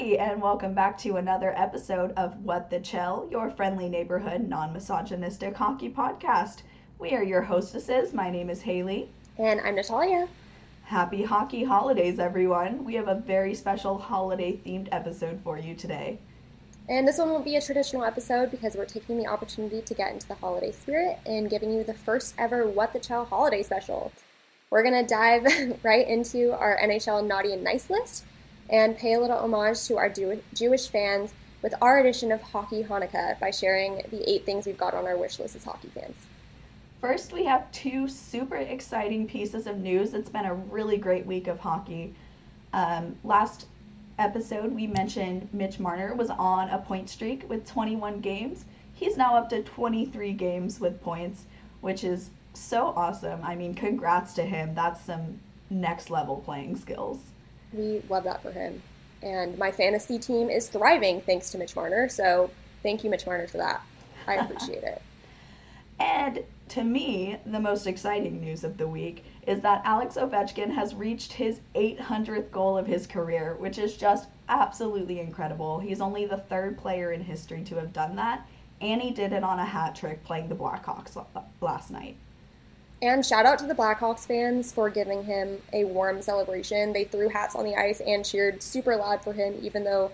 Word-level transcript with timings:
everybody, 0.00 0.18
and 0.18 0.40
welcome 0.40 0.72
back 0.72 0.96
to 0.96 1.16
another 1.16 1.52
episode 1.58 2.10
of 2.16 2.34
What 2.42 2.70
the 2.70 2.80
Chel, 2.80 3.28
your 3.30 3.50
friendly 3.50 3.86
neighborhood 3.86 4.48
non 4.48 4.72
misogynistic 4.72 5.54
hockey 5.54 5.90
podcast. 5.90 6.62
We 6.98 7.10
are 7.10 7.22
your 7.22 7.42
hostesses. 7.42 8.14
My 8.14 8.30
name 8.30 8.48
is 8.48 8.62
Hayley. 8.62 9.10
And 9.36 9.60
I'm 9.60 9.74
Natalia. 9.74 10.26
Happy 10.84 11.22
hockey 11.22 11.64
holidays, 11.64 12.18
everyone. 12.18 12.82
We 12.82 12.94
have 12.94 13.08
a 13.08 13.16
very 13.16 13.54
special 13.54 13.98
holiday 13.98 14.58
themed 14.64 14.88
episode 14.90 15.38
for 15.44 15.58
you 15.58 15.74
today. 15.74 16.18
And 16.88 17.06
this 17.06 17.18
one 17.18 17.28
won't 17.28 17.44
be 17.44 17.56
a 17.56 17.60
traditional 17.60 18.02
episode 18.02 18.50
because 18.50 18.76
we're 18.76 18.86
taking 18.86 19.18
the 19.18 19.26
opportunity 19.26 19.82
to 19.82 19.92
get 19.92 20.14
into 20.14 20.26
the 20.26 20.34
holiday 20.34 20.72
spirit 20.72 21.18
and 21.26 21.50
giving 21.50 21.74
you 21.74 21.84
the 21.84 21.92
first 21.92 22.34
ever 22.38 22.66
What 22.66 22.94
the 22.94 23.00
Chel 23.00 23.26
holiday 23.26 23.62
special. 23.62 24.12
We're 24.70 24.82
going 24.82 25.04
to 25.04 25.06
dive 25.06 25.78
right 25.82 26.08
into 26.08 26.52
our 26.52 26.78
NHL 26.82 27.26
Naughty 27.26 27.52
and 27.52 27.62
Nice 27.62 27.90
list 27.90 28.24
and 28.70 28.96
pay 28.96 29.14
a 29.14 29.20
little 29.20 29.36
homage 29.36 29.84
to 29.84 29.98
our 29.98 30.08
Jew- 30.08 30.42
Jewish 30.54 30.88
fans 30.88 31.34
with 31.60 31.74
our 31.82 31.98
edition 31.98 32.32
of 32.32 32.40
Hockey 32.40 32.82
Hanukkah 32.82 33.38
by 33.38 33.50
sharing 33.50 33.96
the 34.10 34.28
eight 34.30 34.46
things 34.46 34.64
we've 34.64 34.78
got 34.78 34.94
on 34.94 35.06
our 35.06 35.16
wish 35.16 35.38
list 35.38 35.56
as 35.56 35.64
hockey 35.64 35.88
fans. 35.88 36.16
First, 37.00 37.32
we 37.32 37.44
have 37.44 37.70
two 37.72 38.08
super 38.08 38.56
exciting 38.56 39.26
pieces 39.26 39.66
of 39.66 39.78
news. 39.78 40.14
It's 40.14 40.30
been 40.30 40.44
a 40.44 40.54
really 40.54 40.96
great 40.96 41.26
week 41.26 41.48
of 41.48 41.58
hockey. 41.58 42.14
Um, 42.72 43.16
last 43.24 43.66
episode, 44.18 44.74
we 44.74 44.86
mentioned 44.86 45.48
Mitch 45.52 45.80
Marner 45.80 46.14
was 46.14 46.30
on 46.30 46.68
a 46.68 46.78
point 46.78 47.10
streak 47.10 47.48
with 47.48 47.66
21 47.66 48.20
games. 48.20 48.64
He's 48.94 49.16
now 49.16 49.34
up 49.34 49.48
to 49.50 49.62
23 49.62 50.32
games 50.32 50.78
with 50.78 51.02
points, 51.02 51.44
which 51.80 52.04
is 52.04 52.30
so 52.52 52.92
awesome. 52.96 53.40
I 53.42 53.54
mean, 53.54 53.74
congrats 53.74 54.34
to 54.34 54.42
him. 54.42 54.74
That's 54.74 55.00
some 55.00 55.40
next 55.70 56.10
level 56.10 56.36
playing 56.36 56.76
skills. 56.76 57.18
We 57.72 58.02
love 58.08 58.24
that 58.24 58.42
for 58.42 58.50
him. 58.50 58.82
And 59.22 59.58
my 59.58 59.70
fantasy 59.70 60.18
team 60.18 60.50
is 60.50 60.68
thriving 60.68 61.20
thanks 61.20 61.50
to 61.50 61.58
Mitch 61.58 61.76
Marner. 61.76 62.08
So 62.08 62.50
thank 62.82 63.04
you, 63.04 63.10
Mitch 63.10 63.26
Marner, 63.26 63.46
for 63.46 63.58
that. 63.58 63.82
I 64.26 64.34
appreciate 64.34 64.82
it. 64.82 65.02
And 66.00 66.42
to 66.70 66.82
me, 66.82 67.36
the 67.44 67.60
most 67.60 67.86
exciting 67.86 68.40
news 68.40 68.64
of 68.64 68.78
the 68.78 68.88
week 68.88 69.22
is 69.46 69.60
that 69.60 69.82
Alex 69.84 70.14
Ovechkin 70.16 70.70
has 70.70 70.94
reached 70.94 71.30
his 71.30 71.60
800th 71.74 72.50
goal 72.50 72.78
of 72.78 72.86
his 72.86 73.06
career, 73.06 73.56
which 73.58 73.76
is 73.76 73.98
just 73.98 74.28
absolutely 74.48 75.20
incredible. 75.20 75.78
He's 75.78 76.00
only 76.00 76.24
the 76.24 76.38
third 76.38 76.78
player 76.78 77.12
in 77.12 77.20
history 77.20 77.62
to 77.64 77.76
have 77.76 77.92
done 77.92 78.16
that, 78.16 78.46
and 78.80 79.02
he 79.02 79.10
did 79.10 79.34
it 79.34 79.44
on 79.44 79.58
a 79.58 79.64
hat 79.64 79.94
trick 79.94 80.24
playing 80.24 80.48
the 80.48 80.54
Blackhawks 80.54 81.18
uh, 81.18 81.40
last 81.60 81.90
night. 81.90 82.16
And 83.02 83.24
shout 83.24 83.46
out 83.46 83.58
to 83.60 83.66
the 83.66 83.74
Blackhawks 83.74 84.26
fans 84.26 84.72
for 84.72 84.90
giving 84.90 85.24
him 85.24 85.60
a 85.72 85.84
warm 85.84 86.20
celebration. 86.20 86.92
They 86.92 87.04
threw 87.04 87.28
hats 87.28 87.54
on 87.54 87.64
the 87.64 87.74
ice 87.74 88.00
and 88.00 88.24
cheered 88.24 88.62
super 88.62 88.94
loud 88.96 89.24
for 89.24 89.32
him, 89.32 89.54
even 89.62 89.84
though 89.84 90.12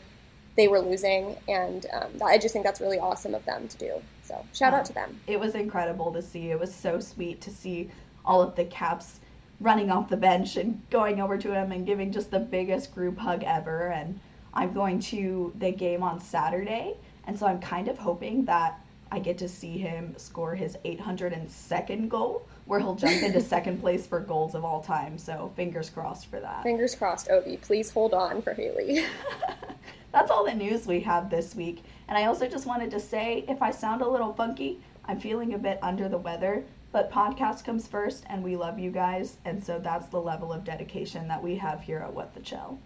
they 0.56 0.68
were 0.68 0.78
losing. 0.78 1.36
And 1.48 1.86
um, 1.92 2.22
I 2.24 2.38
just 2.38 2.52
think 2.52 2.64
that's 2.64 2.80
really 2.80 2.98
awesome 2.98 3.34
of 3.34 3.44
them 3.44 3.66
to 3.68 3.76
do. 3.76 4.02
So 4.22 4.44
shout 4.54 4.72
out 4.72 4.84
to 4.86 4.92
them. 4.92 5.20
It 5.26 5.38
was 5.38 5.54
incredible 5.54 6.12
to 6.12 6.22
see. 6.22 6.50
It 6.50 6.58
was 6.58 6.72
so 6.72 7.00
sweet 7.00 7.40
to 7.42 7.50
see 7.50 7.90
all 8.24 8.40
of 8.40 8.54
the 8.54 8.64
Caps 8.64 9.20
running 9.60 9.90
off 9.90 10.08
the 10.08 10.16
bench 10.16 10.56
and 10.56 10.80
going 10.90 11.20
over 11.20 11.36
to 11.38 11.52
him 11.52 11.72
and 11.72 11.86
giving 11.86 12.12
just 12.12 12.30
the 12.30 12.38
biggest 12.38 12.94
group 12.94 13.18
hug 13.18 13.42
ever. 13.42 13.88
And 13.88 14.20
I'm 14.54 14.72
going 14.72 15.00
to 15.00 15.52
the 15.58 15.72
game 15.72 16.04
on 16.04 16.20
Saturday. 16.20 16.94
And 17.26 17.36
so 17.36 17.46
I'm 17.46 17.60
kind 17.60 17.88
of 17.88 17.98
hoping 17.98 18.44
that 18.44 18.80
I 19.10 19.18
get 19.20 19.38
to 19.38 19.48
see 19.48 19.78
him 19.78 20.14
score 20.18 20.54
his 20.54 20.76
802nd 20.84 22.08
goal, 22.08 22.46
where 22.64 22.80
he'll 22.80 22.96
jump 22.96 23.22
into 23.22 23.40
second 23.56 23.80
place 23.80 24.06
for 24.06 24.20
goals 24.20 24.54
of 24.54 24.64
all 24.64 24.82
time. 24.82 25.16
So 25.16 25.52
fingers 25.54 25.90
crossed 25.90 26.26
for 26.26 26.40
that. 26.40 26.62
Fingers 26.62 26.94
crossed, 26.94 27.28
Ovi. 27.28 27.60
Please 27.60 27.90
hold 27.90 28.14
on 28.14 28.42
for 28.42 28.52
Hayley. 28.52 29.04
That's 30.12 30.30
all 30.30 30.44
the 30.44 30.54
news 30.54 30.86
we 30.86 31.00
have 31.00 31.30
this 31.30 31.54
week. 31.54 31.84
And 32.08 32.16
I 32.16 32.24
also 32.24 32.48
just 32.48 32.66
wanted 32.66 32.90
to 32.90 33.00
say 33.00 33.44
if 33.48 33.62
I 33.62 33.70
sound 33.70 34.02
a 34.02 34.08
little 34.08 34.32
funky, 34.32 34.80
I'm 35.04 35.20
feeling 35.20 35.54
a 35.54 35.58
bit 35.58 35.78
under 35.82 36.08
the 36.08 36.18
weather, 36.18 36.64
but 36.90 37.12
podcast 37.12 37.64
comes 37.64 37.86
first, 37.86 38.24
and 38.28 38.42
we 38.42 38.56
love 38.56 38.78
you 38.78 38.90
guys. 38.90 39.36
And 39.44 39.62
so 39.62 39.78
that's 39.78 40.06
the 40.06 40.20
level 40.20 40.52
of 40.52 40.64
dedication 40.64 41.28
that 41.28 41.42
we 41.42 41.56
have 41.56 41.80
here 41.80 41.98
at 41.98 42.12
What 42.12 42.34
the 42.34 42.40
Chel. 42.40 42.78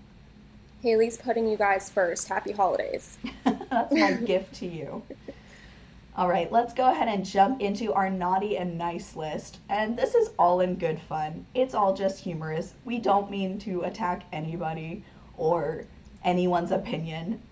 Hayley's 0.83 1.16
putting 1.16 1.47
you 1.47 1.56
guys 1.56 1.91
first. 1.91 2.28
Happy 2.28 2.53
holidays. 2.53 3.19
that's 3.45 3.95
my 3.95 4.12
gift 4.12 4.55
to 4.56 4.66
you. 4.66 5.03
All 6.21 6.29
right, 6.29 6.53
let's 6.53 6.75
go 6.75 6.91
ahead 6.91 7.09
and 7.09 7.25
jump 7.25 7.63
into 7.63 7.95
our 7.95 8.11
naughty 8.11 8.59
and 8.59 8.77
nice 8.77 9.17
list. 9.17 9.57
And 9.71 9.97
this 9.97 10.15
is 10.15 10.33
all 10.39 10.61
in 10.61 10.75
good 10.75 11.01
fun. 11.09 11.47
It's 11.55 11.73
all 11.73 11.95
just 11.95 12.23
humorous. 12.23 12.75
We 12.85 12.99
don't 12.99 13.31
mean 13.31 13.59
to 13.61 13.85
attack 13.85 14.25
anybody 14.31 15.03
or 15.39 15.87
anyone's 16.23 16.73
opinion. 16.73 17.41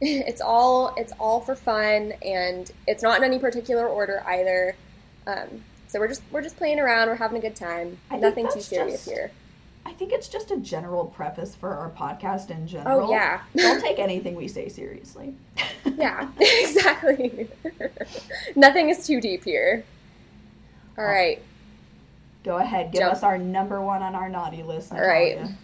It's 0.00 0.40
all 0.40 0.94
it's 0.96 1.12
all 1.18 1.40
for 1.40 1.56
fun 1.56 2.12
and 2.24 2.70
it's 2.86 3.02
not 3.02 3.18
in 3.18 3.24
any 3.24 3.38
particular 3.40 3.88
order 3.88 4.22
either. 4.26 4.76
Um, 5.26 5.64
so 5.88 5.98
we're 5.98 6.06
just 6.06 6.22
we're 6.30 6.42
just 6.42 6.56
playing 6.56 6.78
around, 6.78 7.08
we're 7.08 7.16
having 7.16 7.38
a 7.38 7.40
good 7.40 7.56
time. 7.56 7.98
I 8.08 8.16
Nothing 8.16 8.48
too 8.52 8.60
serious 8.60 9.04
just, 9.04 9.10
here. 9.10 9.32
I 9.88 9.94
think 9.94 10.12
it's 10.12 10.28
just 10.28 10.50
a 10.50 10.58
general 10.58 11.06
preface 11.06 11.54
for 11.54 11.74
our 11.74 11.90
podcast 11.90 12.50
in 12.50 12.66
general. 12.66 13.08
Oh 13.08 13.10
yeah. 13.10 13.40
Don't 13.56 13.80
take 13.80 13.98
anything 13.98 14.34
we 14.34 14.46
say 14.46 14.68
seriously. 14.68 15.34
yeah, 15.96 16.28
exactly. 16.38 17.48
Nothing 18.54 18.90
is 18.90 19.06
too 19.06 19.18
deep 19.18 19.44
here. 19.44 19.82
All 20.98 21.04
oh. 21.04 21.08
right. 21.08 21.42
Go 22.44 22.58
ahead, 22.58 22.92
give 22.92 23.00
Jump. 23.00 23.14
us 23.14 23.22
our 23.22 23.38
number 23.38 23.80
one 23.80 24.02
on 24.02 24.14
our 24.14 24.28
naughty 24.28 24.62
list. 24.62 24.92
Natalia. 24.92 25.36
All 25.38 25.42
right. 25.44 25.54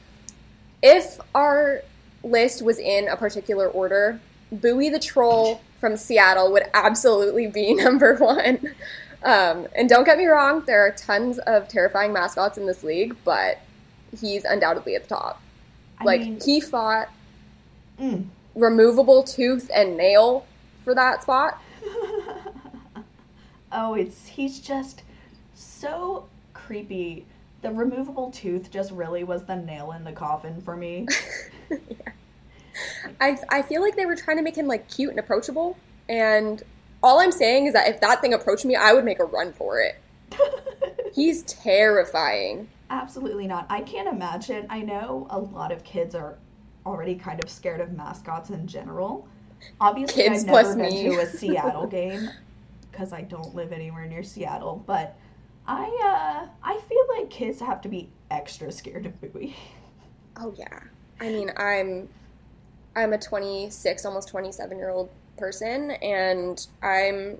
If 0.82 1.20
our 1.34 1.82
list 2.22 2.62
was 2.62 2.78
in 2.78 3.08
a 3.08 3.16
particular 3.18 3.68
order, 3.68 4.18
Buoy 4.50 4.88
the 4.88 4.98
Troll 4.98 5.60
from 5.80 5.98
Seattle 5.98 6.50
would 6.52 6.64
absolutely 6.72 7.46
be 7.46 7.74
number 7.74 8.16
one. 8.16 8.74
Um, 9.22 9.68
and 9.76 9.86
don't 9.86 10.04
get 10.04 10.16
me 10.16 10.24
wrong, 10.26 10.64
there 10.66 10.80
are 10.80 10.92
tons 10.92 11.38
of 11.40 11.68
terrifying 11.68 12.14
mascots 12.14 12.56
in 12.56 12.66
this 12.66 12.82
league, 12.82 13.16
but 13.24 13.58
he's 14.18 14.44
undoubtedly 14.44 14.94
at 14.94 15.02
the 15.02 15.08
top. 15.08 15.40
I 15.98 16.04
like 16.04 16.20
mean, 16.20 16.40
he 16.44 16.60
fought 16.60 17.08
mm. 18.00 18.24
removable 18.54 19.22
tooth 19.22 19.70
and 19.74 19.96
nail 19.96 20.46
for 20.84 20.94
that 20.94 21.22
spot. 21.22 21.62
oh, 23.72 23.94
it's 23.94 24.26
he's 24.26 24.60
just 24.60 25.02
so 25.54 26.26
creepy. 26.52 27.26
The 27.62 27.70
removable 27.70 28.30
tooth 28.30 28.70
just 28.70 28.90
really 28.90 29.24
was 29.24 29.44
the 29.44 29.56
nail 29.56 29.92
in 29.92 30.04
the 30.04 30.12
coffin 30.12 30.60
for 30.60 30.76
me. 30.76 31.06
yeah. 31.70 31.78
I 33.20 33.38
I 33.48 33.62
feel 33.62 33.80
like 33.80 33.96
they 33.96 34.06
were 34.06 34.16
trying 34.16 34.36
to 34.36 34.42
make 34.42 34.56
him 34.56 34.66
like 34.66 34.88
cute 34.88 35.10
and 35.10 35.18
approachable, 35.18 35.76
and 36.08 36.62
all 37.02 37.20
I'm 37.20 37.32
saying 37.32 37.66
is 37.66 37.74
that 37.74 37.88
if 37.88 38.00
that 38.00 38.20
thing 38.20 38.32
approached 38.32 38.64
me, 38.64 38.74
I 38.76 38.92
would 38.92 39.04
make 39.04 39.20
a 39.20 39.24
run 39.24 39.52
for 39.52 39.78
it. 39.80 39.96
He's 41.14 41.42
terrifying. 41.42 42.68
Absolutely 42.90 43.46
not. 43.46 43.66
I 43.70 43.80
can't 43.82 44.08
imagine. 44.08 44.66
I 44.70 44.80
know 44.82 45.26
a 45.30 45.38
lot 45.38 45.72
of 45.72 45.82
kids 45.84 46.14
are 46.14 46.36
already 46.86 47.14
kind 47.14 47.42
of 47.42 47.50
scared 47.50 47.80
of 47.80 47.92
mascots 47.92 48.50
in 48.50 48.66
general. 48.66 49.26
Obviously, 49.80 50.24
kids 50.24 50.44
I've 50.44 50.50
never 50.50 50.76
been 50.76 50.82
me. 50.92 51.02
to 51.04 51.20
a 51.20 51.26
Seattle 51.38 51.86
game 51.86 52.28
because 52.90 53.12
I 53.12 53.22
don't 53.22 53.54
live 53.54 53.72
anywhere 53.72 54.06
near 54.06 54.22
Seattle, 54.22 54.82
but 54.86 55.16
I 55.66 55.84
uh, 55.84 56.48
I 56.62 56.80
feel 56.88 57.04
like 57.16 57.30
kids 57.30 57.60
have 57.60 57.80
to 57.82 57.88
be 57.88 58.08
extra 58.30 58.70
scared 58.70 59.06
of 59.06 59.20
Buoy. 59.20 59.56
Oh 60.36 60.54
yeah. 60.56 60.80
I 61.20 61.28
mean, 61.28 61.50
I'm 61.56 62.08
I'm 62.96 63.12
a 63.12 63.18
26, 63.18 64.04
almost 64.04 64.28
27 64.28 64.76
year 64.78 64.90
old 64.90 65.10
person, 65.36 65.92
and 65.92 66.66
I'm 66.82 67.38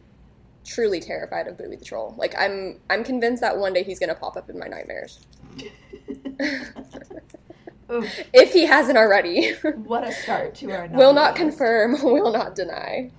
truly 0.65 1.01
terrified 1.01 1.47
of 1.47 1.57
Buoy 1.59 1.77
the 1.77 1.85
Troll. 1.85 2.15
Like 2.17 2.35
I'm 2.39 2.81
I'm 2.91 3.05
convinced 3.05 3.41
that 3.43 3.57
one 3.57 3.73
day 3.73 3.83
he's 3.83 3.99
gonna 3.99 4.15
pop 4.15 4.37
up 4.37 4.51
in 4.51 4.59
my 4.59 4.67
nightmares. 4.67 5.21
if 8.33 8.53
he 8.53 8.67
hasn't 8.67 8.99
already. 8.99 9.53
what 9.85 10.07
a 10.07 10.13
start 10.13 10.55
to 10.57 10.71
our 10.73 10.89
Will 10.89 11.13
not 11.13 11.33
list. 11.33 11.37
confirm, 11.37 11.93
will 12.03 12.33
not 12.33 12.55
deny. 12.55 13.11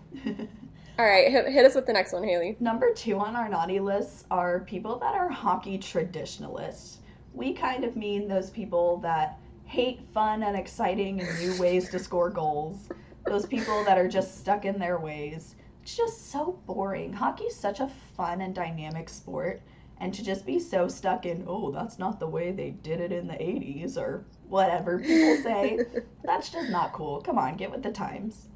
All 0.98 1.06
right, 1.06 1.30
hit, 1.30 1.50
hit, 1.50 1.66
us 1.66 1.76
with 1.76 1.86
the 1.86 1.94
next 1.94 2.14
one, 2.14 2.24
Hayley. 2.24 2.56
Number 2.62 2.94
two 2.94 3.20
on 3.20 3.36
our 3.36 3.50
naughty 3.50 3.80
list 3.82 4.26
are 4.32 4.62
people 4.62 4.98
that 5.00 5.14
are 5.14 5.30
hockey 5.30 5.78
traditionalists. 5.78 7.00
We 7.34 7.54
kind 7.54 7.84
of 7.84 7.98
mean 7.98 8.30
those 8.30 8.50
people 8.50 8.98
that 8.98 9.38
hate 9.66 10.00
fun 10.14 10.44
and 10.44 10.56
exciting 10.56 11.20
and 11.20 11.40
new 11.40 11.60
ways 11.60 11.90
to 11.90 12.00
score 12.00 12.30
goals. 12.30 12.90
Those 13.26 13.46
people 13.46 13.84
that 13.84 13.98
are 13.98 14.08
just 14.08 14.40
stuck 14.40 14.64
in 14.64 14.80
their 14.80 14.98
ways. 15.00 15.56
It's 15.86 15.96
just 15.96 16.32
so 16.32 16.60
boring. 16.66 17.14
Hockey's 17.14 17.56
such 17.56 17.80
a 17.80 17.92
fun 18.18 18.42
and 18.42 18.56
dynamic 18.56 19.08
sport. 19.08 19.62
And 20.00 20.12
to 20.16 20.24
just 20.24 20.44
be 20.44 20.58
so 20.58 20.88
stuck 20.88 21.28
in, 21.28 21.46
oh, 21.48 21.70
that's 21.72 22.00
not 22.00 22.20
the 22.20 22.26
way 22.26 22.52
they 22.52 22.72
did 22.72 23.00
it 23.00 23.12
in 23.12 23.28
the 23.28 23.36
80s 23.36 23.96
or 23.96 24.26
whatever 24.50 24.98
people 24.98 25.36
say, 25.44 25.80
that's 26.24 26.50
just 26.50 26.70
not 26.70 26.92
cool. 26.94 27.22
Come 27.22 27.38
on, 27.38 27.56
get 27.56 27.70
with 27.70 27.84
the 27.84 27.92
times. 27.92 28.48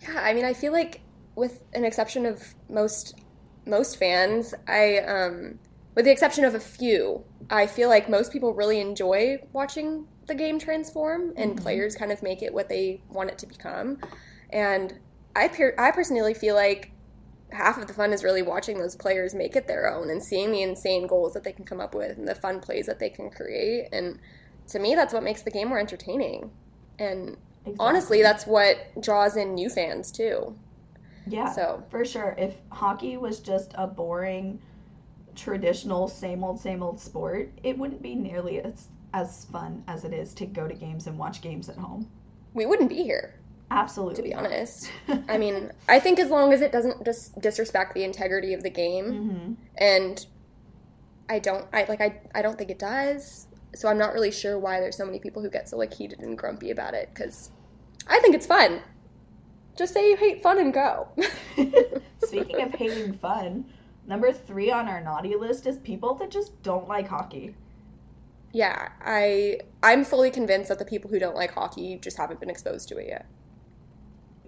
Yeah, 0.00 0.20
I 0.22 0.32
mean, 0.32 0.44
I 0.44 0.54
feel 0.54 0.72
like 0.72 1.00
with 1.34 1.64
an 1.74 1.84
exception 1.84 2.24
of 2.24 2.54
most 2.70 3.20
most 3.66 3.96
fans, 3.96 4.54
I 4.68 4.98
um 4.98 5.58
with 5.96 6.04
the 6.04 6.12
exception 6.12 6.44
of 6.44 6.54
a 6.54 6.60
few, 6.60 7.24
I 7.50 7.66
feel 7.66 7.88
like 7.88 8.08
most 8.08 8.32
people 8.32 8.54
really 8.54 8.80
enjoy 8.80 9.38
watching 9.52 10.06
the 10.28 10.36
game 10.36 10.60
transform 10.60 11.32
and 11.36 11.56
Mhm. 11.56 11.62
players 11.62 11.96
kind 11.96 12.12
of 12.12 12.22
make 12.22 12.42
it 12.42 12.54
what 12.54 12.68
they 12.68 13.02
want 13.08 13.30
it 13.30 13.38
to 13.38 13.46
become. 13.48 13.98
And 14.50 15.00
I 15.36 15.48
per- 15.48 15.74
I 15.78 15.90
personally 15.92 16.34
feel 16.34 16.54
like 16.54 16.92
half 17.50 17.78
of 17.78 17.86
the 17.86 17.94
fun 17.94 18.12
is 18.12 18.24
really 18.24 18.42
watching 18.42 18.78
those 18.78 18.96
players 18.96 19.34
make 19.34 19.56
it 19.56 19.66
their 19.66 19.92
own 19.92 20.10
and 20.10 20.22
seeing 20.22 20.52
the 20.52 20.62
insane 20.62 21.06
goals 21.06 21.32
that 21.34 21.44
they 21.44 21.52
can 21.52 21.64
come 21.64 21.80
up 21.80 21.94
with 21.94 22.18
and 22.18 22.28
the 22.28 22.34
fun 22.34 22.60
plays 22.60 22.86
that 22.86 22.98
they 22.98 23.10
can 23.10 23.30
create. 23.30 23.88
And 23.92 24.20
to 24.68 24.78
me, 24.78 24.94
that's 24.94 25.14
what 25.14 25.22
makes 25.22 25.42
the 25.42 25.50
game 25.50 25.68
more 25.68 25.78
entertaining. 25.78 26.50
And 26.98 27.36
honestly, 27.78 28.22
that's 28.22 28.46
what 28.46 28.78
draws 29.00 29.36
in 29.36 29.54
new 29.54 29.70
fans 29.70 30.10
too. 30.12 30.56
yeah. 31.26 31.46
So 31.46 31.84
For 31.90 32.04
sure. 32.04 32.34
If 32.38 32.56
hockey 32.72 33.16
was 33.18 33.40
just 33.40 33.72
a 33.76 33.86
boring, 33.86 34.60
traditional, 35.34 36.08
same 36.08 36.44
old, 36.44 36.60
same 36.60 36.82
old 36.82 37.00
sport, 37.00 37.52
it 37.62 37.78
wouldn't 37.78 38.02
be 38.02 38.14
nearly 38.14 38.60
as, 38.60 38.88
as 39.14 39.44
fun 39.46 39.84
as 39.88 40.04
it 40.04 40.12
is 40.12 40.34
to 40.34 40.46
go 40.46 40.68
to 40.68 40.74
games 40.74 41.06
and 41.06 41.18
watch 41.18 41.40
games 41.42 41.68
at 41.68 41.76
home. 41.78 42.10
we 42.54 42.66
wouldn't 42.66 42.90
be 42.90 43.02
here, 43.02 43.34
Absolutely. 43.70 44.14
to 44.16 44.22
be 44.22 44.34
honest. 44.34 44.90
I 45.28 45.36
mean, 45.38 45.70
I 45.88 46.00
think 46.00 46.18
as 46.18 46.30
long 46.30 46.52
as 46.52 46.60
it 46.62 46.72
doesn't 46.72 47.04
just 47.04 47.38
disrespect 47.40 47.94
the 47.94 48.04
integrity 48.04 48.54
of 48.54 48.62
the 48.62 48.70
game, 48.70 49.04
hmm 49.12 49.52
and 49.76 50.26
I 51.30 51.38
don't, 51.38 51.66
I 51.74 51.84
like, 51.88 52.00
I, 52.00 52.20
I 52.34 52.40
don't 52.42 52.56
think 52.56 52.70
it 52.70 52.78
does. 52.78 53.46
So 53.74 53.88
I'm 53.88 53.98
not 53.98 54.14
really 54.14 54.30
sure 54.30 54.58
why 54.58 54.80
there's 54.80 54.96
so 54.96 55.04
many 55.04 55.18
people 55.18 55.42
who 55.42 55.50
get 55.50 55.68
so 55.68 55.76
like 55.76 55.92
heated 55.92 56.20
and 56.20 56.38
grumpy 56.38 56.70
about 56.70 56.94
it 56.94 57.10
because 57.14 57.50
I 58.08 58.18
think 58.20 58.34
it's 58.34 58.46
fun. 58.46 58.80
Just 59.76 59.92
say 59.92 60.08
you 60.08 60.16
hate 60.16 60.42
fun 60.42 60.58
and 60.58 60.72
go. 60.72 61.08
Speaking 62.24 62.62
of 62.62 62.72
hating 62.72 63.18
fun, 63.18 63.66
number 64.06 64.32
three 64.32 64.70
on 64.70 64.88
our 64.88 65.02
naughty 65.02 65.34
list 65.36 65.66
is 65.66 65.76
people 65.78 66.14
that 66.14 66.30
just 66.30 66.60
don't 66.62 66.88
like 66.88 67.06
hockey. 67.08 67.54
yeah, 68.52 68.88
I, 69.04 69.60
I'm 69.82 70.04
fully 70.04 70.30
convinced 70.30 70.70
that 70.70 70.78
the 70.78 70.84
people 70.86 71.10
who 71.10 71.18
don't 71.18 71.36
like 71.36 71.52
hockey 71.52 71.98
just 72.02 72.16
haven't 72.16 72.40
been 72.40 72.50
exposed 72.50 72.88
to 72.88 72.96
it 72.96 73.06
yet. 73.08 73.26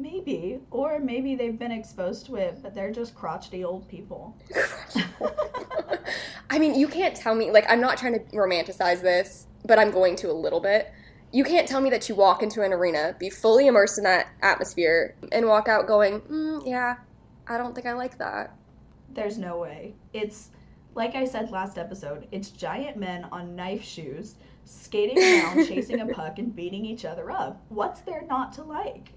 Maybe. 0.01 0.61
Or 0.71 0.99
maybe 0.99 1.35
they've 1.35 1.59
been 1.59 1.73
exposed 1.73 2.25
to 2.27 2.37
it, 2.37 2.59
but 2.63 2.75
they're 2.75 2.91
just 2.91 3.15
crotchety 3.15 3.65
old 3.65 3.87
people. 3.87 4.35
I 6.51 6.59
mean, 6.59 6.75
you 6.75 6.89
can't 6.89 7.15
tell 7.15 7.35
me, 7.35 7.51
like, 7.51 7.67
I'm 7.69 7.81
not 7.81 7.99
trying 7.99 8.15
to 8.15 8.21
romanticize 8.37 9.03
this, 9.03 9.47
but 9.67 9.79
I'm 9.79 9.91
going 9.91 10.17
to 10.17 10.31
a 10.31 10.33
little 10.33 10.61
bit. 10.61 10.91
You 11.33 11.45
can't 11.45 11.69
tell 11.69 11.81
me 11.81 11.91
that 11.91 12.09
you 12.09 12.15
walk 12.15 12.43
into 12.43 12.63
an 12.63 12.73
arena, 12.73 13.15
be 13.19 13.29
fully 13.29 13.67
immersed 13.67 13.99
in 13.99 14.05
that 14.05 14.29
atmosphere, 14.43 15.15
and 15.33 15.47
walk 15.47 15.69
out 15.69 15.87
going, 15.87 16.23
mm, 16.23 16.67
yeah, 16.67 16.97
I 17.47 17.59
don't 17.59 17.75
think 17.75 17.87
I 17.87 17.93
like 17.93 18.19
that. 18.19 18.57
There's 19.11 19.39
no 19.39 19.59
way. 19.59 19.95
It's 20.13 20.49
like 20.95 21.15
I 21.15 21.25
said 21.25 21.51
last 21.51 21.79
episode, 21.79 22.27
it's 22.33 22.51
giant 22.51 22.97
men 22.97 23.27
on 23.31 23.55
knife 23.55 23.85
shoes 23.85 24.37
skating 24.65 25.19
around 25.19 25.67
chasing 25.69 26.01
a 26.01 26.07
puck 26.07 26.39
and 26.39 26.55
beating 26.55 26.85
each 26.85 27.05
other 27.05 27.31
up. 27.31 27.63
What's 27.69 28.01
there 28.01 28.25
not 28.29 28.53
to 28.55 28.63
like? 28.63 29.13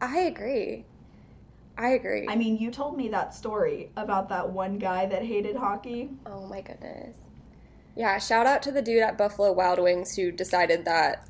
I 0.00 0.18
agree. 0.20 0.84
I 1.76 1.90
agree. 1.90 2.26
I 2.28 2.34
mean, 2.36 2.56
you 2.56 2.70
told 2.70 2.96
me 2.96 3.08
that 3.08 3.34
story 3.34 3.90
about 3.96 4.28
that 4.30 4.48
one 4.50 4.78
guy 4.78 5.06
that 5.06 5.22
hated 5.24 5.56
hockey. 5.56 6.10
oh 6.26 6.46
my 6.46 6.60
goodness. 6.60 7.16
Yeah, 7.96 8.18
shout 8.18 8.46
out 8.46 8.62
to 8.62 8.72
the 8.72 8.82
dude 8.82 9.02
at 9.02 9.18
Buffalo 9.18 9.52
Wild 9.52 9.80
Wings 9.80 10.14
who 10.14 10.30
decided 10.30 10.84
that, 10.84 11.28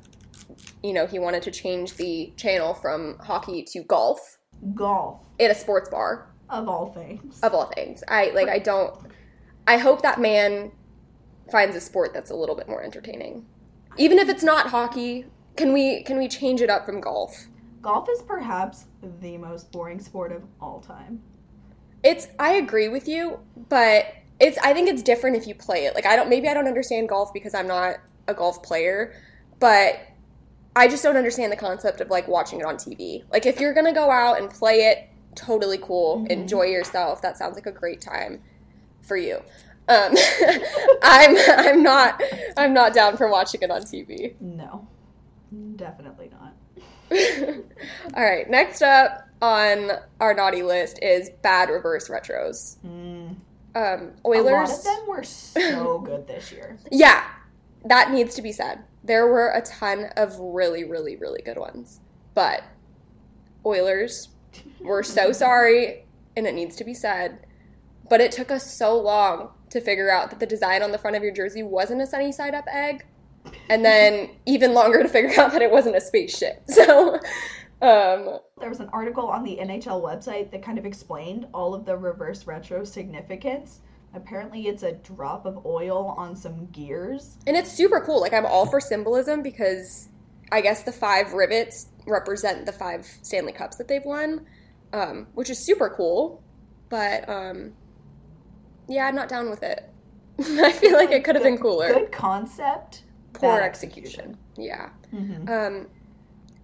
you 0.83 0.93
know, 0.93 1.07
he 1.07 1.17
wanted 1.17 1.41
to 1.43 1.51
change 1.51 1.95
the 1.95 2.31
channel 2.37 2.73
from 2.75 3.17
hockey 3.19 3.63
to 3.73 3.81
golf 3.83 4.37
Golf, 4.75 5.19
in 5.39 5.49
a 5.51 5.55
sports 5.55 5.89
bar. 5.89 6.27
of 6.49 6.67
all 6.67 6.91
things. 6.93 7.39
of 7.41 7.53
all 7.53 7.67
things. 7.67 8.03
I 8.07 8.31
like 8.31 8.49
I 8.49 8.59
don't 8.59 8.95
I 9.67 9.77
hope 9.77 10.01
that 10.01 10.19
man 10.19 10.71
finds 11.51 11.75
a 11.75 11.81
sport 11.81 12.13
that's 12.13 12.31
a 12.31 12.35
little 12.35 12.55
bit 12.55 12.67
more 12.67 12.83
entertaining. 12.83 13.45
Even 13.97 14.19
if 14.19 14.29
it's 14.29 14.43
not 14.43 14.67
hockey, 14.67 15.25
can 15.55 15.73
we 15.73 16.03
can 16.03 16.17
we 16.17 16.27
change 16.27 16.61
it 16.61 16.69
up 16.69 16.85
from 16.85 17.01
golf? 17.01 17.47
Golf 17.81 18.07
is 18.09 18.21
perhaps 18.21 18.85
the 19.21 19.37
most 19.37 19.71
boring 19.71 19.99
sport 19.99 20.31
of 20.31 20.43
all 20.61 20.81
time. 20.81 21.21
It's 22.03 22.27
I 22.37 22.53
agree 22.53 22.87
with 22.89 23.07
you, 23.07 23.39
but 23.69 24.13
it's 24.39 24.57
I 24.59 24.73
think 24.73 24.89
it's 24.89 25.01
different 25.01 25.35
if 25.37 25.47
you 25.47 25.55
play 25.55 25.85
it. 25.85 25.95
Like 25.95 26.05
I 26.05 26.15
don't 26.15 26.29
maybe 26.29 26.47
I 26.47 26.53
don't 26.53 26.67
understand 26.67 27.09
golf 27.09 27.33
because 27.33 27.53
I'm 27.53 27.67
not 27.67 27.97
a 28.27 28.33
golf 28.33 28.61
player, 28.63 29.13
but 29.59 29.99
I 30.75 30.87
just 30.87 31.03
don't 31.03 31.17
understand 31.17 31.51
the 31.51 31.57
concept 31.57 31.99
of 31.99 32.09
like 32.09 32.27
watching 32.27 32.59
it 32.59 32.65
on 32.65 32.75
TV. 32.75 33.23
Like 33.31 33.45
if 33.45 33.59
you're 33.59 33.73
going 33.73 33.87
to 33.87 33.91
go 33.93 34.09
out 34.11 34.39
and 34.39 34.49
play 34.49 34.81
it, 34.89 35.09
totally 35.35 35.77
cool. 35.77 36.19
Mhm. 36.19 36.27
Enjoy 36.29 36.63
yourself. 36.63 37.21
That 37.21 37.37
sounds 37.37 37.55
like 37.55 37.65
a 37.65 37.71
great 37.71 38.01
time 38.01 38.41
for 39.01 39.17
you. 39.17 39.41
Um, 39.89 40.15
I'm 41.03 41.35
I'm 41.57 41.83
not 41.83 42.21
I'm 42.55 42.73
not 42.73 42.93
down 42.93 43.17
for 43.17 43.29
watching 43.29 43.61
it 43.61 43.71
on 43.71 43.81
TV. 43.81 44.35
No, 44.39 44.87
definitely 45.75 46.29
not. 46.31 46.53
All 48.15 48.23
right, 48.23 48.49
next 48.49 48.81
up 48.81 49.27
on 49.41 49.91
our 50.19 50.33
naughty 50.33 50.63
list 50.63 50.99
is 51.01 51.29
bad 51.41 51.69
reverse 51.69 52.09
retros. 52.09 52.77
Mm. 52.85 53.35
Um, 53.75 53.75
A 53.75 53.83
lot 53.83 54.11
Oilers. 54.25 54.71
of 54.79 54.83
them 54.83 55.07
were 55.07 55.23
so 55.23 55.99
good 56.05 56.27
this 56.27 56.51
year. 56.51 56.77
Yeah, 56.91 57.23
that 57.85 58.11
needs 58.11 58.35
to 58.35 58.41
be 58.41 58.51
said. 58.51 58.83
There 59.03 59.27
were 59.27 59.49
a 59.51 59.61
ton 59.61 60.05
of 60.17 60.37
really, 60.39 60.83
really, 60.83 61.15
really 61.15 61.41
good 61.41 61.57
ones. 61.57 61.99
But 62.33 62.63
Oilers, 63.65 64.29
we're 64.81 65.03
so 65.03 65.31
sorry, 65.33 66.05
and 66.35 66.45
it 66.47 66.53
needs 66.53 66.75
to 66.77 66.83
be 66.83 66.93
said. 66.93 67.45
But 68.09 68.21
it 68.21 68.31
took 68.31 68.51
us 68.51 68.75
so 68.75 68.99
long 68.99 69.49
to 69.69 69.79
figure 69.79 70.09
out 70.11 70.31
that 70.31 70.39
the 70.39 70.45
design 70.47 70.81
on 70.81 70.91
the 70.91 70.97
front 70.97 71.15
of 71.15 71.23
your 71.23 71.31
jersey 71.33 71.61
wasn't 71.63 72.01
a 72.01 72.07
sunny 72.07 72.31
side 72.31 72.55
up 72.55 72.65
egg, 72.71 73.05
and 73.69 73.83
then 73.83 74.29
even 74.45 74.73
longer 74.73 75.03
to 75.03 75.09
figure 75.09 75.31
out 75.39 75.51
that 75.51 75.61
it 75.61 75.71
wasn't 75.71 75.95
a 75.95 76.01
spaceship. 76.01 76.63
So, 76.69 77.15
um, 77.81 78.39
There 78.59 78.69
was 78.69 78.79
an 78.79 78.89
article 78.91 79.27
on 79.27 79.43
the 79.43 79.57
NHL 79.61 80.01
website 80.01 80.51
that 80.51 80.61
kind 80.61 80.77
of 80.77 80.85
explained 80.85 81.47
all 81.53 81.73
of 81.73 81.85
the 81.85 81.95
reverse 81.95 82.45
retro 82.45 82.83
significance. 82.83 83.79
Apparently, 84.13 84.67
it's 84.67 84.83
a 84.83 84.93
drop 84.93 85.45
of 85.45 85.65
oil 85.65 86.15
on 86.17 86.35
some 86.35 86.67
gears. 86.71 87.37
And 87.47 87.55
it's 87.55 87.71
super 87.71 88.01
cool. 88.01 88.19
Like 88.19 88.33
I'm 88.33 88.45
all 88.45 88.65
for 88.65 88.79
symbolism 88.81 89.43
because 89.43 90.09
I 90.51 90.61
guess 90.61 90.83
the 90.83 90.91
five 90.91 91.33
rivets 91.33 91.87
represent 92.07 92.65
the 92.65 92.71
five 92.71 93.05
Stanley 93.21 93.51
Cups 93.53 93.77
that 93.77 93.87
they've 93.87 94.03
won, 94.03 94.45
um, 94.93 95.27
which 95.35 95.49
is 95.49 95.63
super 95.63 95.93
cool. 95.95 96.41
But 96.89 97.29
um, 97.29 97.73
yeah, 98.87 99.05
I'm 99.05 99.15
not 99.15 99.29
down 99.29 99.49
with 99.49 99.63
it. 99.63 99.89
I 100.39 100.71
feel 100.71 100.93
like 100.93 101.11
it 101.11 101.23
could 101.23 101.35
have 101.35 101.43
been 101.43 101.57
cooler. 101.57 101.93
Good 101.93 102.11
concept. 102.11 103.03
Poor 103.39 103.57
bad 103.57 103.63
execution. 103.63 104.37
Yeah. 104.57 104.89
Mhm. 105.13 105.49
Um, 105.49 105.87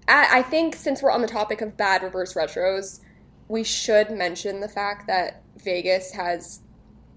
I, 0.08 0.39
I 0.39 0.41
think 0.44 0.75
since 0.75 1.01
we're 1.01 1.12
on 1.12 1.22
the 1.22 1.27
topic 1.27 1.62
of 1.62 1.75
bad 1.77 2.03
reverse 2.03 2.34
retros, 2.36 3.00
we 3.48 3.63
should 3.63 4.12
mention 4.12 4.60
the 4.60 4.67
fact 4.70 5.08
that 5.08 5.41
Vegas 5.63 6.12
has 6.13 6.60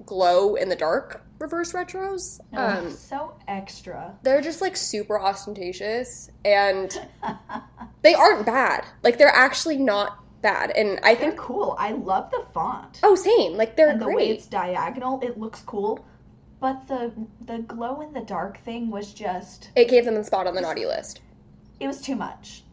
glow 0.07 0.55
in 0.55 0.69
the 0.69 0.77
dark 0.77 1.23
reverse 1.39 1.73
retros. 1.73 2.41
Ugh, 2.57 2.79
Um, 2.87 2.91
so 2.91 3.35
extra. 3.47 4.15
they're 4.23 4.41
just 4.41 4.61
like 4.61 4.77
super 4.77 5.21
ostentatious 5.21 6.31
and 6.45 6.99
they 8.03 8.15
aren't 8.15 8.47
bad. 8.47 8.85
Like 9.03 9.19
they're 9.19 9.29
actually 9.35 9.77
not 9.77 10.19
bad. 10.43 10.71
And 10.71 10.99
I 11.03 11.15
They're 11.15 11.31
think 11.31 11.37
cool. 11.41 11.75
I 11.79 11.93
love 11.93 12.31
the 12.31 12.45
font. 12.55 13.01
oh 13.03 13.15
same. 13.17 13.55
Like 13.57 13.77
they're 13.77 13.91
and 13.91 14.01
the 14.01 14.09
way 14.09 14.31
it's 14.31 14.47
diagonal, 14.47 15.21
it 15.23 15.39
looks 15.39 15.61
cool. 15.63 16.05
But 16.61 16.87
the 16.89 17.13
the 17.47 17.59
glow 17.59 18.01
in 18.01 18.13
the 18.13 18.21
dark 18.21 18.59
thing 18.65 18.91
was 18.91 19.13
just 19.15 19.71
It 19.77 19.89
gave 19.89 20.05
them 20.05 20.15
the 20.15 20.25
spot 20.25 20.47
on 20.47 20.55
the 20.55 20.61
naughty 20.61 20.87
list. 20.87 21.21
it 21.81 21.87
was 21.87 22.01
too 22.01 22.17
much. 22.17 22.63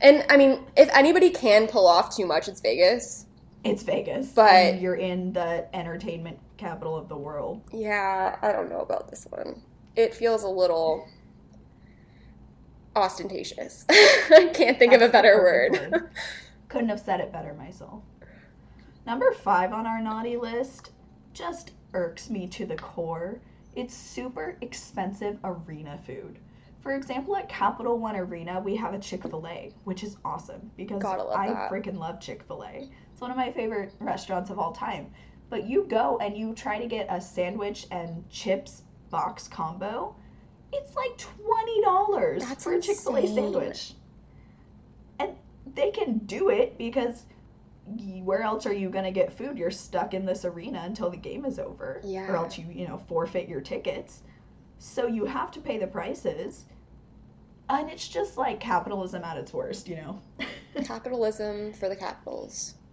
And 0.00 0.24
I 0.30 0.36
mean, 0.36 0.64
if 0.76 0.88
anybody 0.94 1.28
can 1.30 1.66
pull 1.66 1.88
off 1.88 2.14
too 2.14 2.24
much, 2.24 2.46
it's 2.46 2.60
Vegas. 2.60 3.26
It's 3.64 3.82
Vegas. 3.82 4.28
But- 4.28 4.52
and 4.52 4.80
you're 4.80 4.94
in 4.94 5.32
the 5.32 5.66
entertainment 5.74 6.38
capital 6.56 6.96
of 6.96 7.08
the 7.08 7.16
world. 7.16 7.62
Yeah, 7.72 8.38
I 8.40 8.52
don't 8.52 8.70
know 8.70 8.78
about 8.78 9.10
this 9.10 9.26
one. 9.28 9.60
It 9.96 10.14
feels 10.14 10.44
a 10.44 10.48
little 10.48 11.08
ostentatious. 12.94 13.84
I 13.90 14.50
can't 14.54 14.78
think 14.78 14.92
of 14.92 15.02
a 15.02 15.08
better 15.08 15.36
perfect 15.36 15.92
word. 15.92 16.10
Couldn't 16.68 16.88
have 16.90 17.00
said 17.00 17.18
it 17.20 17.32
better 17.32 17.54
myself. 17.54 18.02
Number 19.06 19.32
five 19.32 19.72
on 19.72 19.84
our 19.86 20.00
naughty 20.00 20.36
list 20.36 20.90
just 21.32 21.72
irks 21.94 22.30
me 22.30 22.46
to 22.48 22.66
the 22.66 22.76
core. 22.76 23.40
It's 23.74 23.94
super 23.94 24.56
expensive 24.60 25.38
arena 25.44 25.98
food. 26.06 26.38
For 26.80 26.94
example, 26.94 27.36
at 27.36 27.48
Capital 27.48 27.98
One 27.98 28.16
Arena, 28.16 28.60
we 28.60 28.76
have 28.76 28.94
a 28.94 28.98
Chick 28.98 29.22
fil 29.22 29.46
A, 29.46 29.72
which 29.84 30.02
is 30.04 30.16
awesome 30.24 30.70
because 30.76 31.04
I 31.04 31.68
freaking 31.70 31.98
love 31.98 32.20
Chick 32.20 32.42
fil 32.44 32.64
A. 32.64 32.88
It's 33.12 33.20
one 33.20 33.30
of 33.30 33.36
my 33.36 33.50
favorite 33.50 33.92
restaurants 34.00 34.50
of 34.50 34.58
all 34.58 34.72
time. 34.72 35.12
But 35.50 35.66
you 35.66 35.84
go 35.88 36.18
and 36.18 36.36
you 36.36 36.54
try 36.54 36.78
to 36.78 36.86
get 36.86 37.06
a 37.10 37.20
sandwich 37.20 37.86
and 37.90 38.28
chips 38.30 38.82
box 39.10 39.48
combo, 39.48 40.14
it's 40.72 40.94
like 40.94 41.16
$20 41.18 42.40
That's 42.40 42.64
for 42.64 42.74
a 42.74 42.80
Chick 42.80 42.96
fil 42.98 43.16
A 43.16 43.26
sandwich. 43.26 43.94
And 45.18 45.32
they 45.74 45.90
can 45.90 46.18
do 46.18 46.50
it 46.50 46.78
because 46.78 47.24
where 48.24 48.42
else 48.42 48.66
are 48.66 48.72
you 48.72 48.88
going 48.90 49.04
to 49.04 49.10
get 49.10 49.32
food? 49.36 49.56
You're 49.58 49.70
stuck 49.70 50.14
in 50.14 50.24
this 50.26 50.44
arena 50.44 50.82
until 50.84 51.10
the 51.10 51.16
game 51.16 51.44
is 51.44 51.58
over. 51.58 52.00
Yeah. 52.04 52.30
Or 52.30 52.36
else 52.36 52.58
you, 52.58 52.66
you 52.70 52.86
know, 52.86 52.98
forfeit 53.08 53.48
your 53.48 53.60
tickets. 53.60 54.22
So 54.78 55.06
you 55.06 55.24
have 55.24 55.50
to 55.52 55.60
pay 55.60 55.78
the 55.78 55.86
prices. 55.86 56.64
And 57.70 57.90
it's 57.90 58.08
just 58.08 58.36
like 58.38 58.60
capitalism 58.60 59.24
at 59.24 59.36
its 59.36 59.52
worst, 59.52 59.88
you 59.88 59.96
know. 59.96 60.20
Capitalism 60.84 61.72
for 61.74 61.88
the 61.88 61.96
capitals. 61.96 62.74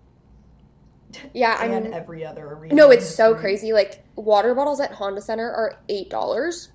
Yeah, 1.33 1.55
I 1.57 1.69
mean, 1.69 1.93
every 1.93 2.25
other 2.25 2.45
arena. 2.45 2.75
no, 2.75 2.89
it's 2.91 3.07
so 3.09 3.35
crazy. 3.35 3.71
Like 3.71 4.03
water 4.17 4.53
bottles 4.53 4.81
at 4.81 4.91
Honda 4.91 5.21
Center 5.21 5.49
are 5.49 5.79
eight 5.87 6.09
dollars, 6.09 6.71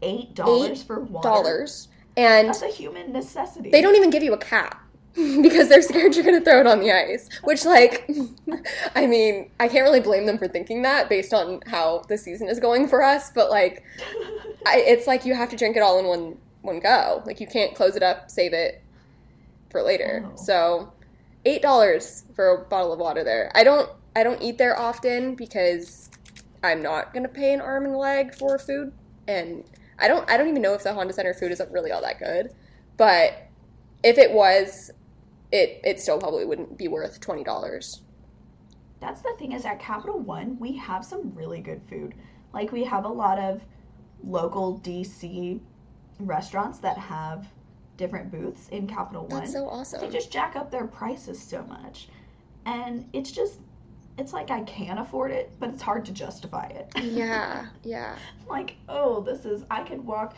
Eight 0.00 0.34
dollars 0.34 0.82
for 0.82 1.00
water. 1.00 1.28
dollars, 1.28 1.88
and 2.16 2.48
That's 2.48 2.62
a 2.62 2.68
human 2.68 3.12
necessity. 3.12 3.68
they 3.70 3.82
don't 3.82 3.96
even 3.96 4.08
give 4.08 4.22
you 4.22 4.32
a 4.32 4.38
cap 4.38 4.82
because 5.42 5.68
they're 5.68 5.82
scared 5.82 6.14
you're 6.14 6.24
gonna 6.24 6.40
throw 6.40 6.60
it 6.60 6.66
on 6.66 6.78
the 6.78 6.92
ice. 6.92 7.28
Which, 7.42 7.64
like, 7.64 8.08
I 8.94 9.06
mean, 9.06 9.50
I 9.58 9.66
can't 9.66 9.82
really 9.82 10.00
blame 10.00 10.26
them 10.26 10.38
for 10.38 10.46
thinking 10.46 10.82
that 10.82 11.08
based 11.08 11.34
on 11.34 11.60
how 11.66 12.04
the 12.08 12.16
season 12.16 12.48
is 12.48 12.60
going 12.60 12.86
for 12.86 13.02
us. 13.02 13.30
But 13.30 13.50
like, 13.50 13.82
I, 14.64 14.78
it's 14.86 15.06
like 15.06 15.24
you 15.24 15.34
have 15.34 15.50
to 15.50 15.56
drink 15.56 15.76
it 15.76 15.80
all 15.80 15.98
in 15.98 16.06
one 16.06 16.38
one 16.62 16.78
go. 16.78 17.22
Like 17.26 17.40
you 17.40 17.48
can't 17.48 17.74
close 17.74 17.96
it 17.96 18.02
up, 18.02 18.30
save 18.30 18.52
it 18.52 18.80
for 19.70 19.82
later. 19.82 20.24
Oh. 20.24 20.36
So 20.36 20.92
eight 21.44 21.62
dollars 21.62 22.24
for 22.34 22.54
a 22.54 22.58
bottle 22.58 22.92
of 22.92 23.00
water 23.00 23.24
there. 23.24 23.50
I 23.54 23.64
don't 23.64 23.90
I 24.14 24.22
don't 24.22 24.40
eat 24.40 24.58
there 24.58 24.78
often 24.78 25.34
because 25.34 26.10
I'm 26.62 26.80
not 26.80 27.12
gonna 27.12 27.28
pay 27.28 27.52
an 27.52 27.60
arm 27.60 27.86
and 27.86 27.96
leg 27.96 28.34
for 28.34 28.56
food, 28.58 28.92
and 29.26 29.64
I 29.98 30.06
don't 30.06 30.30
I 30.30 30.36
don't 30.36 30.48
even 30.48 30.62
know 30.62 30.74
if 30.74 30.84
the 30.84 30.92
Honda 30.92 31.12
Center 31.12 31.34
food 31.34 31.50
is 31.50 31.60
really 31.70 31.90
all 31.90 32.02
that 32.02 32.20
good. 32.20 32.50
But 32.96 33.48
if 34.02 34.18
it 34.18 34.32
was, 34.32 34.90
it 35.52 35.80
it 35.84 36.00
still 36.00 36.18
probably 36.18 36.44
wouldn't 36.44 36.76
be 36.76 36.88
worth 36.88 37.20
twenty 37.20 37.44
dollars. 37.44 38.02
That's 39.00 39.22
the 39.22 39.34
thing 39.38 39.52
is 39.52 39.64
at 39.64 39.78
Capital 39.78 40.18
One 40.18 40.58
we 40.58 40.76
have 40.76 41.04
some 41.04 41.32
really 41.34 41.60
good 41.60 41.82
food. 41.88 42.14
Like 42.52 42.72
we 42.72 42.84
have 42.84 43.04
a 43.04 43.08
lot 43.08 43.38
of 43.38 43.62
local 44.24 44.80
DC 44.80 45.60
restaurants 46.20 46.78
that 46.78 46.98
have 46.98 47.46
different 47.96 48.30
booths 48.30 48.68
in 48.68 48.86
Capital 48.86 49.26
One. 49.26 49.40
That's 49.40 49.52
so 49.52 49.68
awesome. 49.68 50.00
They 50.00 50.08
just 50.08 50.32
jack 50.32 50.56
up 50.56 50.70
their 50.70 50.86
prices 50.86 51.40
so 51.40 51.62
much. 51.64 52.08
And 52.66 53.08
it's 53.12 53.30
just 53.30 53.60
it's 54.18 54.32
like 54.32 54.50
I 54.50 54.62
can 54.62 54.98
afford 54.98 55.30
it, 55.30 55.52
but 55.60 55.70
it's 55.70 55.82
hard 55.82 56.04
to 56.06 56.12
justify 56.12 56.66
it. 56.66 56.92
Yeah, 57.18 57.66
yeah. 57.84 58.16
like, 58.48 58.76
oh, 58.88 59.20
this 59.20 59.44
is 59.44 59.64
I 59.70 59.82
could 59.82 60.04
walk 60.04 60.36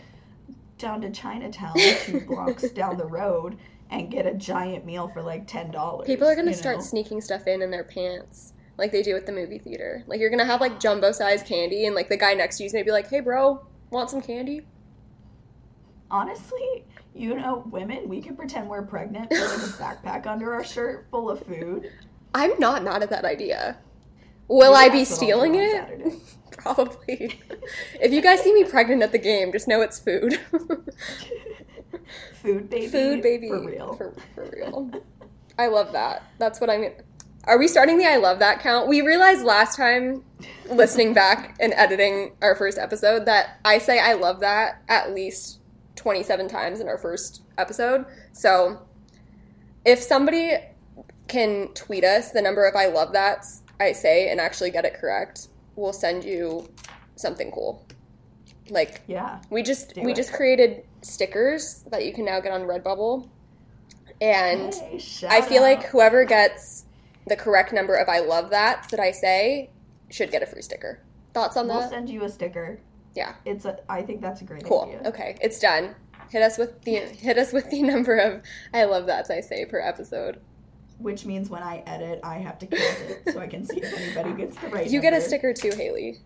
down 0.79 1.01
to 1.03 1.11
Chinatown 1.11 1.75
two 2.05 2.21
blocks 2.21 2.69
down 2.73 2.97
the 2.97 3.07
road 3.07 3.59
and 3.91 4.11
get 4.11 4.27
a 4.27 4.35
giant 4.35 4.87
meal 4.87 5.09
for 5.09 5.23
like 5.23 5.47
ten 5.47 5.71
dollars. 5.71 6.07
People 6.07 6.29
are 6.29 6.37
gonna 6.37 6.55
start 6.55 6.79
know? 6.79 6.83
sneaking 6.83 7.21
stuff 7.21 7.47
in 7.47 7.63
in 7.63 7.71
their 7.71 7.85
pants, 7.85 8.53
like 8.79 8.93
they 8.93 9.03
do 9.03 9.17
at 9.17 9.27
the 9.27 9.33
movie 9.33 9.59
theater. 9.59 10.05
Like 10.07 10.21
you're 10.21 10.31
gonna 10.31 10.45
have 10.45 10.61
like 10.61 10.81
jumbo 10.81 11.13
size 11.13 11.43
candy, 11.43 11.87
and 11.87 11.95
like 11.95 12.09
the 12.09 12.17
guy 12.17 12.35
next 12.35 12.57
to 12.59 12.63
you's 12.63 12.73
gonna 12.73 12.85
be 12.85 12.93
like, 12.93 13.09
"Hey, 13.09 13.21
bro, 13.21 13.65
want 13.91 14.11
some 14.11 14.23
candy?" 14.23 14.67
Honestly, 16.11 16.85
you 17.15 17.37
know, 17.37 17.65
women, 17.71 18.09
we 18.09 18.21
can 18.21 18.37
pretend 18.37 18.69
we're 18.69 18.83
pregnant 18.83 19.31
with 19.31 19.41
like 19.41 19.95
a 19.95 20.07
backpack 20.09 20.27
under 20.27 20.53
our 20.53 20.65
shirt 20.65 21.07
full 21.11 21.31
of 21.31 21.45
food. 21.47 21.91
I'm 22.35 22.59
not 22.59 22.85
mad 22.85 23.03
at 23.03 23.11
that 23.11 23.25
idea. 23.25 23.79
Will 24.49 24.75
I 24.75 24.89
be 24.89 25.05
That's 25.05 25.11
what 25.21 25.31
I'll 25.31 25.43
do 25.43 25.49
stealing 25.49 25.55
it? 25.57 26.15
Probably. 26.57 27.41
if 28.01 28.13
you 28.13 28.21
guys 28.21 28.41
see 28.41 28.53
me 28.53 28.65
pregnant 28.65 29.03
at 29.03 29.13
the 29.13 29.19
game, 29.19 29.53
just 29.53 29.69
know 29.69 29.81
it's 29.81 29.99
food. 29.99 30.39
Food 32.43 32.71
baby. 32.71 32.87
food, 32.89 33.23
baby. 33.23 33.49
For 33.49 33.61
real. 33.67 33.95
For, 33.95 34.15
for 34.35 34.45
real. 34.53 34.91
I 35.59 35.67
love 35.67 35.93
that. 35.93 36.23
That's 36.39 36.61
what 36.61 36.71
I 36.71 36.79
mean. 36.79 36.93
Are 37.45 37.59
we 37.59 37.69
starting 37.69 37.99
the 37.99 38.07
I 38.07 38.17
love 38.17 38.39
that 38.41 38.61
count? 38.61 38.89
We 38.89 39.01
realized 39.01 39.45
last 39.45 39.77
time, 39.77 40.23
listening 40.71 41.15
back 41.15 41.57
and 41.61 41.73
editing 41.75 42.33
our 42.43 42.55
first 42.55 42.79
episode, 42.79 43.25
that 43.27 43.59
I 43.65 43.79
say 43.79 43.99
I 43.99 44.13
love 44.15 44.41
that 44.41 44.83
at 44.89 45.15
least 45.15 45.61
27 45.97 46.49
times 46.49 46.81
in 46.81 46.89
our 46.89 46.99
first 46.99 47.43
episode. 47.59 48.05
So 48.33 48.81
if 49.85 50.01
somebody 50.01 50.53
can 51.29 51.69
tweet 51.75 52.05
us 52.05 52.31
the 52.33 52.43
number 52.43 52.67
of 52.67 52.75
I 52.77 52.87
love 52.87 53.13
that 53.13 53.45
I 53.79 53.93
say 53.93 54.31
and 54.31 54.41
actually 54.41 54.71
get 54.71 54.85
it 54.85 54.95
correct, 54.95 55.49
we'll 55.77 55.93
send 55.95 56.25
you 56.25 56.69
something 57.17 57.51
cool. 57.53 57.87
Like 58.69 59.01
Yeah. 59.07 59.41
we 59.51 59.63
just 59.63 59.95
Do 59.95 60.03
we 60.03 60.13
it. 60.13 60.17
just 60.17 60.33
created 60.33 60.85
stickers 61.03 61.85
that 61.91 62.05
you 62.05 62.13
can 62.13 62.25
now 62.25 62.41
get 62.41 62.53
on 62.53 62.63
Redbubble. 62.63 63.29
And 64.21 64.75
Hey, 64.75 65.01
I 65.29 65.41
feel 65.41 65.63
like 65.63 65.85
whoever 65.85 66.25
gets 66.25 66.85
the 67.27 67.37
correct 67.37 67.73
number 67.73 67.95
of 67.95 68.09
I 68.09 68.21
love 68.21 68.51
that 68.51 68.89
that 68.91 69.01
I 69.01 69.13
say 69.13 69.71
should 70.11 70.31
get 70.31 70.43
a 70.43 70.47
free 70.47 70.63
sticker. 70.63 71.01
Thoughts 71.33 71.57
on 71.57 71.69
that? 71.69 71.77
we'll 71.79 71.89
send 71.89 72.11
you 72.11 72.25
a 72.25 72.29
sticker. 72.29 72.79
Yeah. 73.15 73.35
It's 73.45 73.65
a 73.65 73.79
I 73.89 74.03
think 74.03 74.21
that's 74.21 74.41
a 74.41 74.45
great 74.45 74.65
Cool. 74.65 74.83
idea. 74.83 75.09
Okay, 75.09 75.37
it's 75.41 75.59
done. 75.59 75.95
Hit 76.31 76.43
us 76.43 76.59
with 76.59 76.83
the 76.83 76.93
hit 76.97 77.39
us 77.39 77.53
with 77.53 77.71
the 77.71 77.83
number 77.83 78.17
of 78.17 78.43
I 78.75 78.85
love 78.85 79.07
that 79.07 79.31
I 79.31 79.41
say 79.41 79.65
per 79.65 79.81
episode. 79.81 80.41
Which 80.99 81.25
means 81.25 81.49
when 81.49 81.63
I 81.63 81.83
edit, 81.87 82.21
I 82.23 82.35
have 82.39 82.59
to 82.59 82.67
count 82.67 82.83
it 82.83 83.33
so 83.33 83.41
I 83.41 83.47
can 83.47 83.65
see 83.65 83.81
if 83.81 83.97
anybody 83.99 84.35
gets 84.35 84.55
the 84.61 84.69
right. 84.69 84.87
You 84.87 85.01
get 85.01 85.15
a 85.15 85.21
sticker 85.23 85.55
too, 85.55 85.71
Hayley. 85.75 86.19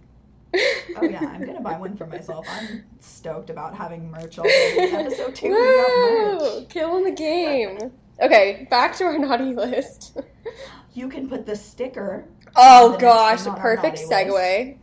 Oh 0.97 1.05
yeah, 1.05 1.27
I'm 1.27 1.45
gonna 1.45 1.61
buy 1.61 1.79
one 1.79 1.97
for 1.97 2.07
myself. 2.07 2.47
I'm 2.49 2.85
stoked 3.01 3.51
about 3.51 3.75
having 3.75 4.11
merch 4.11 4.39
already. 4.39 4.79
Episode 4.93 5.35
two, 5.35 5.49
we 5.61 5.75
got 5.75 5.95
Woo! 5.97 6.39
merch. 6.61 6.69
Killing 6.69 7.05
the 7.05 7.11
game. 7.13 7.79
Okay, 8.21 8.67
back 8.71 8.95
to 8.97 9.05
our 9.05 9.19
naughty 9.19 9.55
list. 9.55 10.17
You 10.93 11.09
can 11.09 11.29
put 11.29 11.47
the 11.47 11.57
sticker. 11.57 12.27
Oh 12.55 12.93
The 12.93 12.99
gosh, 12.99 13.45
perfect 13.57 13.99
segue. 13.99 14.79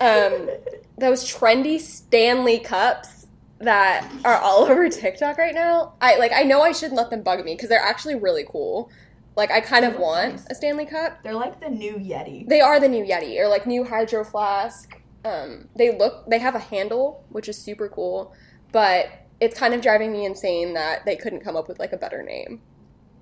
Um, 0.00 0.50
those 0.98 1.24
trendy 1.24 1.80
Stanley 1.80 2.58
cups 2.58 3.26
that 3.60 4.10
are 4.24 4.36
all 4.36 4.64
over 4.64 4.88
TikTok 4.90 5.38
right 5.38 5.54
now. 5.54 5.94
I 6.00 6.18
like. 6.18 6.32
I 6.34 6.42
know 6.42 6.60
I 6.60 6.72
shouldn't 6.72 6.96
let 6.96 7.10
them 7.10 7.22
bug 7.22 7.42
me 7.44 7.54
because 7.54 7.68
they're 7.70 7.80
actually 7.80 8.16
really 8.16 8.44
cool. 8.48 8.90
Like 9.36 9.50
I 9.50 9.60
kind 9.60 9.84
of 9.84 9.98
want 9.98 10.32
nice. 10.32 10.46
a 10.50 10.54
Stanley 10.54 10.86
cup. 10.86 11.22
They're 11.22 11.34
like 11.34 11.60
the 11.60 11.70
new 11.70 11.94
Yeti. 11.94 12.46
They 12.48 12.60
are 12.60 12.78
the 12.78 12.88
new 12.88 13.04
Yeti 13.04 13.38
or 13.40 13.48
like 13.48 13.66
new 13.66 13.84
Hydro 13.84 14.24
Flask. 14.24 15.00
Um, 15.24 15.68
they 15.76 15.96
look. 15.96 16.28
They 16.28 16.38
have 16.38 16.54
a 16.54 16.58
handle, 16.58 17.24
which 17.30 17.48
is 17.48 17.56
super 17.56 17.88
cool, 17.88 18.34
but 18.72 19.06
it's 19.40 19.58
kind 19.58 19.74
of 19.74 19.80
driving 19.80 20.12
me 20.12 20.24
insane 20.24 20.74
that 20.74 21.04
they 21.04 21.16
couldn't 21.16 21.40
come 21.40 21.56
up 21.56 21.68
with 21.68 21.78
like 21.78 21.92
a 21.92 21.96
better 21.96 22.22
name 22.22 22.60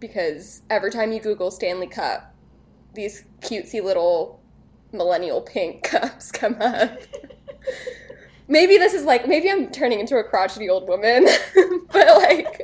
because 0.00 0.62
every 0.68 0.90
time 0.90 1.12
you 1.12 1.20
Google 1.20 1.50
Stanley 1.50 1.86
Cup, 1.86 2.34
these 2.94 3.24
cutesy 3.40 3.82
little 3.82 4.40
millennial 4.92 5.40
pink 5.40 5.82
cups 5.84 6.30
come 6.30 6.56
up. 6.60 6.98
maybe 8.48 8.76
this 8.76 8.92
is 8.94 9.04
like 9.04 9.26
maybe 9.26 9.50
I'm 9.50 9.70
turning 9.70 10.00
into 10.00 10.16
a 10.16 10.24
crotchety 10.24 10.68
old 10.68 10.88
woman, 10.88 11.26
but 11.92 12.06
like 12.18 12.62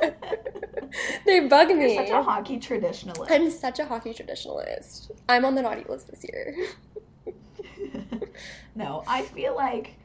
they 1.25 1.41
bug 1.47 1.69
You're 1.69 1.79
me. 1.79 1.95
such 1.95 2.09
a 2.09 2.21
hockey 2.21 2.59
traditionalist. 2.59 3.27
I'm 3.29 3.49
such 3.49 3.79
a 3.79 3.85
hockey 3.85 4.13
traditionalist. 4.13 5.11
I'm 5.27 5.45
on 5.45 5.55
the 5.55 5.61
naughty 5.61 5.85
list 5.87 6.09
this 6.09 6.23
year. 6.23 6.55
No, 8.75 9.03
I 9.07 9.23
feel 9.23 9.55
like. 9.55 9.95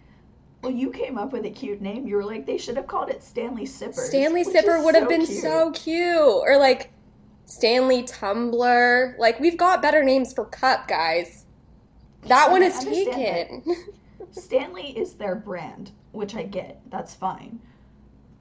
Well, 0.62 0.72
you 0.72 0.90
came 0.90 1.18
up 1.18 1.32
with 1.32 1.44
a 1.44 1.50
cute 1.50 1.82
name. 1.82 2.06
You 2.06 2.16
were 2.16 2.24
like, 2.24 2.46
they 2.46 2.56
should 2.56 2.76
have 2.76 2.86
called 2.86 3.10
it 3.10 3.22
Stanley 3.22 3.66
Sipper. 3.66 3.92
Stanley 3.94 4.44
Sipper 4.44 4.82
would 4.82 4.94
have 4.94 5.04
so 5.04 5.08
been 5.10 5.26
cute. 5.26 5.42
so 5.42 5.70
cute. 5.72 6.42
Or 6.42 6.56
like 6.56 6.90
Stanley 7.44 8.02
Tumbler. 8.04 9.14
Like 9.18 9.38
we've 9.40 9.58
got 9.58 9.82
better 9.82 10.02
names 10.02 10.32
for 10.32 10.46
cup, 10.46 10.88
guys. 10.88 11.44
That 12.22 12.50
one 12.50 12.62
is 12.62 12.78
taken. 12.78 13.62
Stanley 14.30 14.96
is 14.96 15.14
their 15.14 15.34
brand, 15.34 15.92
which 16.12 16.34
I 16.34 16.42
get. 16.44 16.80
That's 16.90 17.14
fine. 17.14 17.60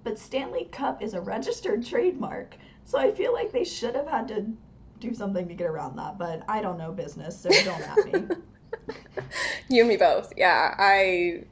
But 0.03 0.17
Stanley 0.17 0.65
Cup 0.71 1.01
is 1.01 1.13
a 1.13 1.21
registered 1.21 1.85
trademark. 1.85 2.55
So 2.85 2.97
I 2.97 3.11
feel 3.11 3.33
like 3.33 3.51
they 3.51 3.63
should 3.63 3.95
have 3.95 4.07
had 4.07 4.27
to 4.29 4.45
do 4.99 5.13
something 5.13 5.47
to 5.47 5.53
get 5.53 5.67
around 5.67 5.97
that. 5.97 6.17
But 6.17 6.43
I 6.47 6.61
don't 6.61 6.77
know 6.77 6.91
business, 6.91 7.39
so 7.39 7.49
don't 7.49 7.81
at 7.81 8.13
me. 8.13 8.35
you 9.69 9.81
and 9.81 9.89
me 9.89 9.97
both. 9.97 10.33
Yeah, 10.37 10.75
I 10.77 11.43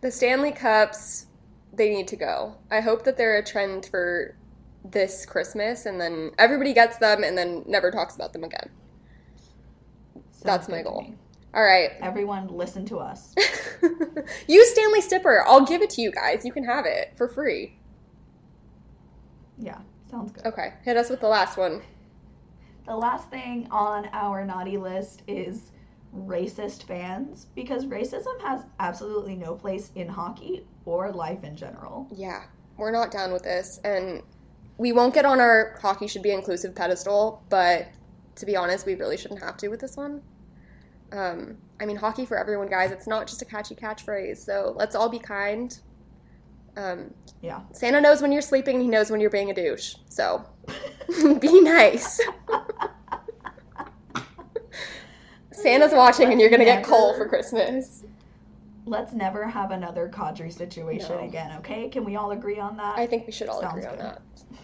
the 0.00 0.10
Stanley 0.10 0.52
Cups 0.52 1.26
they 1.72 1.90
need 1.90 2.08
to 2.08 2.16
go. 2.16 2.56
I 2.70 2.80
hope 2.80 3.04
that 3.04 3.16
they're 3.16 3.36
a 3.36 3.44
trend 3.44 3.86
for 3.86 4.36
this 4.84 5.26
Christmas 5.26 5.86
and 5.86 6.00
then 6.00 6.30
everybody 6.38 6.72
gets 6.72 6.98
them 6.98 7.24
and 7.24 7.36
then 7.36 7.64
never 7.66 7.90
talks 7.90 8.14
about 8.14 8.32
them 8.32 8.44
again. 8.44 8.70
That's 10.42 10.68
my 10.68 10.82
goal. 10.82 11.06
All 11.54 11.62
right. 11.62 11.90
Everyone, 12.00 12.48
listen 12.48 12.84
to 12.86 12.98
us. 12.98 13.34
Use 14.46 14.70
Stanley 14.70 15.00
Stipper. 15.00 15.44
I'll 15.46 15.64
give 15.64 15.82
it 15.82 15.90
to 15.90 16.02
you 16.02 16.10
guys. 16.12 16.44
You 16.44 16.52
can 16.52 16.64
have 16.64 16.84
it 16.84 17.14
for 17.16 17.28
free. 17.28 17.78
Yeah, 19.58 19.78
sounds 20.10 20.32
good. 20.32 20.44
Okay, 20.46 20.74
hit 20.84 20.96
us 20.96 21.08
with 21.08 21.20
the 21.20 21.28
last 21.28 21.56
one. 21.56 21.80
The 22.86 22.96
last 22.96 23.30
thing 23.30 23.68
on 23.70 24.08
our 24.12 24.44
naughty 24.44 24.76
list 24.76 25.22
is 25.26 25.70
racist 26.16 26.84
fans 26.84 27.46
because 27.54 27.86
racism 27.86 28.40
has 28.42 28.64
absolutely 28.78 29.34
no 29.34 29.54
place 29.54 29.90
in 29.94 30.08
hockey 30.08 30.66
or 30.84 31.12
life 31.12 31.42
in 31.44 31.56
general. 31.56 32.08
Yeah, 32.12 32.44
we're 32.76 32.92
not 32.92 33.10
down 33.10 33.32
with 33.32 33.42
this, 33.42 33.80
and 33.84 34.22
we 34.78 34.92
won't 34.92 35.14
get 35.14 35.24
on 35.24 35.40
our 35.40 35.78
hockey 35.80 36.06
should 36.06 36.22
be 36.22 36.32
inclusive 36.32 36.74
pedestal, 36.74 37.42
but 37.48 37.88
to 38.36 38.46
be 38.46 38.56
honest, 38.56 38.86
we 38.86 38.94
really 38.94 39.16
shouldn't 39.16 39.42
have 39.42 39.56
to 39.58 39.68
with 39.68 39.80
this 39.80 39.96
one. 39.96 40.22
Um, 41.12 41.56
I 41.80 41.86
mean, 41.86 41.96
hockey 41.96 42.24
for 42.24 42.36
everyone, 42.36 42.68
guys. 42.68 42.90
It's 42.90 43.06
not 43.06 43.26
just 43.26 43.42
a 43.42 43.44
catchy 43.44 43.74
catchphrase, 43.74 44.38
so 44.38 44.74
let's 44.76 44.94
all 44.94 45.08
be 45.08 45.18
kind. 45.18 45.76
Um, 46.76 47.14
Yeah. 47.40 47.60
Santa 47.72 48.00
knows 48.00 48.20
when 48.20 48.32
you're 48.32 48.42
sleeping, 48.42 48.76
and 48.76 48.82
he 48.82 48.88
knows 48.88 49.10
when 49.10 49.20
you're 49.20 49.30
being 49.30 49.50
a 49.50 49.54
douche. 49.54 49.94
So 50.08 50.44
be 51.40 51.60
nice. 51.60 52.20
Santa's 55.54 55.92
watching, 55.92 56.30
and 56.30 56.40
you're 56.40 56.50
gonna 56.50 56.64
get 56.64 56.84
coal 56.84 57.14
for 57.14 57.28
Christmas. 57.28 58.04
Let's 58.86 59.12
never 59.14 59.46
have 59.46 59.70
another 59.70 60.08
Kadri 60.12 60.52
situation 60.52 61.16
No. 61.16 61.24
again, 61.24 61.56
okay? 61.58 61.88
Can 61.88 62.04
we 62.04 62.16
all 62.16 62.32
agree 62.32 62.58
on 62.58 62.76
that? 62.76 62.98
I 62.98 63.06
think 63.06 63.26
we 63.26 63.32
should 63.32 63.48
all 63.48 63.60
Sounds 63.60 63.78
agree 63.78 63.86
on 63.88 63.98
that. 63.98 64.20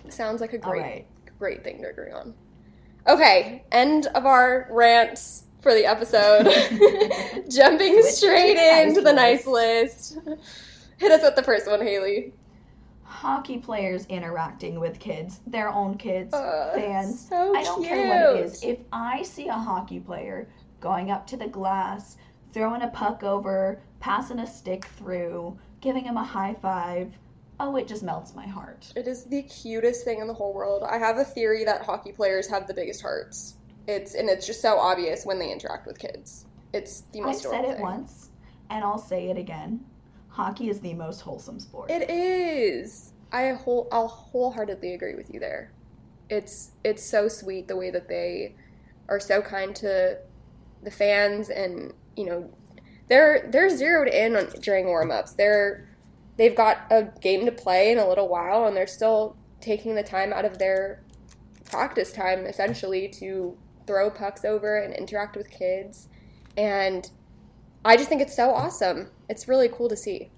Sounds 0.08 0.40
like 0.42 0.52
a 0.52 0.58
great, 0.58 0.80
right. 0.82 1.06
great 1.38 1.64
thing 1.64 1.80
to 1.82 1.88
agree 1.88 2.10
on. 2.10 2.34
Okay, 3.08 3.64
end 3.72 4.08
of 4.14 4.26
our 4.26 4.68
rants 4.70 5.44
for 5.60 5.72
the 5.74 5.86
episode. 5.86 6.44
Jumping 7.50 8.02
straight 8.02 8.58
into 8.86 9.00
the 9.00 9.12
nice 9.12 9.46
list. 9.46 10.18
Hit 10.98 11.10
us 11.12 11.22
with 11.22 11.34
the 11.36 11.42
first 11.42 11.66
one, 11.66 11.80
Hayley. 11.80 12.34
Hockey 13.04 13.58
players 13.58 14.06
interacting 14.06 14.78
with 14.80 14.98
kids, 14.98 15.40
their 15.46 15.68
own 15.68 15.96
kids, 15.96 16.32
Uh, 16.32 16.72
fans. 16.74 17.26
so 17.28 17.54
I 17.56 17.62
don't 17.62 17.84
care 17.84 18.06
what 18.32 18.36
it 18.40 18.44
is. 18.44 18.62
If 18.62 18.78
I 18.92 19.22
see 19.22 19.48
a 19.48 19.52
hockey 19.54 19.98
player 20.00 20.48
going 20.80 21.10
up 21.10 21.26
to 21.28 21.36
the 21.36 21.48
glass, 21.48 22.16
throwing 22.52 22.82
a 22.82 22.88
puck 22.88 23.22
over, 23.22 23.80
passing 24.00 24.40
a 24.40 24.46
stick 24.46 24.86
through, 24.96 25.58
giving 25.80 26.04
him 26.04 26.16
a 26.16 26.24
high 26.24 26.54
five, 26.60 27.12
oh, 27.60 27.76
it 27.76 27.86
just 27.86 28.02
melts 28.02 28.34
my 28.34 28.46
heart. 28.46 28.92
It 28.96 29.06
is 29.06 29.24
the 29.24 29.42
cutest 29.42 30.04
thing 30.04 30.20
in 30.20 30.26
the 30.26 30.34
whole 30.34 30.52
world. 30.52 30.82
I 30.82 30.98
have 30.98 31.18
a 31.18 31.24
theory 31.24 31.64
that 31.64 31.82
hockey 31.82 32.12
players 32.12 32.48
have 32.48 32.66
the 32.66 32.74
biggest 32.74 33.02
hearts. 33.02 33.56
It's 33.86 34.14
and 34.14 34.28
it's 34.28 34.46
just 34.46 34.62
so 34.62 34.78
obvious 34.78 35.24
when 35.24 35.38
they 35.38 35.52
interact 35.52 35.86
with 35.86 35.98
kids. 35.98 36.46
It's 36.72 37.02
the 37.12 37.20
most. 37.20 37.44
I've 37.46 37.52
said 37.52 37.64
it 37.64 37.74
thing. 37.74 37.82
once, 37.82 38.30
and 38.70 38.84
I'll 38.84 38.98
say 38.98 39.28
it 39.28 39.36
again. 39.36 39.84
Hockey 40.28 40.68
is 40.68 40.80
the 40.80 40.94
most 40.94 41.20
wholesome 41.20 41.60
sport. 41.60 41.90
It 41.90 42.08
is. 42.08 43.12
I 43.32 43.48
whole 43.52 43.88
I'll 43.92 44.08
wholeheartedly 44.08 44.94
agree 44.94 45.14
with 45.14 45.32
you 45.32 45.40
there. 45.40 45.72
It's 46.28 46.72
it's 46.84 47.02
so 47.02 47.28
sweet 47.28 47.68
the 47.68 47.76
way 47.76 47.90
that 47.90 48.08
they 48.08 48.54
are 49.08 49.20
so 49.20 49.42
kind 49.42 49.74
to 49.76 50.18
the 50.82 50.90
fans 50.90 51.50
and 51.50 51.92
you 52.16 52.26
know 52.26 52.50
they're 53.08 53.48
they're 53.50 53.68
zeroed 53.74 54.08
in 54.08 54.36
on 54.36 54.46
during 54.60 54.86
warm 54.86 55.10
ups. 55.10 55.32
They're 55.32 55.88
they've 56.36 56.56
got 56.56 56.78
a 56.90 57.08
game 57.20 57.44
to 57.46 57.52
play 57.52 57.92
in 57.92 57.98
a 57.98 58.08
little 58.08 58.28
while 58.28 58.66
and 58.66 58.76
they're 58.76 58.86
still 58.86 59.36
taking 59.60 59.94
the 59.94 60.02
time 60.02 60.32
out 60.32 60.44
of 60.44 60.58
their 60.58 61.02
practice 61.66 62.12
time 62.12 62.46
essentially 62.46 63.08
to 63.08 63.56
throw 63.86 64.10
pucks 64.10 64.44
over 64.44 64.78
and 64.78 64.94
interact 64.94 65.36
with 65.36 65.50
kids 65.50 66.08
and 66.56 67.10
I 67.84 67.96
just 67.96 68.08
think 68.08 68.20
it's 68.20 68.36
so 68.36 68.50
awesome. 68.50 69.08
It's 69.28 69.48
really 69.48 69.68
cool 69.68 69.88
to 69.88 69.96
see. 69.96 70.30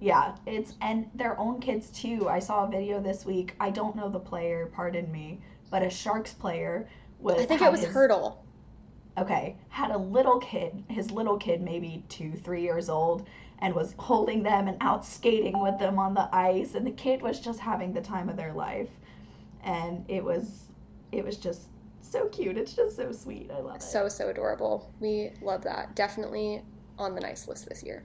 Yeah, 0.00 0.36
it's 0.46 0.74
and 0.82 1.08
their 1.14 1.38
own 1.38 1.60
kids 1.60 1.88
too. 1.90 2.28
I 2.28 2.38
saw 2.38 2.66
a 2.66 2.70
video 2.70 3.00
this 3.00 3.24
week. 3.24 3.54
I 3.58 3.70
don't 3.70 3.96
know 3.96 4.10
the 4.10 4.18
player, 4.18 4.70
pardon 4.74 5.10
me, 5.10 5.40
but 5.70 5.82
a 5.82 5.88
Sharks 5.88 6.34
player 6.34 6.88
was. 7.18 7.40
I 7.40 7.46
think 7.46 7.62
it 7.62 7.70
was 7.72 7.80
his- 7.80 7.94
Hertl. 7.94 8.36
Okay, 9.16 9.56
had 9.68 9.90
a 9.90 9.98
little 9.98 10.38
kid. 10.40 10.82
His 10.88 11.10
little 11.10 11.36
kid, 11.36 11.62
maybe 11.62 12.04
two, 12.08 12.32
three 12.32 12.62
years 12.62 12.88
old, 12.88 13.26
and 13.60 13.74
was 13.74 13.94
holding 13.98 14.42
them 14.42 14.66
and 14.66 14.76
out 14.80 15.06
skating 15.06 15.60
with 15.60 15.78
them 15.78 15.98
on 15.98 16.14
the 16.14 16.28
ice. 16.34 16.74
And 16.74 16.86
the 16.86 16.90
kid 16.90 17.22
was 17.22 17.38
just 17.38 17.60
having 17.60 17.92
the 17.92 18.00
time 18.00 18.28
of 18.28 18.36
their 18.36 18.52
life, 18.52 18.90
and 19.62 20.04
it 20.08 20.24
was, 20.24 20.64
it 21.12 21.24
was 21.24 21.36
just 21.36 21.68
so 22.00 22.26
cute. 22.28 22.56
It's 22.56 22.74
just 22.74 22.96
so 22.96 23.12
sweet. 23.12 23.50
I 23.50 23.60
love 23.60 23.76
it. 23.76 23.82
So, 23.82 24.08
so 24.08 24.28
adorable. 24.28 24.92
We 25.00 25.32
love 25.40 25.62
that. 25.62 25.94
Definitely 25.94 26.62
on 26.98 27.14
the 27.14 27.20
nice 27.20 27.46
list 27.48 27.68
this 27.68 27.82
year. 27.82 28.04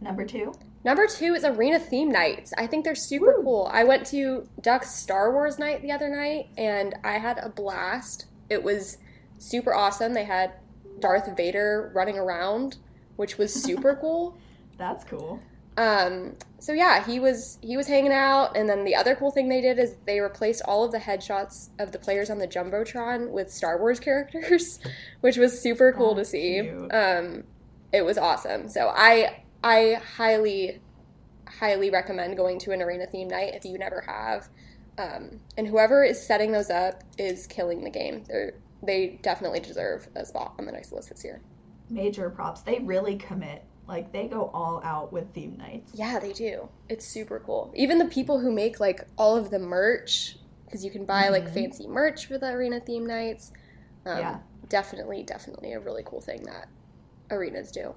Number 0.00 0.24
two. 0.24 0.52
Number 0.84 1.06
two 1.06 1.34
is 1.34 1.44
arena 1.44 1.80
theme 1.80 2.10
nights. 2.10 2.52
I 2.56 2.66
think 2.66 2.84
they're 2.84 2.94
super 2.94 3.38
Woo. 3.38 3.42
cool. 3.42 3.70
I 3.72 3.82
went 3.84 4.06
to 4.08 4.46
Duck's 4.60 4.94
Star 4.94 5.32
Wars 5.32 5.58
night 5.58 5.82
the 5.82 5.90
other 5.90 6.08
night 6.08 6.48
and 6.56 6.94
I 7.02 7.18
had 7.18 7.38
a 7.38 7.48
blast. 7.48 8.26
It 8.50 8.62
was 8.62 8.98
super 9.38 9.74
awesome. 9.74 10.14
They 10.14 10.24
had 10.24 10.52
Darth 11.00 11.36
Vader 11.36 11.90
running 11.94 12.18
around, 12.18 12.78
which 13.16 13.38
was 13.38 13.52
super 13.52 13.96
cool. 14.00 14.36
That's 14.78 15.04
cool. 15.04 15.40
Um, 15.76 16.36
so 16.58 16.72
yeah, 16.72 17.04
he 17.04 17.20
was 17.20 17.58
he 17.60 17.76
was 17.76 17.86
hanging 17.86 18.12
out, 18.12 18.56
and 18.56 18.68
then 18.68 18.84
the 18.84 18.94
other 18.94 19.14
cool 19.14 19.30
thing 19.30 19.48
they 19.48 19.60
did 19.60 19.78
is 19.78 19.94
they 20.06 20.20
replaced 20.20 20.62
all 20.64 20.84
of 20.84 20.92
the 20.92 20.98
headshots 20.98 21.68
of 21.78 21.92
the 21.92 21.98
players 21.98 22.30
on 22.30 22.38
the 22.38 22.48
jumbotron 22.48 23.30
with 23.30 23.52
Star 23.52 23.78
Wars 23.78 24.00
characters, 24.06 24.78
which 25.20 25.36
was 25.36 25.60
super 25.60 25.92
cool 25.92 26.14
That's 26.14 26.30
to 26.30 26.32
see. 26.32 26.70
Um, 26.70 27.44
it 27.92 28.02
was 28.02 28.16
awesome. 28.16 28.68
So 28.68 28.88
I 28.88 29.42
I 29.62 30.00
highly 30.16 30.80
highly 31.46 31.90
recommend 31.90 32.36
going 32.36 32.58
to 32.60 32.72
an 32.72 32.82
arena 32.82 33.06
theme 33.06 33.28
night 33.28 33.54
if 33.54 33.64
you 33.64 33.78
never 33.78 34.02
have. 34.06 34.48
Um, 34.98 35.40
and 35.58 35.66
whoever 35.66 36.04
is 36.04 36.26
setting 36.26 36.52
those 36.52 36.70
up 36.70 37.02
is 37.18 37.46
killing 37.46 37.84
the 37.84 37.90
game. 37.90 38.24
They're, 38.26 38.54
they 38.82 39.18
definitely 39.22 39.60
deserve 39.60 40.08
a 40.14 40.24
spot 40.24 40.54
on 40.58 40.66
the 40.66 40.72
nice 40.72 40.92
list 40.92 41.08
this 41.10 41.24
year. 41.24 41.40
Major 41.88 42.30
props. 42.30 42.62
They 42.62 42.78
really 42.80 43.16
commit. 43.16 43.62
Like 43.88 44.12
they 44.12 44.26
go 44.26 44.50
all 44.52 44.80
out 44.84 45.12
with 45.12 45.32
theme 45.32 45.56
nights. 45.56 45.92
Yeah, 45.94 46.18
they 46.18 46.32
do. 46.32 46.68
It's 46.88 47.06
super 47.06 47.38
cool. 47.44 47.72
Even 47.76 47.98
the 47.98 48.06
people 48.06 48.40
who 48.40 48.50
make 48.52 48.80
like 48.80 49.06
all 49.16 49.36
of 49.36 49.50
the 49.50 49.58
merch, 49.60 50.36
because 50.64 50.84
you 50.84 50.90
can 50.90 51.04
buy 51.04 51.28
like 51.28 51.44
Mhm. 51.46 51.54
fancy 51.54 51.86
merch 51.86 52.26
for 52.26 52.36
the 52.38 52.48
arena 52.50 52.80
theme 52.80 53.06
nights. 53.06 53.52
Um, 54.04 54.18
Yeah. 54.18 54.38
Definitely, 54.68 55.22
definitely 55.22 55.72
a 55.74 55.78
really 55.78 56.02
cool 56.04 56.20
thing 56.20 56.42
that 56.42 56.66
arenas 57.30 57.70
do. 57.70 57.94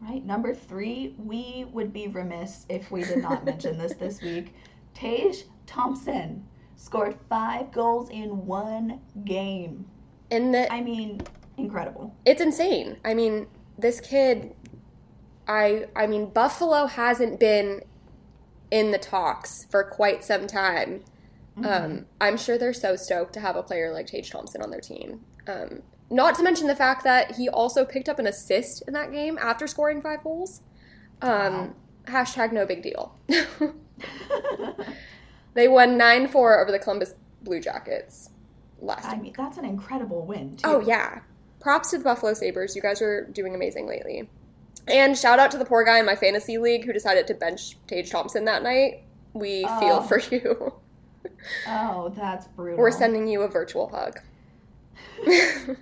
Right. 0.00 0.24
Number 0.24 0.52
three, 0.54 1.14
we 1.18 1.66
would 1.72 1.92
be 1.92 2.08
remiss 2.08 2.66
if 2.68 2.90
we 2.90 3.04
did 3.04 3.18
not 3.22 3.44
mention 3.44 3.78
this 3.78 3.94
this 3.94 4.20
week. 4.20 4.52
Tage 4.94 5.44
Thompson 5.66 6.44
scored 6.76 7.16
five 7.28 7.72
goals 7.72 8.10
in 8.10 8.46
one 8.46 9.00
game. 9.24 9.86
And 10.30 10.54
the, 10.54 10.72
I 10.72 10.80
mean, 10.80 11.20
incredible. 11.56 12.14
it's 12.24 12.40
insane. 12.40 12.96
I 13.04 13.14
mean, 13.14 13.46
this 13.78 14.00
kid, 14.00 14.54
I 15.46 15.86
I 15.94 16.06
mean, 16.06 16.26
Buffalo 16.26 16.86
hasn't 16.86 17.38
been 17.40 17.82
in 18.70 18.90
the 18.90 18.98
talks 18.98 19.66
for 19.70 19.84
quite 19.84 20.24
some 20.24 20.46
time. 20.46 21.02
Mm-hmm. 21.58 21.66
Um, 21.66 22.06
I'm 22.20 22.36
sure 22.36 22.58
they're 22.58 22.72
so 22.72 22.96
stoked 22.96 23.32
to 23.34 23.40
have 23.40 23.56
a 23.56 23.62
player 23.62 23.92
like 23.92 24.06
Tage 24.06 24.30
Thompson 24.30 24.62
on 24.62 24.70
their 24.70 24.80
team. 24.80 25.20
Um, 25.46 25.82
not 26.10 26.34
to 26.36 26.42
mention 26.42 26.66
the 26.66 26.76
fact 26.76 27.04
that 27.04 27.36
he 27.36 27.48
also 27.48 27.84
picked 27.84 28.08
up 28.08 28.18
an 28.18 28.26
assist 28.26 28.82
in 28.86 28.94
that 28.94 29.12
game 29.12 29.38
after 29.40 29.66
scoring 29.66 30.02
five 30.02 30.22
goals. 30.22 30.62
Um, 31.22 31.30
Wow. 31.30 31.74
Hashtag 32.06 32.52
no 32.52 32.66
big 32.66 32.82
deal. 32.82 33.18
they 35.54 35.68
won 35.68 35.96
9 35.96 36.28
4 36.28 36.60
over 36.60 36.70
the 36.72 36.78
Columbus 36.78 37.14
Blue 37.42 37.60
Jackets 37.60 38.30
last 38.80 39.06
I 39.06 39.14
week. 39.14 39.22
mean, 39.22 39.34
that's 39.36 39.58
an 39.58 39.64
incredible 39.64 40.24
win, 40.26 40.56
too. 40.56 40.62
Oh, 40.64 40.80
yeah. 40.80 41.20
Props 41.60 41.90
to 41.90 41.98
the 41.98 42.04
Buffalo 42.04 42.34
Sabres. 42.34 42.76
You 42.76 42.82
guys 42.82 43.00
are 43.00 43.24
doing 43.32 43.54
amazing 43.54 43.86
lately. 43.88 44.28
And 44.86 45.16
shout 45.16 45.38
out 45.38 45.50
to 45.52 45.58
the 45.58 45.64
poor 45.64 45.82
guy 45.84 45.98
in 45.98 46.04
my 46.06 46.14
fantasy 46.16 46.58
league 46.58 46.84
who 46.84 46.92
decided 46.92 47.26
to 47.28 47.34
bench 47.34 47.76
Tage 47.86 48.10
Thompson 48.10 48.44
that 48.44 48.62
night. 48.62 49.02
We 49.32 49.62
feel 49.62 50.00
Oh. 50.00 50.02
for 50.02 50.18
you. 50.20 50.74
Oh, 51.66 52.10
that's 52.14 52.46
brutal. 52.48 52.78
We're 52.78 52.90
sending 52.90 53.26
you 53.26 53.42
a 53.42 53.48
virtual 53.48 53.88
hug. 53.88 54.20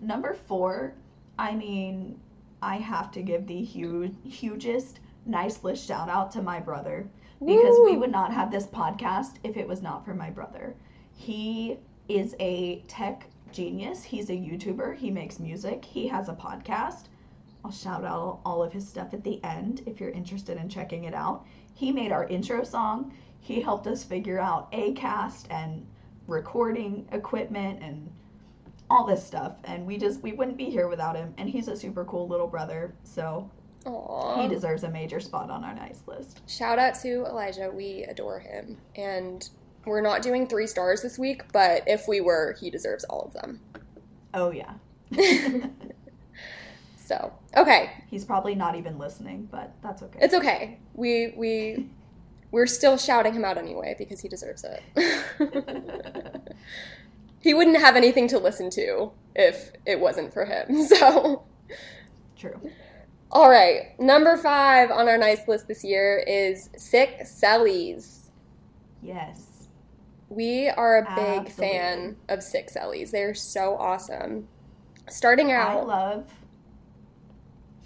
Number 0.00 0.34
four, 0.34 0.94
I 1.38 1.54
mean, 1.54 2.18
I 2.62 2.76
have 2.76 3.10
to 3.12 3.22
give 3.22 3.46
the 3.46 3.60
huge, 3.62 4.14
hugest 4.24 5.00
nice 5.26 5.62
list 5.62 5.86
shout 5.86 6.08
out 6.08 6.30
to 6.32 6.42
my 6.42 6.58
brother 6.60 7.06
because 7.44 7.78
we 7.84 7.96
would 7.96 8.10
not 8.10 8.32
have 8.32 8.50
this 8.50 8.66
podcast 8.66 9.34
if 9.44 9.56
it 9.56 9.68
was 9.68 9.82
not 9.82 10.04
for 10.04 10.14
my 10.14 10.30
brother. 10.30 10.74
He 11.14 11.78
is 12.08 12.34
a 12.40 12.80
tech 12.88 13.26
genius. 13.52 14.02
He's 14.02 14.30
a 14.30 14.34
YouTuber. 14.34 14.96
He 14.96 15.10
makes 15.10 15.38
music. 15.38 15.84
He 15.84 16.06
has 16.08 16.28
a 16.28 16.34
podcast. 16.34 17.04
I'll 17.64 17.70
shout 17.70 18.04
out 18.04 18.40
all 18.44 18.62
of 18.62 18.72
his 18.72 18.88
stuff 18.88 19.14
at 19.14 19.24
the 19.24 19.42
end 19.44 19.82
if 19.86 20.00
you're 20.00 20.10
interested 20.10 20.58
in 20.58 20.68
checking 20.68 21.04
it 21.04 21.14
out. 21.14 21.44
He 21.74 21.92
made 21.92 22.12
our 22.12 22.26
intro 22.28 22.64
song. 22.64 23.12
He 23.40 23.60
helped 23.60 23.86
us 23.86 24.04
figure 24.04 24.38
out 24.38 24.70
Acast 24.72 25.46
and 25.50 25.86
recording 26.26 27.08
equipment 27.12 27.82
and 27.82 28.10
all 28.90 29.06
this 29.06 29.24
stuff 29.24 29.56
and 29.64 29.86
we 29.86 29.98
just 29.98 30.22
we 30.22 30.32
wouldn't 30.32 30.56
be 30.56 30.70
here 30.70 30.88
without 30.88 31.16
him 31.16 31.34
and 31.36 31.48
he's 31.48 31.68
a 31.68 31.76
super 31.76 32.04
cool 32.04 32.26
little 32.26 32.46
brother 32.46 32.94
so 33.02 33.50
Aww. 33.88 34.42
he 34.42 34.48
deserves 34.48 34.84
a 34.84 34.90
major 34.90 35.18
spot 35.20 35.50
on 35.50 35.64
our 35.64 35.74
nice 35.74 36.02
list 36.06 36.40
Shout 36.46 36.78
out 36.78 36.94
to 37.02 37.24
Elijah. 37.26 37.70
We 37.74 38.04
adore 38.04 38.38
him. 38.40 38.76
And 38.96 39.48
we're 39.86 40.00
not 40.02 40.22
doing 40.22 40.46
three 40.46 40.66
stars 40.66 41.00
this 41.02 41.18
week, 41.18 41.44
but 41.52 41.82
if 41.86 42.06
we 42.06 42.20
were, 42.20 42.54
he 42.60 42.68
deserves 42.70 43.04
all 43.04 43.22
of 43.22 43.32
them. 43.32 43.60
oh 44.34 44.50
yeah 44.50 44.74
So, 46.96 47.32
okay. 47.56 47.90
he's 48.10 48.24
probably 48.26 48.54
not 48.54 48.74
even 48.74 48.98
listening 48.98 49.48
but 49.50 49.72
that's 49.82 50.02
okay 50.02 50.18
It's 50.20 50.34
okay. 50.34 50.78
We 50.94 51.32
we 51.36 51.86
we're 52.50 52.66
still 52.66 52.96
shouting 52.98 53.32
him 53.34 53.44
out 53.44 53.56
anyway 53.58 53.94
because 53.98 54.20
he 54.20 54.28
deserves 54.28 54.64
it. 54.64 54.82
he 57.40 57.52
wouldn't 57.54 57.78
have 57.78 57.94
anything 57.96 58.26
to 58.28 58.38
listen 58.38 58.70
to 58.70 59.10
if 59.34 59.72
it 59.86 60.00
wasn't 60.00 60.32
for 60.32 60.44
him. 60.46 60.84
So, 60.86 61.44
True. 62.38 62.58
All 63.30 63.50
right, 63.50 63.98
number 63.98 64.36
five 64.38 64.90
on 64.90 65.08
our 65.08 65.18
nice 65.18 65.46
list 65.48 65.68
this 65.68 65.84
year 65.84 66.18
is 66.26 66.70
sick 66.76 67.20
cellies. 67.24 68.30
Yes. 69.00 69.68
We 70.28 70.68
are 70.68 70.98
a 70.98 71.02
big 71.14 71.46
Absolutely. 71.46 71.52
fan 71.56 72.16
of 72.28 72.42
sick 72.42 72.68
cellies. 72.70 73.10
They're 73.10 73.34
so 73.34 73.76
awesome. 73.76 74.48
Starting 75.08 75.52
I 75.52 75.54
out, 75.54 75.86
love. 75.86 76.30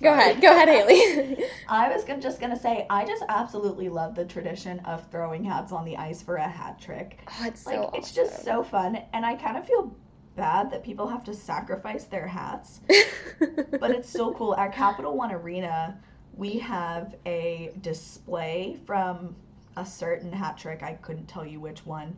go 0.02 0.12
ahead, 0.12 0.40
go 0.40 0.50
ahead, 0.50 0.68
Hayley. 0.68 1.44
I 1.68 1.88
was 1.88 2.04
just 2.20 2.40
gonna 2.40 2.58
say 2.58 2.86
I 2.90 3.04
just 3.04 3.24
absolutely 3.28 3.88
love 3.88 4.14
the 4.14 4.24
tradition 4.24 4.80
of 4.80 5.10
throwing 5.10 5.44
hats 5.44 5.72
on 5.72 5.84
the 5.84 5.96
ice 5.96 6.22
for 6.22 6.36
a 6.36 6.48
hat 6.48 6.80
trick. 6.80 7.20
oh, 7.28 7.44
it's 7.46 7.66
Like 7.66 7.76
so 7.76 7.90
it's 7.94 8.12
just 8.12 8.44
so 8.44 8.62
fun, 8.62 8.98
and 9.12 9.24
I 9.24 9.34
kind 9.36 9.56
of 9.56 9.66
feel 9.66 9.96
bad 10.36 10.70
that 10.70 10.82
people 10.82 11.06
have 11.06 11.24
to 11.24 11.34
sacrifice 11.34 12.04
their 12.04 12.26
hats, 12.26 12.80
but 13.80 13.90
it's 13.90 14.08
still 14.08 14.32
cool. 14.34 14.56
At 14.56 14.74
Capital 14.74 15.16
One 15.16 15.32
Arena, 15.32 15.98
we 16.34 16.58
have 16.58 17.14
a 17.26 17.72
display 17.80 18.78
from 18.86 19.34
a 19.76 19.84
certain 19.84 20.32
hat 20.32 20.58
trick. 20.58 20.82
I 20.82 20.94
couldn't 20.94 21.26
tell 21.26 21.46
you 21.46 21.60
which 21.60 21.84
one, 21.84 22.16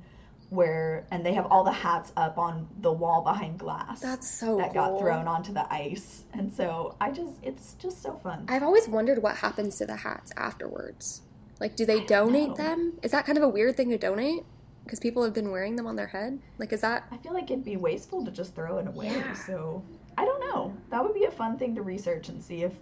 where 0.50 1.06
and 1.10 1.24
they 1.24 1.34
have 1.34 1.46
all 1.46 1.64
the 1.64 1.72
hats 1.72 2.12
up 2.16 2.38
on 2.38 2.68
the 2.80 2.92
wall 2.92 3.22
behind 3.22 3.58
glass 3.58 4.00
That's 4.00 4.30
so 4.30 4.56
that 4.58 4.72
cool. 4.72 4.92
got 4.92 5.00
thrown 5.00 5.28
onto 5.28 5.52
the 5.52 5.72
ice, 5.72 6.24
and 6.32 6.52
so 6.52 6.96
I 7.00 7.10
just 7.10 7.32
it's 7.42 7.74
just 7.74 8.02
so 8.02 8.18
fun. 8.22 8.46
I've 8.48 8.62
always 8.62 8.88
wondered 8.88 9.22
what 9.22 9.36
happens 9.36 9.78
to 9.78 9.86
the 9.86 9.96
hats 9.96 10.32
afterwards. 10.36 11.22
Like, 11.60 11.76
do 11.76 11.86
they 11.86 12.04
donate 12.04 12.50
know. 12.50 12.54
them? 12.56 12.98
Is 13.02 13.12
that 13.12 13.26
kind 13.26 13.38
of 13.38 13.44
a 13.44 13.48
weird 13.48 13.76
thing 13.76 13.90
to 13.90 13.98
donate? 13.98 14.42
Because 14.84 15.00
people 15.00 15.22
have 15.24 15.32
been 15.32 15.50
wearing 15.50 15.76
them 15.76 15.86
on 15.86 15.96
their 15.96 16.06
head. 16.06 16.38
Like, 16.58 16.72
is 16.72 16.82
that? 16.82 17.04
I 17.10 17.16
feel 17.16 17.32
like 17.32 17.50
it'd 17.50 17.64
be 17.64 17.76
wasteful 17.76 18.24
to 18.24 18.30
just 18.30 18.54
throw 18.54 18.78
it 18.78 18.86
away. 18.86 19.06
Yeah. 19.06 19.32
So 19.32 19.82
I 20.18 20.24
don't 20.24 20.40
know. 20.40 20.76
That 20.90 21.02
would 21.02 21.14
be 21.14 21.24
a 21.24 21.30
fun 21.30 21.58
thing 21.58 21.74
to 21.76 21.82
research 21.82 22.28
and 22.28 22.42
see 22.42 22.62
if 22.62 22.72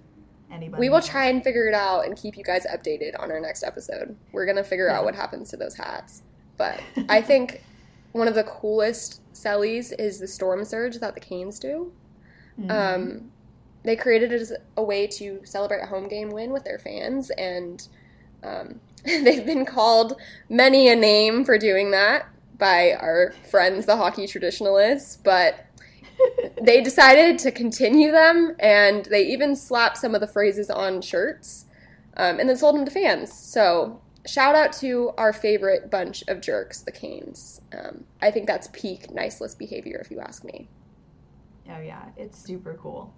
anybody. 0.50 0.80
We 0.80 0.88
will 0.88 0.96
knows. 0.98 1.08
try 1.08 1.26
and 1.26 1.42
figure 1.44 1.68
it 1.68 1.74
out 1.74 2.04
and 2.06 2.16
keep 2.16 2.36
you 2.36 2.44
guys 2.44 2.66
updated 2.66 3.18
on 3.18 3.30
our 3.30 3.40
next 3.40 3.62
episode. 3.62 4.16
We're 4.32 4.46
gonna 4.46 4.64
figure 4.64 4.90
out 4.90 5.04
what 5.04 5.14
happens 5.14 5.50
to 5.50 5.56
those 5.56 5.76
hats. 5.76 6.22
But 6.56 6.80
I 7.08 7.22
think 7.22 7.62
one 8.12 8.28
of 8.28 8.34
the 8.34 8.44
coolest 8.44 9.20
cellies 9.32 9.92
is 9.98 10.18
the 10.18 10.26
storm 10.28 10.64
surge 10.64 10.96
that 10.98 11.14
the 11.14 11.20
Canes 11.20 11.58
do. 11.58 11.92
Mhm. 12.60 12.70
Um, 12.70 13.32
they 13.84 13.96
created 13.96 14.32
it 14.32 14.40
as 14.40 14.52
a 14.76 14.82
way 14.82 15.06
to 15.06 15.40
celebrate 15.44 15.80
a 15.82 15.86
home 15.86 16.06
game 16.08 16.30
win 16.30 16.52
with 16.52 16.64
their 16.64 16.78
fans, 16.78 17.30
and 17.30 17.86
um, 18.42 18.80
they've 19.24 19.44
been 19.44 19.64
called 19.64 20.16
many 20.48 20.88
a 20.88 20.96
name 20.96 21.44
for 21.44 21.58
doing 21.58 21.90
that 21.90 22.28
by 22.58 22.92
our 22.92 23.34
friends, 23.50 23.86
the 23.86 23.96
hockey 23.96 24.26
traditionalists. 24.26 25.16
But 25.16 25.66
they 26.62 26.80
decided 26.80 27.38
to 27.40 27.50
continue 27.50 28.12
them, 28.12 28.54
and 28.58 29.04
they 29.06 29.26
even 29.26 29.56
slapped 29.56 29.98
some 29.98 30.14
of 30.14 30.20
the 30.20 30.26
phrases 30.26 30.70
on 30.70 31.02
shirts, 31.02 31.66
um, 32.16 32.38
and 32.38 32.48
then 32.48 32.56
sold 32.56 32.76
them 32.76 32.84
to 32.84 32.90
fans. 32.90 33.32
So. 33.32 34.00
Shout 34.24 34.54
out 34.54 34.72
to 34.74 35.10
our 35.18 35.32
favorite 35.32 35.90
bunch 35.90 36.22
of 36.28 36.40
jerks, 36.40 36.82
the 36.82 36.92
Canes. 36.92 37.60
Um, 37.76 38.04
I 38.20 38.30
think 38.30 38.46
that's 38.46 38.68
peak 38.72 39.10
nice 39.10 39.40
list 39.40 39.58
behavior, 39.58 39.98
if 40.00 40.12
you 40.12 40.20
ask 40.20 40.44
me. 40.44 40.68
Oh 41.68 41.80
yeah, 41.80 42.04
it's 42.16 42.38
super 42.38 42.78
cool. 42.80 43.12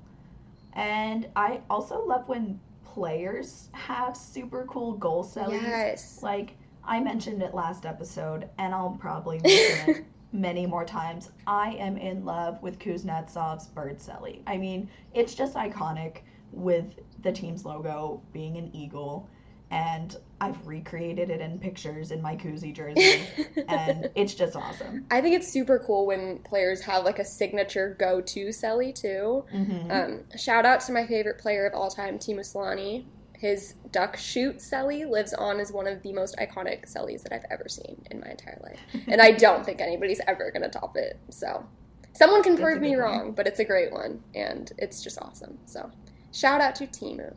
And 0.74 1.28
I 1.36 1.60
also 1.70 2.04
love 2.04 2.28
when 2.28 2.60
players 2.94 3.68
have 3.72 4.16
super 4.16 4.64
cool 4.68 4.92
goal 4.92 5.24
cellies. 5.24 5.62
Yes. 5.62 6.22
Like 6.22 6.56
I 6.84 7.00
mentioned 7.00 7.42
it 7.42 7.54
last 7.54 7.86
episode, 7.86 8.48
and 8.58 8.72
I'll 8.72 8.96
probably 9.00 9.38
mention 9.44 9.90
it 9.90 10.04
many 10.32 10.64
more 10.66 10.84
times. 10.84 11.30
I 11.46 11.70
am 11.72 11.96
in 11.96 12.24
love 12.24 12.62
with 12.62 12.78
Kuznetsov's 12.78 13.66
bird 13.68 13.98
celly. 13.98 14.40
I 14.46 14.56
mean, 14.56 14.88
it's 15.12 15.34
just 15.34 15.54
iconic 15.54 16.18
with 16.52 17.00
the 17.22 17.32
team's 17.32 17.64
logo 17.64 18.22
being 18.32 18.56
an 18.58 18.70
eagle, 18.72 19.28
and 19.74 20.16
I've 20.40 20.64
recreated 20.66 21.30
it 21.30 21.40
in 21.40 21.58
pictures 21.58 22.12
in 22.12 22.22
my 22.22 22.36
koozie 22.36 22.72
jersey, 22.74 23.20
and 23.68 24.08
it's 24.14 24.34
just 24.34 24.54
awesome. 24.54 25.04
I 25.10 25.20
think 25.20 25.34
it's 25.34 25.48
super 25.52 25.82
cool 25.84 26.06
when 26.06 26.38
players 26.44 26.80
have 26.82 27.04
like 27.04 27.18
a 27.18 27.24
signature 27.24 27.96
go-to 27.98 28.46
celly 28.48 28.94
too. 28.94 29.44
hmm 29.50 29.90
Um, 29.90 30.24
shout 30.36 30.64
out 30.64 30.80
to 30.82 30.92
my 30.92 31.06
favorite 31.06 31.38
player 31.38 31.66
of 31.66 31.74
all 31.74 31.90
time, 31.90 32.18
Teemu 32.18 32.40
Selanne. 32.40 33.04
His 33.36 33.74
duck 33.90 34.16
shoot 34.16 34.58
celly 34.58 35.08
lives 35.10 35.34
on 35.34 35.58
as 35.58 35.72
one 35.72 35.86
of 35.88 36.02
the 36.02 36.12
most 36.12 36.36
iconic 36.36 36.84
cellies 36.90 37.22
that 37.24 37.32
I've 37.32 37.44
ever 37.50 37.68
seen 37.68 38.00
in 38.10 38.20
my 38.20 38.28
entire 38.28 38.60
life, 38.62 38.80
and 39.08 39.20
I 39.20 39.32
don't 39.32 39.64
think 39.66 39.80
anybody's 39.80 40.20
ever 40.28 40.50
gonna 40.52 40.68
top 40.68 40.96
it. 40.96 41.18
So, 41.30 41.66
someone 42.12 42.42
can 42.44 42.56
prove 42.56 42.80
me 42.80 42.90
one. 42.90 42.98
wrong, 43.00 43.32
but 43.32 43.46
it's 43.48 43.58
a 43.58 43.64
great 43.64 43.92
one, 43.92 44.22
and 44.34 44.70
it's 44.78 45.02
just 45.02 45.18
awesome. 45.20 45.58
So, 45.66 45.90
shout 46.32 46.60
out 46.60 46.76
to 46.76 46.86
Teemu. 46.86 47.34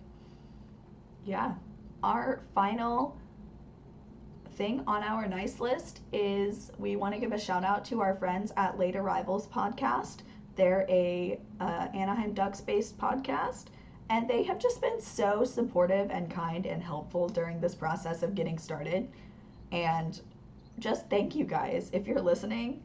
Yeah. 1.26 1.56
Our 2.04 2.42
final 2.54 3.18
thing 4.52 4.84
on 4.88 5.04
our 5.04 5.28
nice 5.28 5.60
list 5.60 6.02
is 6.12 6.72
we 6.78 6.96
want 6.96 7.14
to 7.14 7.20
give 7.20 7.32
a 7.32 7.40
shout 7.40 7.64
out 7.64 7.86
to 7.86 8.02
our 8.02 8.16
friends 8.16 8.52
at 8.58 8.78
Late 8.78 8.96
Arrivals 8.96 9.48
podcast. 9.48 10.20
They're 10.56 10.86
a 10.90 11.40
uh, 11.60 11.88
Anaheim 11.94 12.34
Ducks 12.34 12.62
based 12.62 12.98
podcast, 12.98 13.66
and 14.10 14.28
they 14.28 14.44
have 14.44 14.58
just 14.58 14.82
been 14.82 15.00
so 15.00 15.44
supportive 15.44 16.10
and 16.10 16.30
kind 16.30 16.66
and 16.66 16.82
helpful 16.82 17.30
during 17.30 17.60
this 17.60 17.76
process 17.76 18.24
of 18.24 18.34
getting 18.34 18.58
started. 18.58 19.10
And 19.72 20.20
just 20.80 21.10
thank 21.10 21.36
you 21.36 21.46
guys. 21.46 21.90
If 21.94 22.08
you're 22.08 22.22
listening, 22.22 22.82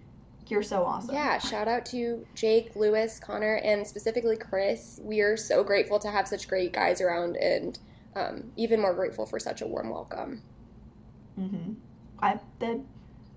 you're 0.48 0.62
so 0.62 0.84
awesome. 0.84 1.14
Yeah, 1.14 1.38
shout 1.38 1.68
out 1.68 1.86
to 1.86 2.26
Jake, 2.34 2.76
Lewis, 2.76 3.18
Connor, 3.18 3.56
and 3.56 3.86
specifically 3.86 4.36
Chris. 4.36 5.00
We 5.02 5.20
are 5.20 5.36
so 5.36 5.64
grateful 5.64 5.98
to 6.00 6.10
have 6.10 6.28
such 6.28 6.48
great 6.48 6.72
guys 6.72 7.00
around 7.00 7.36
and 7.36 7.78
um, 8.14 8.52
even 8.56 8.80
more 8.80 8.94
grateful 8.94 9.26
for 9.26 9.38
such 9.38 9.62
a 9.62 9.66
warm 9.66 9.90
welcome. 9.90 10.42
hmm 11.36 11.72
I, 12.20 12.38
the 12.60 12.80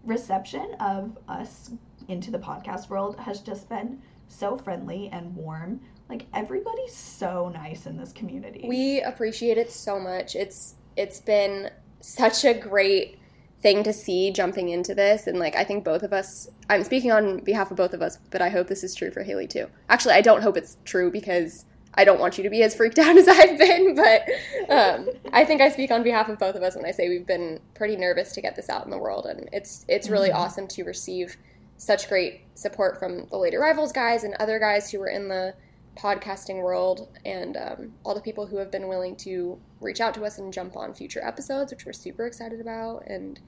reception 0.04 0.76
of 0.80 1.18
us 1.28 1.72
into 2.08 2.30
the 2.30 2.38
podcast 2.38 2.90
world 2.90 3.20
has 3.20 3.42
just 3.42 3.68
been 3.68 4.02
so 4.28 4.58
friendly 4.58 5.10
and 5.12 5.36
warm. 5.36 5.82
Like 6.10 6.28
everybody's 6.34 6.96
so 6.96 7.50
nice 7.50 7.88
in 7.88 7.98
this 7.98 8.12
community. 8.12 8.66
We 8.68 9.02
appreciate 9.02 9.58
it 9.58 9.72
so 9.72 10.00
much. 10.00 10.36
It's 10.36 10.76
it's 10.96 11.20
been 11.20 11.72
such 12.02 12.46
a 12.46 12.54
great 12.54 13.20
thing 13.62 13.82
to 13.84 13.92
see 13.92 14.32
jumping 14.32 14.70
into 14.70 14.94
this 14.94 15.26
and 15.26 15.40
like 15.40 15.56
I 15.56 15.64
think 15.64 15.84
both 15.84 16.04
of 16.04 16.14
us 16.14 16.48
I'm 16.70 16.84
speaking 16.84 17.12
on 17.12 17.40
behalf 17.40 17.72
of 17.72 17.78
both 17.78 17.94
of 17.94 18.02
us, 18.02 18.20
but 18.30 18.42
I 18.42 18.50
hope 18.50 18.68
this 18.68 18.84
is 18.84 18.94
true 18.94 19.10
for 19.10 19.24
Hayley 19.24 19.48
too. 19.48 19.68
Actually, 19.90 20.14
I 20.14 20.22
don't 20.22 20.44
hope 20.44 20.58
it's 20.58 20.78
true 20.86 21.10
because 21.10 21.66
I 21.98 22.04
don't 22.06 22.20
want 22.20 22.38
you 22.38 22.44
to 22.44 22.50
be 22.50 22.62
as 22.64 22.76
freaked 22.76 23.00
out 23.06 23.18
as 23.18 23.28
I've 23.28 23.58
been, 23.58 23.96
but 23.96 24.24
um, 24.70 25.10
I 25.34 25.46
think 25.46 25.62
I 25.62 25.70
speak 25.70 25.92
on 25.92 26.04
behalf 26.04 26.30
of 26.30 26.38
both 26.40 26.56
of 26.56 26.64
us 26.64 26.76
when 26.76 26.86
I 26.86 26.92
say 26.92 27.10
we've 27.10 27.26
been 27.26 27.60
pretty 27.74 27.96
nervous 27.96 28.34
to 28.34 28.42
get 28.42 28.56
this 28.56 28.70
out 28.70 28.86
in 28.86 28.92
the 28.92 28.98
world, 28.98 29.26
and 29.26 29.50
it's 29.54 29.86
it's 29.88 30.10
really 30.10 30.30
Mhm. 30.30 30.36
awesome 30.36 30.68
to 30.70 30.84
receive 30.84 31.38
such 31.78 32.08
great 32.08 32.42
support 32.56 32.98
from 33.00 33.28
the 33.30 33.38
Late 33.38 33.54
Arrivals 33.54 33.92
guys 33.92 34.24
and 34.24 34.34
other 34.36 34.60
guys 34.60 34.90
who 34.92 35.00
were 35.00 35.10
in 35.10 35.28
the 35.28 35.54
podcasting 35.98 36.62
world, 36.62 37.08
and 37.26 37.56
um, 37.58 37.94
all 38.04 38.14
the 38.14 38.22
people 38.22 38.46
who 38.46 38.58
have 38.58 38.70
been 38.72 38.88
willing 38.88 39.16
to 39.16 39.58
reach 39.82 40.02
out 40.02 40.14
to 40.14 40.24
us 40.26 40.38
and 40.38 40.52
jump 40.54 40.76
on 40.76 40.94
future 40.94 41.24
episodes, 41.26 41.72
which 41.72 41.86
we're 41.86 41.94
super 41.94 42.26
excited 42.26 42.60
about, 42.60 43.06
and 43.08 43.40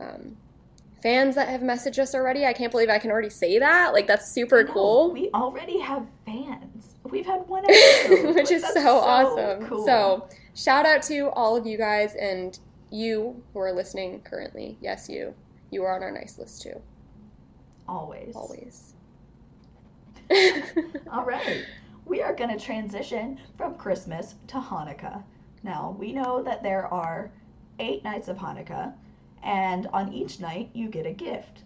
um, 0.00 0.36
fans 1.02 1.34
that 1.34 1.48
have 1.48 1.60
messaged 1.62 1.98
us 1.98 2.14
already. 2.14 2.44
I 2.44 2.52
can't 2.52 2.70
believe 2.70 2.88
I 2.90 2.98
can 2.98 3.10
already 3.10 3.30
say 3.30 3.58
that. 3.58 3.92
Like 3.92 4.06
that's 4.06 4.30
super 4.32 4.64
No, 4.64 4.72
cool. 4.72 5.12
We 5.12 5.30
already 5.34 5.78
have 5.80 6.06
fans. 6.26 6.93
We've 7.14 7.24
had 7.24 7.46
one 7.48 7.64
episode, 7.68 8.34
which 8.34 8.50
is 8.50 8.62
that's 8.62 8.74
so, 8.74 8.98
awesome. 8.98 9.66
cool. 9.68 9.86
So, 9.86 10.28
shout 10.54 10.84
out 10.84 11.02
to 11.04 11.30
all 11.30 11.56
of 11.56 11.64
you 11.64 11.78
guys 11.78 12.14
and 12.16 12.58
you 12.90 13.40
who 13.52 13.60
are 13.60 13.72
listening 13.72 14.20
currently. 14.22 14.76
Yes, 14.80 15.08
you. 15.08 15.32
You 15.70 15.84
are 15.84 15.94
on 15.94 16.02
our 16.02 16.10
nice 16.10 16.38
list 16.38 16.62
too. 16.62 16.80
always, 17.88 18.34
Always. 18.34 18.94
All 21.12 21.24
right. 21.24 21.64
We 22.06 22.20
are 22.22 22.34
going 22.34 22.50
to 22.56 22.62
transition 22.64 23.40
from 23.56 23.76
Christmas 23.76 24.34
to 24.48 24.56
Hanukkah. 24.56 25.22
Now, 25.62 25.96
we 25.98 26.12
know 26.12 26.42
that 26.42 26.62
there 26.62 26.92
are 26.92 27.30
eight 27.78 28.04
nights 28.04 28.28
of 28.28 28.36
Hanukkah, 28.36 28.92
and 29.42 29.86
on 29.88 30.12
each 30.12 30.40
night 30.40 30.70
you 30.74 30.88
get 30.88 31.06
a 31.06 31.12
gift. 31.12 31.62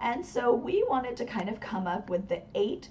And 0.00 0.24
so 0.24 0.52
we 0.52 0.84
wanted 0.88 1.16
to 1.16 1.24
kind 1.24 1.48
of 1.48 1.60
come 1.60 1.86
up 1.86 2.10
with 2.10 2.28
the 2.28 2.42
eight 2.54 2.88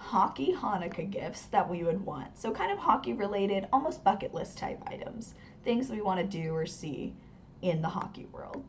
hockey 0.00 0.54
Hanukkah 0.56 1.08
gifts 1.08 1.42
that 1.46 1.68
we 1.68 1.84
would 1.84 2.04
want. 2.04 2.36
So, 2.36 2.50
kind 2.50 2.72
of 2.72 2.78
hockey 2.78 3.12
related, 3.12 3.68
almost 3.72 4.02
bucket 4.02 4.34
list 4.34 4.58
type 4.58 4.82
items. 4.86 5.34
Things 5.62 5.90
we 5.90 6.00
want 6.00 6.18
to 6.20 6.26
do 6.26 6.54
or 6.54 6.66
see 6.66 7.14
in 7.62 7.82
the 7.82 7.88
hockey 7.88 8.26
world. 8.32 8.64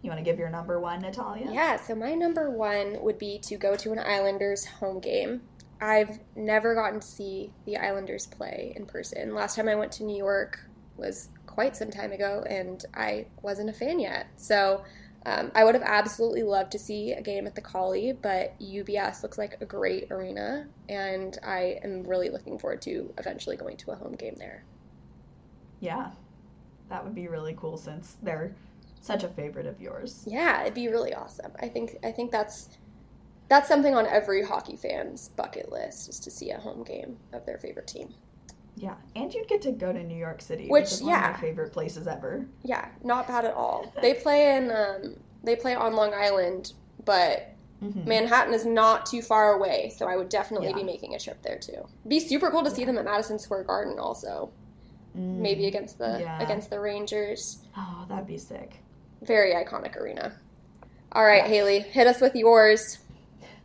You 0.00 0.10
want 0.10 0.18
to 0.18 0.24
give 0.24 0.38
your 0.38 0.48
number 0.48 0.80
one, 0.80 1.00
Natalia? 1.00 1.50
Yeah, 1.52 1.76
so 1.76 1.94
my 1.94 2.14
number 2.14 2.50
one 2.50 3.02
would 3.02 3.18
be 3.18 3.38
to 3.40 3.56
go 3.56 3.76
to 3.76 3.92
an 3.92 3.98
Islanders 3.98 4.64
home 4.64 5.00
game. 5.00 5.42
I've 5.80 6.20
never 6.36 6.74
gotten 6.74 7.00
to 7.00 7.06
see 7.06 7.52
the 7.66 7.76
Islanders 7.76 8.26
play 8.26 8.72
in 8.76 8.86
person. 8.86 9.34
Last 9.34 9.56
time 9.56 9.68
I 9.68 9.74
went 9.74 9.90
to 9.92 10.04
New 10.04 10.16
York 10.16 10.64
was 10.96 11.28
quite 11.46 11.76
some 11.76 11.90
time 11.90 12.12
ago, 12.12 12.44
and 12.48 12.84
I 12.94 13.26
wasn't 13.42 13.70
a 13.70 13.72
fan 13.72 13.98
yet. 13.98 14.26
So 14.36 14.84
Um, 15.24 15.52
I 15.54 15.64
would 15.64 15.74
have 15.74 15.84
absolutely 15.84 16.42
loved 16.42 16.72
to 16.72 16.78
see 16.78 17.12
a 17.12 17.22
game 17.22 17.46
at 17.46 17.54
the 17.54 17.60
Collie, 17.60 18.12
but 18.12 18.58
UBS 18.60 19.22
looks 19.22 19.38
like 19.38 19.56
a 19.60 19.64
great 19.64 20.10
arena, 20.10 20.66
and 20.88 21.38
I 21.44 21.78
am 21.84 22.02
really 22.02 22.28
looking 22.28 22.58
forward 22.58 22.82
to 22.82 23.12
eventually 23.18 23.56
going 23.56 23.76
to 23.78 23.92
a 23.92 23.94
home 23.94 24.14
game 24.14 24.34
there. 24.36 24.64
Yeah, 25.80 26.10
that 26.88 27.04
would 27.04 27.14
be 27.14 27.28
really 27.28 27.54
cool 27.56 27.76
since 27.76 28.16
they're 28.22 28.52
such 29.00 29.24
a 29.24 29.28
favorite 29.28 29.66
of 29.66 29.80
yours. 29.80 30.24
Yeah, 30.26 30.62
it'd 30.62 30.74
be 30.74 30.88
really 30.88 31.14
awesome. 31.14 31.52
I 31.60 31.68
think 31.68 31.96
I 32.04 32.12
think 32.12 32.30
that's 32.30 32.68
that's 33.48 33.68
something 33.68 33.94
on 33.94 34.06
every 34.06 34.42
hockey 34.42 34.76
fan's 34.76 35.28
bucket 35.30 35.70
list 35.70 36.08
is 36.08 36.18
to 36.20 36.30
see 36.30 36.50
a 36.50 36.58
home 36.58 36.84
game 36.84 37.18
of 37.32 37.44
their 37.44 37.58
favorite 37.58 37.86
team. 37.86 38.14
Yeah, 38.76 38.94
and 39.16 39.32
you'd 39.32 39.48
get 39.48 39.62
to 39.62 39.72
go 39.72 39.92
to 39.92 40.02
New 40.02 40.16
York 40.16 40.40
City, 40.40 40.68
Which, 40.68 40.84
which, 40.84 40.92
is 40.92 41.02
one 41.02 41.14
of 41.14 41.20
yeah. 41.20 41.30
my 41.32 41.38
favorite 41.40 41.72
places 41.72 42.06
ever. 42.06 42.46
Yeah, 42.62 42.88
not 43.04 43.28
bad 43.28 43.44
at 43.44 43.54
all. 43.54 43.92
They 44.02 44.14
play 44.14 44.56
in 44.56 44.70
um, 44.70 45.16
they 45.44 45.56
play 45.56 45.74
on 45.74 45.94
Long 45.94 46.12
Island, 46.14 46.72
but 47.04 47.48
Mhm. 47.82 48.06
Manhattan 48.06 48.54
is 48.54 48.64
not 48.64 49.06
too 49.06 49.20
far 49.22 49.54
away, 49.54 49.92
so 49.96 50.06
I 50.06 50.16
would 50.16 50.28
definitely 50.28 50.68
Yeah. 50.68 50.76
be 50.76 50.84
making 50.84 51.14
a 51.16 51.18
trip 51.18 51.42
there 51.42 51.58
too. 51.58 51.84
Be 52.06 52.20
super 52.20 52.48
cool 52.50 52.62
to 52.62 52.70
see 52.70 52.84
them 52.84 52.96
at 52.96 53.04
Madison 53.04 53.40
Square 53.40 53.64
Garden 53.64 53.98
also. 53.98 54.50
Mm. 55.18 55.38
Maybe 55.38 55.66
against 55.66 55.98
the 55.98 56.18
Yeah. 56.20 56.40
against 56.40 56.70
the 56.70 56.78
Rangers. 56.80 57.58
Oh, 57.76 58.06
that'd 58.08 58.26
be 58.26 58.38
sick. 58.38 58.76
Very 59.22 59.52
iconic 59.52 59.96
arena. 59.96 60.32
All 61.10 61.24
right. 61.24 61.42
Hayley, 61.44 61.80
hit 61.80 62.06
us 62.06 62.20
with 62.20 62.34
yours. 62.36 62.98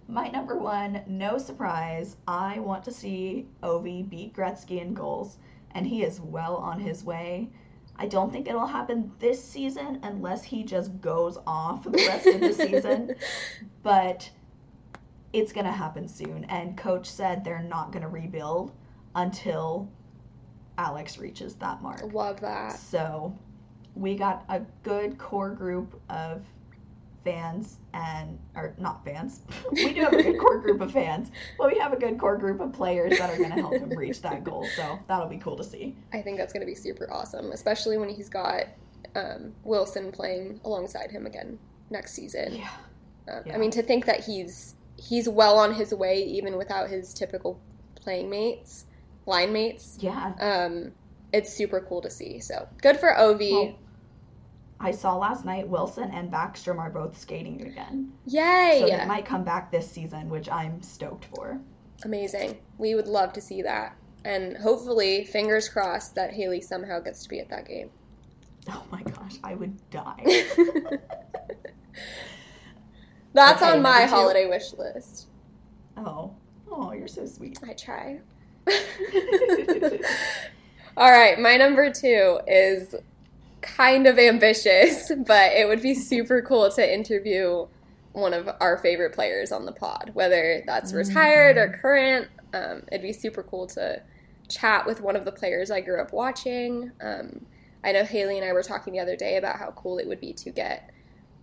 My 0.09 0.29
number 0.29 0.57
one, 0.57 1.03
no 1.05 1.37
surprise, 1.37 2.15
I 2.27 2.59
want 2.59 2.83
to 2.85 2.91
see 2.91 3.47
Ovi 3.61 4.07
beat 4.09 4.33
Gretzky 4.33 4.81
in 4.81 4.93
goals, 4.93 5.37
and 5.71 5.85
he 5.85 6.03
is 6.03 6.21
well 6.21 6.55
on 6.55 6.79
his 6.79 7.03
way. 7.03 7.49
I 7.97 8.07
don't 8.07 8.31
think 8.31 8.47
it'll 8.47 8.65
happen 8.65 9.11
this 9.19 9.43
season 9.43 9.99
unless 10.03 10.43
he 10.43 10.63
just 10.63 11.01
goes 11.01 11.37
off 11.45 11.83
the 11.83 12.05
rest 12.07 12.27
of 12.27 12.39
the 12.39 12.53
season, 12.53 13.15
but 13.83 14.29
it's 15.33 15.51
going 15.51 15.65
to 15.65 15.71
happen 15.71 16.07
soon. 16.07 16.45
And 16.45 16.77
coach 16.77 17.07
said 17.07 17.43
they're 17.43 17.61
not 17.61 17.91
going 17.91 18.03
to 18.03 18.07
rebuild 18.07 18.71
until 19.15 19.89
Alex 20.77 21.17
reaches 21.17 21.55
that 21.55 21.81
mark. 21.81 22.13
Love 22.13 22.39
that. 22.39 22.79
So 22.79 23.37
we 23.95 24.15
got 24.15 24.45
a 24.47 24.61
good 24.83 25.17
core 25.17 25.49
group 25.49 25.99
of 26.09 26.45
fans 27.27 27.77
and 27.93 28.39
or 28.55 28.73
not 28.77 29.03
fans. 29.03 29.41
we 29.71 29.93
do 29.93 30.01
have 30.01 30.13
a 30.13 30.23
good 30.23 30.39
core 30.39 30.59
group 30.59 30.79
of 30.79 30.91
fans, 30.91 31.29
but 31.57 31.71
we 31.71 31.77
have 31.79 31.91
a 31.91 31.97
good 31.97 32.17
core 32.17 32.37
group 32.37 32.61
of 32.61 32.71
players 32.71 33.17
that 33.17 33.29
are 33.29 33.37
going 33.37 33.49
to 33.49 33.55
help 33.55 33.73
him 33.73 33.89
reach 33.89 34.21
that 34.21 34.43
goal. 34.43 34.65
So 34.75 34.97
that'll 35.07 35.27
be 35.27 35.37
cool 35.37 35.57
to 35.57 35.63
see. 35.63 35.95
I 36.13 36.21
think 36.21 36.37
that's 36.37 36.53
going 36.53 36.61
to 36.61 36.67
be 36.67 36.75
super 36.75 37.11
awesome, 37.11 37.51
especially 37.51 37.97
when 37.97 38.09
he's 38.09 38.29
got 38.29 38.63
um, 39.15 39.53
Wilson 39.63 40.11
playing 40.11 40.61
alongside 40.63 41.11
him 41.11 41.25
again 41.25 41.59
next 41.89 42.13
season. 42.13 42.55
Yeah. 42.55 42.69
Um, 43.29 43.43
Yeah. 43.45 43.55
I 43.55 43.57
mean, 43.57 43.71
to 43.71 43.83
think 43.83 44.05
that 44.05 44.23
he's 44.23 44.75
he's 44.95 45.27
well 45.27 45.57
on 45.57 45.73
his 45.73 45.93
way, 45.93 46.23
even 46.23 46.55
without 46.57 46.89
his 46.89 47.13
typical 47.13 47.59
playing 47.95 48.29
mates, 48.29 48.85
line 49.25 49.51
mates. 49.51 49.97
Yeah. 49.99 50.33
Um, 50.39 50.93
it's 51.33 51.53
super 51.53 51.81
cool 51.81 52.01
to 52.01 52.09
see. 52.09 52.39
So 52.39 52.69
good 52.81 52.97
for 52.97 53.13
Ovi. 53.13 53.51
Well, 53.51 53.79
I 54.79 54.91
saw 54.91 55.15
last 55.17 55.43
night 55.45 55.67
Wilson 55.67 56.11
and 56.11 56.31
Backstrom 56.31 56.77
are 56.77 56.89
both 56.89 57.17
skating 57.19 57.61
again. 57.65 58.11
Yay! 58.25 58.79
So 58.81 58.87
they 58.97 59.05
might 59.05 59.25
come 59.25 59.43
back 59.43 59.71
this 59.71 59.89
season, 59.89 60.29
which 60.29 60.49
I'm 60.49 60.81
stoked 60.81 61.25
for. 61.25 61.59
Amazing. 62.05 62.57
We 62.77 62.93
would 62.93 63.07
love 63.07 63.33
to 63.33 63.41
see 63.41 63.63
that, 63.63 63.95
and 64.23 64.55
hopefully, 64.57 65.23
fingers 65.25 65.67
crossed 65.67 66.13
that 66.15 66.33
Hayley 66.33 66.61
somehow 66.61 66.99
gets 66.99 67.23
to 67.23 67.29
be 67.29 67.39
at 67.39 67.49
that 67.49 67.65
game. 67.67 67.89
Oh 68.69 68.83
my 68.91 69.01
gosh, 69.01 69.35
I 69.45 69.55
would 69.55 69.77
die. 69.91 70.21
That's 73.33 73.61
Okay, 73.61 73.71
on 73.71 73.81
my 73.81 73.99
number 73.99 74.07
two. 74.09 74.15
holiday 74.15 74.45
wish 74.47 74.73
list. 74.73 75.27
oh. 75.95 76.33
Oh, 76.69 76.91
you're 76.91 77.07
so 77.07 77.25
sweet. 77.25 77.57
I 77.65 77.71
try. 77.71 78.19
All 80.97 81.09
right, 81.11 81.39
my 81.39 81.55
number 81.55 81.93
two 81.93 82.39
is 82.45 82.93
kind 83.61 84.07
of 84.07 84.17
ambitious, 84.17 85.11
but 85.27 85.53
it 85.53 85.67
would 85.67 85.81
be 85.81 85.93
super 85.93 86.41
cool 86.41 86.71
to 86.71 86.93
interview 86.93 87.67
one 88.13 88.33
of 88.33 88.49
our 88.59 88.77
favorite 88.77 89.13
players 89.13 89.51
on 89.51 89.65
the 89.65 89.71
pod, 89.71 90.11
whether 90.13 90.63
that's 90.65 90.93
retired 90.93 91.57
or 91.57 91.77
current. 91.81 92.27
Um, 92.53 92.83
it'd 92.91 93.03
be 93.03 93.13
super 93.13 93.43
cool 93.43 93.67
to 93.67 94.01
chat 94.49 94.85
with 94.85 95.01
one 95.01 95.15
of 95.15 95.25
the 95.25 95.31
players 95.31 95.69
I 95.69 95.81
grew 95.81 96.01
up 96.01 96.13
watching. 96.13 96.91
Um, 97.01 97.45
I 97.83 97.91
know 97.91 98.03
Hayley 98.03 98.37
and 98.37 98.47
I 98.47 98.53
were 98.53 98.63
talking 98.63 98.93
the 98.93 98.99
other 98.99 99.15
day 99.15 99.37
about 99.37 99.57
how 99.57 99.71
cool 99.71 99.99
it 99.99 100.07
would 100.07 100.19
be 100.19 100.33
to 100.33 100.49
get 100.49 100.89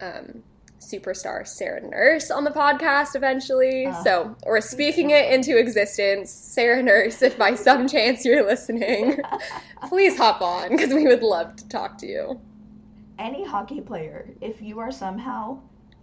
um, 0.00 0.42
superstar 0.85 1.47
Sarah 1.47 1.81
Nurse 1.87 2.31
on 2.31 2.44
the 2.44 2.51
podcast 2.51 3.14
eventually. 3.16 3.87
Ah, 3.87 4.03
so 4.03 4.37
we're 4.47 4.61
speaking 4.61 5.11
it 5.11 5.33
into 5.33 5.57
existence. 5.59 6.31
Sarah 6.31 6.83
Nurse, 6.83 7.23
if 7.23 7.37
by 7.38 7.55
some 7.55 7.88
chance 7.88 8.25
you're 8.25 8.44
listening, 8.47 9.18
please 9.88 10.16
hop 10.16 10.40
on 10.42 10.70
because 10.70 10.92
we 10.92 11.07
would 11.07 11.23
love 11.23 11.57
to 11.57 11.68
talk 11.68 11.99
to 11.99 12.07
you. 12.07 12.40
Any 13.18 13.44
hockey 13.47 13.81
player, 13.81 14.29
if 14.40 14.61
you 14.61 14.79
are 14.81 14.90
somehow 14.92 15.59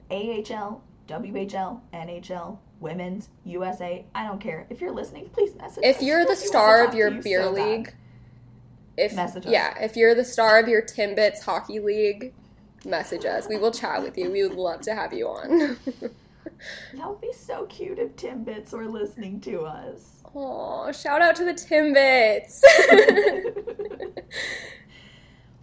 AHL, 0.10 0.82
WHL, 1.08 1.82
NHL, 1.94 2.58
women's, 2.80 3.30
USA, 3.46 4.06
I 4.16 4.26
don't 4.28 4.40
care. 4.40 4.66
If 4.70 4.82
you're 4.82 4.92
listening, 4.94 5.30
please 5.34 5.56
message 5.56 5.84
If 5.84 6.02
you're 6.02 6.20
the 6.26 6.30
We 6.30 6.36
want 6.36 6.40
to 6.42 6.48
star 6.48 6.86
of 6.88 6.96
your 6.96 7.12
you 7.12 7.22
beer 7.22 7.44
so 7.44 7.54
bad. 7.56 7.64
league, 7.70 7.94
if 8.98 9.14
Message 9.16 9.46
us. 9.46 9.52
yeah, 9.52 9.78
if 9.84 9.96
you're 9.96 10.16
the 10.16 10.24
star 10.24 10.60
of 10.60 10.68
your 10.68 10.82
Timbits 10.82 11.42
hockey 11.44 11.80
league, 11.80 12.34
message 12.86 13.26
us. 13.26 13.48
We 13.48 13.58
will 13.58 13.72
chat 13.72 14.02
with 14.02 14.18
you. 14.18 14.32
We 14.32 14.44
would 14.44 14.58
love 14.58 14.82
to 14.82 14.96
have 14.96 15.14
you 15.14 15.28
on. 15.28 15.78
That 16.96 17.08
would 17.08 17.22
be 17.22 17.34
so 17.34 17.66
cute 17.66 18.00
if 18.00 18.16
Timbits 18.16 18.74
were 18.74 18.88
listening 18.88 19.40
to 19.42 19.62
us. 19.62 20.24
Oh, 20.34 20.92
shout 20.92 21.22
out 21.22 21.36
to 21.38 21.46
the 21.46 21.54
Timbits. 21.54 22.62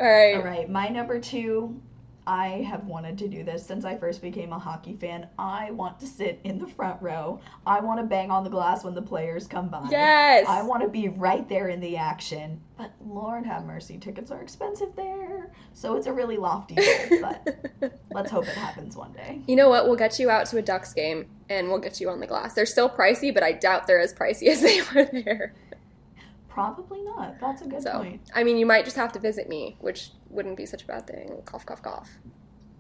All 0.01 0.07
right. 0.07 0.37
All 0.37 0.43
right, 0.43 0.71
my 0.71 0.89
number 0.89 1.19
two. 1.19 1.81
I 2.29 2.63
have 2.69 2.85
wanted 2.85 3.17
to 3.19 3.29
do 3.29 3.43
this 3.43 3.65
since 3.65 3.87
I 3.87 3.97
first 3.97 4.21
became 4.21 4.53
a 4.53 4.59
hockey 4.59 4.93
fan. 4.93 5.29
I 5.39 5.71
want 5.71 5.99
to 6.01 6.07
sit 6.07 6.41
in 6.45 6.59
the 6.59 6.67
front 6.67 7.01
row. 7.01 7.41
I 7.67 7.81
want 7.81 8.01
to 8.01 8.05
bang 8.05 8.31
on 8.31 8.45
the 8.45 8.51
glass 8.51 8.85
when 8.85 8.93
the 8.95 9.01
players 9.01 9.47
come 9.47 9.71
by. 9.71 9.89
Yes. 9.91 10.47
I 10.47 10.61
want 10.61 10.83
to 10.83 10.91
be 10.91 11.09
right 11.09 11.49
there 11.49 11.69
in 11.69 11.81
the 11.81 11.97
action. 11.97 12.61
But 12.77 12.93
Lord 13.01 13.47
have 13.47 13.65
mercy, 13.65 13.97
tickets 13.97 14.31
are 14.31 14.43
expensive 14.43 14.95
there. 14.95 15.51
So 15.73 15.97
it's 15.97 16.07
a 16.07 16.13
really 16.13 16.37
lofty 16.37 16.75
goal, 16.75 17.21
but 17.23 17.99
let's 18.13 18.31
hope 18.31 18.47
it 18.47 18.55
happens 18.55 18.95
one 18.95 19.15
day. 19.15 19.41
You 19.47 19.57
know 19.57 19.71
what? 19.71 19.87
We'll 19.87 19.97
get 19.97 20.19
you 20.19 20.29
out 20.29 20.45
to 20.49 20.59
a 20.59 20.63
Ducks 20.63 20.93
game 20.93 21.31
and 21.49 21.69
we'll 21.69 21.79
get 21.79 21.99
you 21.99 22.11
on 22.11 22.21
the 22.21 22.27
glass. 22.27 22.53
They're 22.53 22.67
still 22.67 22.91
pricey, 22.91 23.33
but 23.33 23.43
I 23.43 23.53
doubt 23.53 23.87
they're 23.87 24.01
as 24.01 24.13
pricey 24.13 24.49
as 24.51 24.61
they 24.61 24.83
were 24.83 25.09
there. 25.11 25.55
Probably 26.59 27.03
not. 27.03 27.39
That's 27.41 27.63
a 27.63 27.67
good 27.67 27.83
So, 27.83 27.93
point. 27.93 28.21
I 28.35 28.43
mean, 28.43 28.57
you 28.59 28.67
might 28.67 28.85
just 28.85 28.97
have 28.97 29.13
to 29.13 29.21
visit 29.21 29.49
me, 29.49 29.77
which 29.81 30.11
wouldn't 30.29 30.57
be 30.57 30.67
such 30.67 30.83
a 30.83 30.87
bad 30.87 31.07
thing. 31.07 31.41
Cough, 31.45 31.65
cough, 31.65 31.83
cough. 31.83 32.11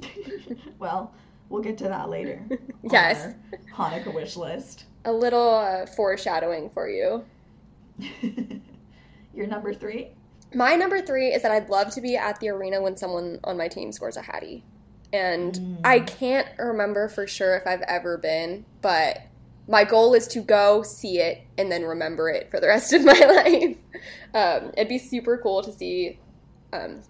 well, 0.80 1.12
we'll 1.48 1.62
get 1.62 1.78
to 1.78 1.84
that 1.84 2.08
later. 2.08 2.42
Yes. 2.90 3.34
Hanukkah 3.74 4.12
wish 4.14 4.36
list. 4.36 4.84
A 5.04 5.12
little 5.12 5.50
uh, 5.54 5.86
foreshadowing 5.86 6.70
for 6.70 6.88
you. 6.88 7.24
Your 9.34 9.46
number 9.46 9.72
three? 9.74 10.08
My 10.54 10.74
number 10.74 11.00
three 11.02 11.28
is 11.28 11.42
that 11.42 11.52
I'd 11.52 11.68
love 11.68 11.90
to 11.94 12.00
be 12.00 12.16
at 12.16 12.40
the 12.40 12.48
arena 12.48 12.80
when 12.80 12.96
someone 12.96 13.38
on 13.44 13.56
my 13.56 13.68
team 13.68 13.92
scores 13.92 14.16
a 14.16 14.22
hattie. 14.22 14.64
And 15.12 15.54
Mm. 15.54 15.80
I 15.84 16.00
can't 16.00 16.48
remember 16.58 17.08
for 17.08 17.26
sure 17.26 17.56
if 17.56 17.66
I've 17.66 17.82
ever 17.82 18.16
been, 18.18 18.64
but 18.82 19.20
my 19.68 19.84
goal 19.84 20.14
is 20.14 20.26
to 20.28 20.40
go 20.40 20.82
see 20.82 21.18
it 21.20 21.42
and 21.58 21.70
then 21.70 21.82
remember 21.84 22.28
it 22.30 22.50
for 22.50 22.58
the 22.58 22.66
rest 22.66 22.92
of 22.92 23.04
my 23.04 23.12
life. 23.12 23.76
Um, 24.34 24.72
it'd 24.76 24.88
be 24.88 24.98
super 24.98 25.38
cool 25.38 25.62
to 25.62 25.70
see 25.72 26.18
um, 26.72 27.02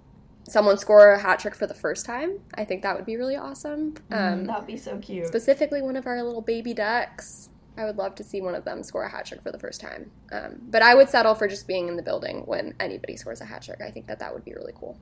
someone 0.48 0.76
score 0.78 1.12
a 1.12 1.18
hat 1.18 1.38
trick 1.38 1.54
for 1.54 1.66
the 1.66 1.74
first 1.74 2.04
time. 2.04 2.40
I 2.54 2.64
think 2.64 2.82
that 2.82 2.96
would 2.96 3.06
be 3.06 3.16
really 3.16 3.36
awesome. 3.36 3.94
Um, 4.10 4.18
Mm, 4.18 4.46
That'd 4.46 4.66
be 4.66 4.76
so 4.76 4.98
cute. 4.98 5.26
specifically 5.26 5.82
one 5.82 5.96
of 5.96 6.06
our 6.06 6.22
little 6.22 6.42
baby 6.42 6.74
ducks. 6.74 7.48
I 7.76 7.84
would 7.84 7.96
love 7.96 8.16
to 8.16 8.24
see 8.24 8.40
one 8.40 8.56
of 8.56 8.64
them 8.64 8.82
score 8.82 9.04
a 9.04 9.08
hat 9.08 9.26
trick 9.26 9.40
for 9.40 9.52
the 9.52 9.58
first 9.58 9.80
time. 9.80 10.10
Um, 10.32 10.56
but 10.68 10.82
I 10.82 10.96
would 10.96 11.08
settle 11.08 11.36
for 11.36 11.46
just 11.46 11.68
being 11.68 11.86
in 11.86 11.94
the 11.96 12.02
building 12.02 12.42
when 12.46 12.74
anybody 12.80 13.16
scores 13.16 13.40
a 13.40 13.44
hat 13.44 13.62
trick. 13.62 13.80
I 13.80 13.92
think 13.92 14.08
that 14.08 14.18
that 14.18 14.34
would 14.34 14.44
be 14.44 14.52
really 14.54 14.72
cool. 14.74 14.98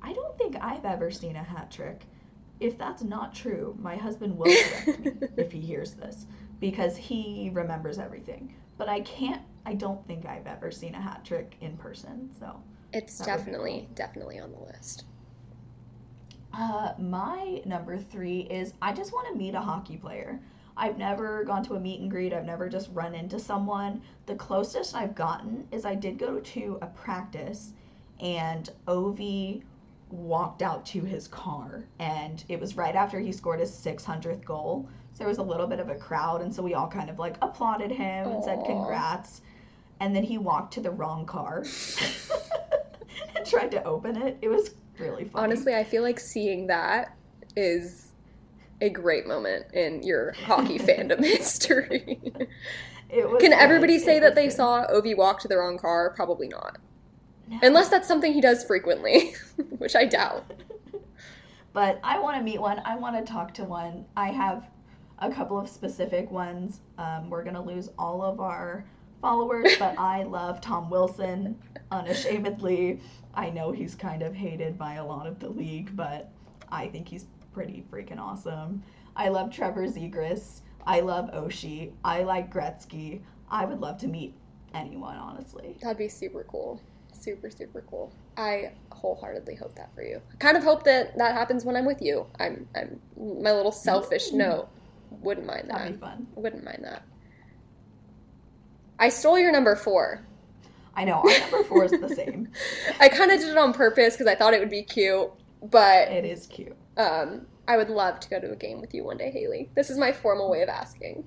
I 0.00 0.14
don't 0.14 0.38
think 0.38 0.56
I've 0.62 0.84
ever 0.86 1.10
seen 1.10 1.36
a 1.36 1.42
hat 1.42 1.70
trick. 1.70 2.06
If 2.60 2.78
that's 2.78 3.02
not 3.02 3.34
true, 3.34 3.76
my 3.80 3.96
husband 3.96 4.36
will 4.38 4.56
correct 4.56 4.98
me 4.98 5.16
if 5.36 5.52
he 5.52 5.60
hears 5.60 5.94
this 5.94 6.26
because 6.60 6.96
he 6.96 7.50
remembers 7.52 7.98
everything. 7.98 8.54
But 8.76 8.88
I 8.88 9.00
can't, 9.02 9.42
I 9.66 9.74
don't 9.74 10.04
think 10.06 10.26
I've 10.26 10.46
ever 10.46 10.70
seen 10.70 10.94
a 10.94 11.00
hat 11.00 11.24
trick 11.24 11.56
in 11.60 11.76
person. 11.76 12.30
So, 12.38 12.62
It's 12.92 13.20
That 13.20 13.30
would 13.32 13.44
be 13.44 13.52
definitely, 13.52 13.88
definitely 13.94 14.38
on 14.40 14.52
the 14.52 14.58
list. 14.58 15.04
uh, 16.52 16.92
my 16.98 17.62
number 17.64 17.98
three 17.98 18.40
is 18.42 18.74
I 18.82 18.92
just 18.92 19.12
want 19.12 19.28
to 19.28 19.34
meet 19.38 19.54
a 19.54 19.60
hockey 19.60 19.96
player. 19.96 20.40
I've 20.76 20.98
never 20.98 21.44
gone 21.44 21.62
to 21.64 21.74
a 21.74 21.80
meet 21.80 22.00
and 22.00 22.10
greet, 22.10 22.32
I've 22.32 22.44
never 22.46 22.68
just 22.68 22.90
run 22.92 23.14
into 23.14 23.38
someone. 23.38 24.02
The 24.26 24.34
closest 24.36 24.94
I've 24.94 25.14
gotten 25.14 25.66
is 25.72 25.84
I 25.84 25.94
did 25.94 26.18
go 26.18 26.40
to 26.40 26.78
a 26.82 26.86
practice 26.88 27.72
and 28.20 28.68
Ovi 28.86 29.62
walked 30.10 30.62
out 30.62 30.84
to 30.86 31.00
his 31.02 31.28
car 31.28 31.84
and 31.98 32.44
it 32.48 32.58
was 32.58 32.76
right 32.76 32.94
after 32.94 33.18
he 33.20 33.30
scored 33.32 33.60
his 33.60 33.70
600th 33.70 34.44
goal 34.44 34.88
so 35.12 35.18
there 35.18 35.28
was 35.28 35.38
a 35.38 35.42
little 35.42 35.66
bit 35.66 35.80
of 35.80 35.88
a 35.90 35.94
crowd 35.94 36.40
and 36.40 36.54
so 36.54 36.62
we 36.62 36.74
all 36.74 36.88
kind 36.88 37.10
of 37.10 37.18
like 37.18 37.36
applauded 37.42 37.90
him 37.90 38.28
and 38.28 38.42
said 38.42 38.62
congrats 38.64 39.42
and 40.00 40.14
then 40.16 40.22
he 40.22 40.38
walked 40.38 40.72
to 40.74 40.80
the 40.80 40.90
wrong 40.90 41.26
car 41.26 41.64
and 43.36 43.46
tried 43.46 43.70
to 43.70 43.82
open 43.84 44.16
it 44.16 44.38
it 44.40 44.48
was 44.48 44.74
really 44.98 45.24
funny 45.24 45.44
Honestly, 45.44 45.74
I 45.74 45.84
feel 45.84 46.02
like 46.02 46.18
seeing 46.18 46.66
that 46.68 47.14
is 47.56 48.12
a 48.80 48.88
great 48.88 49.26
moment 49.26 49.66
in 49.74 50.02
your 50.02 50.32
hockey 50.32 50.78
fandom 50.78 51.22
history. 51.22 52.20
it 53.10 53.28
was 53.28 53.40
Can 53.40 53.52
everybody 53.52 53.98
say 53.98 54.18
that 54.20 54.34
they 54.34 54.46
good. 54.46 54.56
saw 54.56 54.86
Ovi 54.86 55.16
walk 55.16 55.40
to 55.40 55.48
the 55.48 55.56
wrong 55.58 55.78
car? 55.78 56.10
Probably 56.14 56.48
not. 56.48 56.78
Unless 57.62 57.88
that's 57.88 58.08
something 58.08 58.32
he 58.32 58.40
does 58.40 58.64
frequently, 58.64 59.34
which 59.78 59.96
I 59.96 60.04
doubt. 60.04 60.52
but 61.72 62.00
I 62.02 62.18
want 62.18 62.36
to 62.36 62.42
meet 62.42 62.60
one. 62.60 62.80
I 62.84 62.96
want 62.96 63.16
to 63.16 63.30
talk 63.30 63.54
to 63.54 63.64
one. 63.64 64.04
I 64.16 64.28
have 64.28 64.68
a 65.18 65.30
couple 65.30 65.58
of 65.58 65.68
specific 65.68 66.30
ones. 66.30 66.80
Um, 66.96 67.28
we're 67.30 67.44
gonna 67.44 67.62
lose 67.64 67.90
all 67.98 68.22
of 68.22 68.40
our 68.40 68.84
followers, 69.20 69.76
but 69.78 69.94
I 69.98 70.22
love 70.24 70.60
Tom 70.60 70.90
Wilson 70.90 71.58
unashamedly. 71.90 73.00
I 73.34 73.50
know 73.50 73.72
he's 73.72 73.94
kind 73.94 74.22
of 74.22 74.34
hated 74.34 74.78
by 74.78 74.94
a 74.94 75.04
lot 75.04 75.26
of 75.26 75.38
the 75.38 75.48
league, 75.48 75.94
but 75.96 76.30
I 76.70 76.88
think 76.88 77.08
he's 77.08 77.26
pretty 77.52 77.84
freaking 77.90 78.18
awesome. 78.18 78.82
I 79.16 79.28
love 79.28 79.52
Trevor 79.52 79.86
Zegras. 79.86 80.60
I 80.86 81.00
love 81.00 81.30
Oshie. 81.32 81.92
I 82.04 82.22
like 82.22 82.52
Gretzky. 82.52 83.20
I 83.50 83.64
would 83.64 83.80
love 83.80 83.98
to 83.98 84.08
meet 84.08 84.34
anyone, 84.74 85.16
honestly. 85.16 85.76
That'd 85.82 85.98
be 85.98 86.08
super 86.08 86.44
cool. 86.44 86.80
Super, 87.28 87.50
super 87.50 87.84
cool. 87.90 88.10
I 88.38 88.72
wholeheartedly 88.90 89.54
hope 89.56 89.74
that 89.74 89.94
for 89.94 90.02
you. 90.02 90.22
I 90.32 90.36
kind 90.36 90.56
of 90.56 90.62
hope 90.64 90.84
that 90.84 91.16
that 91.18 91.34
happens 91.34 91.62
when 91.64 91.76
I'm 91.76 91.84
with 91.84 92.00
you. 92.00 92.26
I'm, 92.40 92.66
I'm 92.74 92.98
my 93.18 93.52
little 93.52 93.70
selfish 93.72 94.30
Mm. 94.30 94.34
note. 94.34 94.68
Wouldn't 95.20 95.46
mind 95.46 95.68
that. 95.68 95.78
That'd 95.78 95.92
be 95.94 95.98
fun. 96.00 96.26
Wouldn't 96.36 96.64
mind 96.64 96.80
that. 96.84 97.02
I 98.98 99.10
stole 99.10 99.38
your 99.38 99.52
number 99.52 99.76
four. 99.76 100.24
I 100.96 101.04
know 101.04 101.16
our 101.22 101.38
number 101.40 101.64
four 101.64 101.84
is 101.84 101.90
the 101.92 102.08
same. 102.14 102.48
I 102.98 103.08
kind 103.10 103.30
of 103.30 103.38
did 103.40 103.50
it 103.50 103.58
on 103.58 103.72
purpose 103.74 104.14
because 104.14 104.26
I 104.26 104.34
thought 104.34 104.54
it 104.54 104.60
would 104.60 104.70
be 104.70 104.82
cute, 104.82 105.30
but 105.62 106.08
It 106.08 106.24
is 106.24 106.46
cute. 106.46 106.76
um, 106.96 107.46
I 107.68 107.76
would 107.76 107.90
love 107.90 108.20
to 108.20 108.30
go 108.30 108.40
to 108.40 108.50
a 108.52 108.56
game 108.56 108.80
with 108.80 108.94
you 108.94 109.04
one 109.04 109.18
day, 109.18 109.30
Hayley. 109.30 109.68
This 109.74 109.90
is 109.90 109.98
my 109.98 110.12
formal 110.12 110.50
way 110.50 110.62
of 110.62 110.68
asking. 110.70 111.24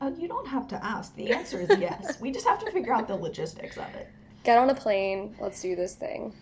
Oh, 0.00 0.08
you 0.18 0.26
don't 0.26 0.48
have 0.48 0.66
to 0.68 0.84
ask. 0.84 1.14
The 1.14 1.30
answer 1.30 1.60
is 1.60 1.68
yes. 1.78 2.20
we 2.20 2.32
just 2.32 2.46
have 2.46 2.58
to 2.64 2.70
figure 2.72 2.92
out 2.92 3.06
the 3.06 3.14
logistics 3.14 3.76
of 3.76 3.86
it. 3.94 4.08
Get 4.44 4.58
on 4.58 4.70
a 4.70 4.74
plane. 4.74 5.36
Let's 5.40 5.60
do 5.62 5.76
this 5.76 5.94
thing. 5.94 6.34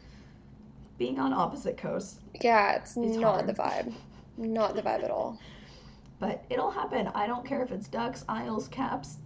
Being 0.99 1.19
on 1.19 1.33
opposite 1.33 1.77
coasts, 1.77 2.19
Yeah, 2.41 2.77
it's, 2.77 2.97
It's 2.97 3.17
not 3.17 3.35
hard. 3.37 3.47
the 3.47 3.55
vibe. 3.55 3.93
Not 4.37 4.75
the 4.75 4.83
vibe 4.83 5.03
at 5.05 5.11
all. 5.11 5.39
but 6.19 6.45
it'll 6.51 6.71
happen. 6.71 7.09
I 7.15 7.27
don't 7.27 7.47
care 7.47 7.63
if 7.63 7.73
it's 7.73 7.89
Ducks, 7.89 8.27
Isles, 8.29 8.69
Caps. 8.69 9.17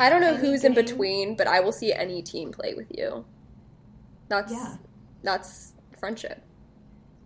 I 0.00 0.10
don't 0.10 0.20
know 0.20 0.34
Any 0.34 0.38
who's 0.40 0.64
in 0.64 0.74
between, 0.74 1.36
but 1.36 1.46
I 1.46 1.60
will 1.60 1.70
see 1.70 1.92
any 1.92 2.20
team 2.20 2.50
play 2.50 2.74
with 2.74 2.90
you. 2.96 3.24
That's 4.28 4.52
Yeah. 4.52 4.76
that's 5.22 5.74
friendship. 5.98 6.42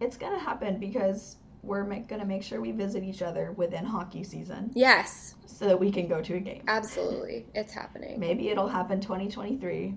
It's 0.01 0.19
gonna 0.19 0.39
happen 0.39 0.79
because 0.79 1.37
we're 1.63 1.85
ma- 1.85 2.01
gonna 2.01 2.27
make 2.27 2.43
sure 2.43 2.61
we 2.61 2.73
visit 2.73 3.03
each 3.03 3.23
other 3.23 3.53
within 3.53 3.85
hockey 3.87 4.23
season 4.25 4.71
Yes, 4.75 5.35
so 5.47 5.67
that 5.67 5.79
we 5.81 5.91
can 5.91 6.07
go 6.07 6.21
to 6.21 6.35
a 6.35 6.41
game. 6.41 6.63
absolutely. 6.69 7.47
It's 7.55 7.73
happening. 7.73 8.21
Maybe 8.21 8.51
it'll 8.51 8.69
happen 8.69 9.01
2023. 9.01 9.95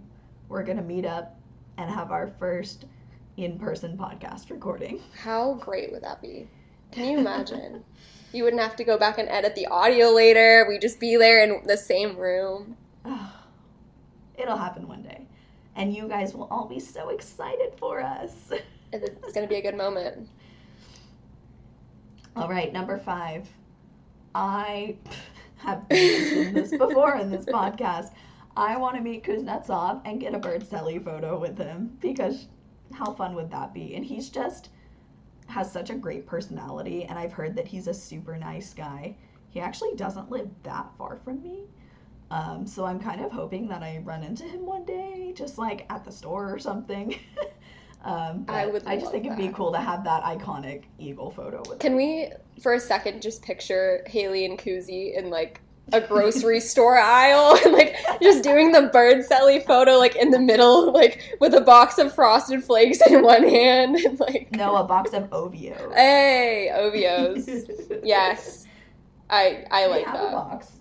We're 0.48 0.64
gonna 0.64 0.82
meet 0.82 1.06
up 1.06 1.38
and 1.78 1.90
have 1.90 2.12
our 2.12 2.28
first 2.40 2.86
in-person 3.38 3.98
podcast 3.98 4.50
recording. 4.50 5.02
How 5.18 5.56
great 5.56 5.92
would 5.92 6.04
that 6.04 6.22
be? 6.22 6.48
Can 6.92 7.12
you 7.12 7.18
imagine? 7.20 7.84
you 8.34 8.44
wouldn't 8.44 8.62
have 8.62 8.76
to 8.78 8.84
go 8.84 8.98
back 8.98 9.18
and 9.18 9.28
edit 9.30 9.56
the 9.56 9.68
audio 9.68 10.10
later. 10.10 10.66
We'd 10.68 10.82
just 10.82 11.00
be 11.00 11.16
there 11.18 11.44
in 11.44 11.66
the 11.66 11.78
same 11.78 12.16
room. 12.16 12.78
It'll 14.38 14.58
happen 14.58 14.88
one 14.88 15.02
day, 15.02 15.26
and 15.76 15.94
you 15.94 16.08
guys 16.08 16.34
will 16.34 16.48
all 16.52 16.68
be 16.68 16.80
so 16.80 17.10
excited 17.10 17.74
for 17.78 18.02
us. 18.02 18.52
It's 18.94 19.34
going 19.34 19.46
to 19.46 19.50
be 19.50 19.56
a 19.60 19.62
good 19.62 19.76
moment. 19.76 20.30
All 22.34 22.48
right, 22.48 22.72
number 22.72 22.98
five. 22.98 23.46
I 24.34 24.96
have 25.58 25.90
mentioned 25.90 26.56
this 26.56 26.72
before 26.72 27.18
in 27.18 27.30
this 27.30 27.44
podcast. 27.46 28.12
I 28.58 28.78
want 28.78 28.96
to 28.96 29.02
meet 29.02 29.24
Kuznetsov 29.24 30.02
and 30.06 30.20
get 30.20 30.34
a 30.34 30.40
bird 30.40 30.64
celly 30.64 31.04
photo 31.04 31.38
with 31.38 31.58
him 31.58 31.98
because 32.00 32.48
how 32.94 33.12
fun 33.14 33.36
would 33.36 33.52
that 33.52 33.74
be? 33.74 33.96
And 33.96 34.06
he's 34.06 34.30
just 34.30 34.70
has 35.48 35.72
such 35.72 35.90
a 35.90 35.96
great 35.96 36.26
personality, 36.26 37.04
and 37.04 37.20
I've 37.20 37.34
heard 37.34 37.56
that 37.56 37.68
he's 37.68 37.88
a 37.88 37.94
super 37.94 38.38
nice 38.38 38.74
guy. 38.74 39.16
He 39.50 39.60
actually 39.60 39.96
doesn't 39.96 40.32
live 40.32 40.50
that 40.64 40.88
far 40.98 41.18
from 41.18 41.42
me. 41.42 41.66
Um, 42.32 42.66
so 42.66 42.86
I'm 42.86 43.00
kind 43.00 43.24
of 43.24 43.32
hoping 43.32 43.68
that 43.68 43.84
I 43.84 44.02
run 44.04 44.24
into 44.24 44.44
him 44.44 44.66
one 44.66 44.86
day, 44.86 45.34
just 45.36 45.58
like 45.58 45.86
at 45.90 46.04
the 46.04 46.12
store 46.12 46.52
or 46.52 46.58
something. 46.58 47.16
um, 48.04 48.46
I 48.48 48.66
would 48.66 48.86
I 48.88 48.98
just 48.98 49.12
think 49.12 49.26
it'd 49.26 49.38
be 49.38 49.50
cool 49.50 49.72
to 49.74 49.78
have 49.78 50.04
that 50.06 50.24
iconic 50.24 50.86
eagle 50.98 51.30
photo 51.30 51.60
with 51.60 51.74
him. 51.74 51.80
Can 51.80 51.96
we, 51.96 52.32
for 52.62 52.74
a 52.74 52.80
second, 52.80 53.22
just 53.22 53.44
picture 53.44 54.04
Hayley 54.08 54.46
and 54.46 54.58
Koozie 54.58 55.16
in 55.16 55.30
like 55.30 55.62
a 55.94 56.02
grocery 56.02 56.60
store 56.60 56.98
aisle 56.98 57.58
and 57.66 57.74
like 57.74 57.96
just 58.22 58.44
doing 58.44 58.72
the 58.72 58.84
bird 58.94 59.24
celly 59.30 59.64
photo 59.66 59.94
like 59.98 60.16
in 60.16 60.32
the 60.32 60.40
middle, 60.40 60.92
like 60.92 61.22
with 61.40 61.54
a 61.54 61.62
box 61.62 61.98
of 61.98 62.14
frosted 62.14 62.64
flakes 62.64 63.00
in 63.08 63.22
one 63.24 63.44
hand 63.48 63.96
and 64.06 64.20
like 64.20 64.50
No, 64.52 64.76
a 64.78 64.84
box 64.84 65.14
of 65.14 65.30
Ovi 65.30 65.80
O's. 65.80 65.94
Hey, 65.94 66.70
Ovi 66.74 67.06
O's. 67.20 67.48
yes. 68.04 68.66
I 69.30 69.66
I 69.72 69.88
like 69.88 70.06
have 70.06 70.16
a 70.16 70.24
that. 70.24 70.32
box 70.32 70.72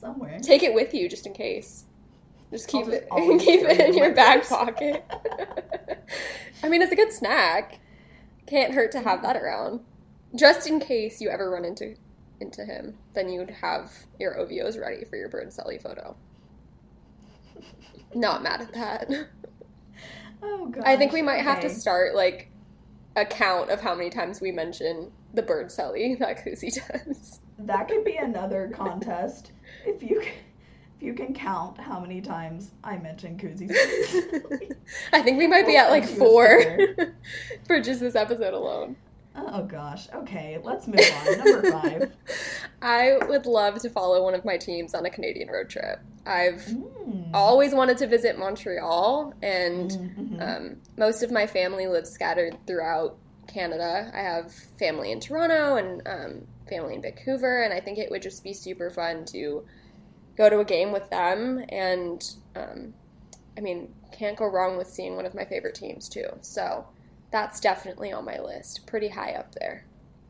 somewhere. 0.00 0.38
Take 0.40 0.62
it 0.62 0.74
with 0.74 0.94
you 0.94 1.08
just 1.08 1.26
in 1.26 1.32
case. 1.32 1.84
Just 2.50 2.68
keep 2.68 2.86
just 2.86 2.96
it 3.02 3.08
keep 3.40 3.62
it 3.62 3.80
in 3.80 3.94
your 3.94 4.14
back 4.14 4.40
purse. 4.40 4.48
pocket. 4.48 5.04
I 6.62 6.68
mean, 6.68 6.82
it's 6.82 6.92
a 6.92 6.96
good 6.96 7.12
snack. 7.12 7.80
Can't 8.46 8.74
hurt 8.74 8.92
to 8.92 9.00
have 9.00 9.22
that 9.22 9.36
around. 9.36 9.80
Just 10.34 10.66
in 10.66 10.80
case 10.80 11.20
you 11.20 11.30
ever 11.30 11.50
run 11.50 11.64
into 11.64 11.96
into 12.40 12.64
him, 12.64 12.94
then 13.14 13.28
you'd 13.28 13.50
have 13.50 13.92
your 14.18 14.34
Ovi 14.34 14.62
O's 14.62 14.78
ready 14.78 15.04
for 15.04 15.16
your 15.16 15.28
bird 15.28 15.48
celly 15.48 15.80
photo. 15.80 16.16
Not 18.14 18.42
mad 18.42 18.60
at 18.60 18.72
that. 18.74 19.10
Oh 20.42 20.66
god. 20.66 20.84
I 20.84 20.96
think 20.96 21.12
we 21.12 21.22
might 21.22 21.42
have 21.42 21.60
to 21.60 21.70
start 21.70 22.14
like 22.14 22.50
a 23.16 23.24
count 23.24 23.70
of 23.70 23.80
how 23.80 23.94
many 23.94 24.10
times 24.10 24.40
we 24.40 24.52
mention 24.52 25.10
the 25.32 25.42
bird 25.42 25.68
celly 25.68 26.18
that 26.18 26.44
Koozie 26.44 26.74
does. 26.88 27.40
That 27.58 27.88
could 27.88 28.04
be 28.04 28.16
another 28.16 28.70
contest 28.74 29.52
if 29.86 30.02
you 30.02 30.20
can, 30.20 30.32
if 30.96 31.02
you 31.02 31.14
can 31.14 31.32
count 31.32 31.78
how 31.78 32.00
many 32.00 32.20
times 32.20 32.72
I 32.82 32.96
mention 32.96 33.38
Koozies. 33.38 33.70
I 35.12 35.22
think 35.22 35.38
we 35.38 35.46
might 35.46 35.66
be 35.66 35.76
at 35.76 35.90
like 35.90 36.04
four 36.04 36.62
send 36.62 36.80
you 36.80 36.94
a 36.98 37.06
for 37.66 37.80
just 37.80 38.00
this 38.00 38.16
episode 38.16 38.54
alone. 38.54 38.96
Oh 39.36 39.62
gosh. 39.64 40.08
Okay, 40.14 40.58
let's 40.62 40.86
move 40.86 41.00
on. 41.26 41.38
Number 41.38 41.70
five. 41.70 42.12
I 42.82 43.18
would 43.28 43.46
love 43.46 43.80
to 43.80 43.90
follow 43.90 44.22
one 44.24 44.34
of 44.34 44.44
my 44.44 44.56
teams 44.56 44.94
on 44.94 45.06
a 45.06 45.10
Canadian 45.10 45.48
road 45.48 45.68
trip. 45.70 46.00
I've 46.26 46.62
Mm. 46.66 47.30
always 47.34 47.74
wanted 47.74 47.98
to 47.98 48.06
visit 48.06 48.38
Montreal, 48.38 49.34
and 49.42 49.90
Mhm. 49.90 50.40
um, 50.40 50.76
most 50.96 51.22
of 51.22 51.30
my 51.30 51.46
family 51.46 51.86
lives 51.86 52.10
scattered 52.10 52.56
throughout 52.66 53.18
Canada. 53.46 54.10
I 54.14 54.20
have 54.22 54.52
family 54.78 55.12
in 55.12 55.20
Toronto 55.20 55.76
and 55.76 56.02
um, 56.06 56.46
family 56.68 56.94
in 56.94 57.02
Vancouver, 57.02 57.62
and 57.62 57.74
I 57.74 57.80
think 57.80 57.98
it 57.98 58.10
would 58.10 58.22
just 58.22 58.42
be 58.42 58.54
super 58.54 58.88
fun 58.88 59.24
to 59.26 59.66
go 60.36 60.48
to 60.48 60.60
a 60.60 60.64
game 60.64 60.92
with 60.92 61.08
them. 61.10 61.62
And 61.68 62.22
um, 62.56 62.94
I 63.56 63.60
mean, 63.60 63.94
can't 64.12 64.36
go 64.36 64.46
wrong 64.46 64.76
with 64.78 64.88
seeing 64.88 65.14
one 65.16 65.26
of 65.26 65.34
my 65.34 65.44
favorite 65.44 65.74
teams 65.74 66.08
too. 66.08 66.26
So 66.40 66.86
that's 67.34 67.58
definitely 67.58 68.12
on 68.12 68.24
my 68.24 68.38
list, 68.38 68.86
pretty 68.86 69.08
high 69.08 69.32
up 69.32 69.52
there. 69.56 69.84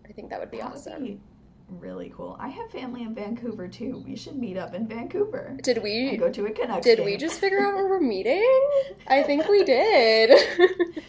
I 0.08 0.12
think 0.12 0.30
that 0.30 0.40
would 0.40 0.50
be 0.50 0.56
That 0.56 0.70
would 0.70 0.76
awesome. 0.78 1.04
be 1.04 1.20
really 1.68 2.10
cool. 2.16 2.34
I 2.40 2.48
have 2.48 2.70
family 2.70 3.02
in 3.02 3.14
Vancouver 3.14 3.68
too. 3.68 4.02
We 4.06 4.16
should 4.16 4.36
meet 4.36 4.56
up 4.56 4.72
in 4.72 4.88
Vancouver. 4.88 5.54
Did 5.62 5.76
And 5.76 5.84
we 5.84 6.16
go 6.16 6.30
to 6.30 6.46
a 6.46 6.50
Canucks 6.50 6.82
did 6.84 6.96
game. 6.96 7.04
we 7.04 7.18
just 7.18 7.40
figure 7.40 7.60
out 7.60 7.74
where 7.74 7.86
we're 7.88 8.00
meeting? 8.16 8.42
I 9.06 9.22
think 9.22 9.46
we 9.48 9.64
did. 9.64 10.30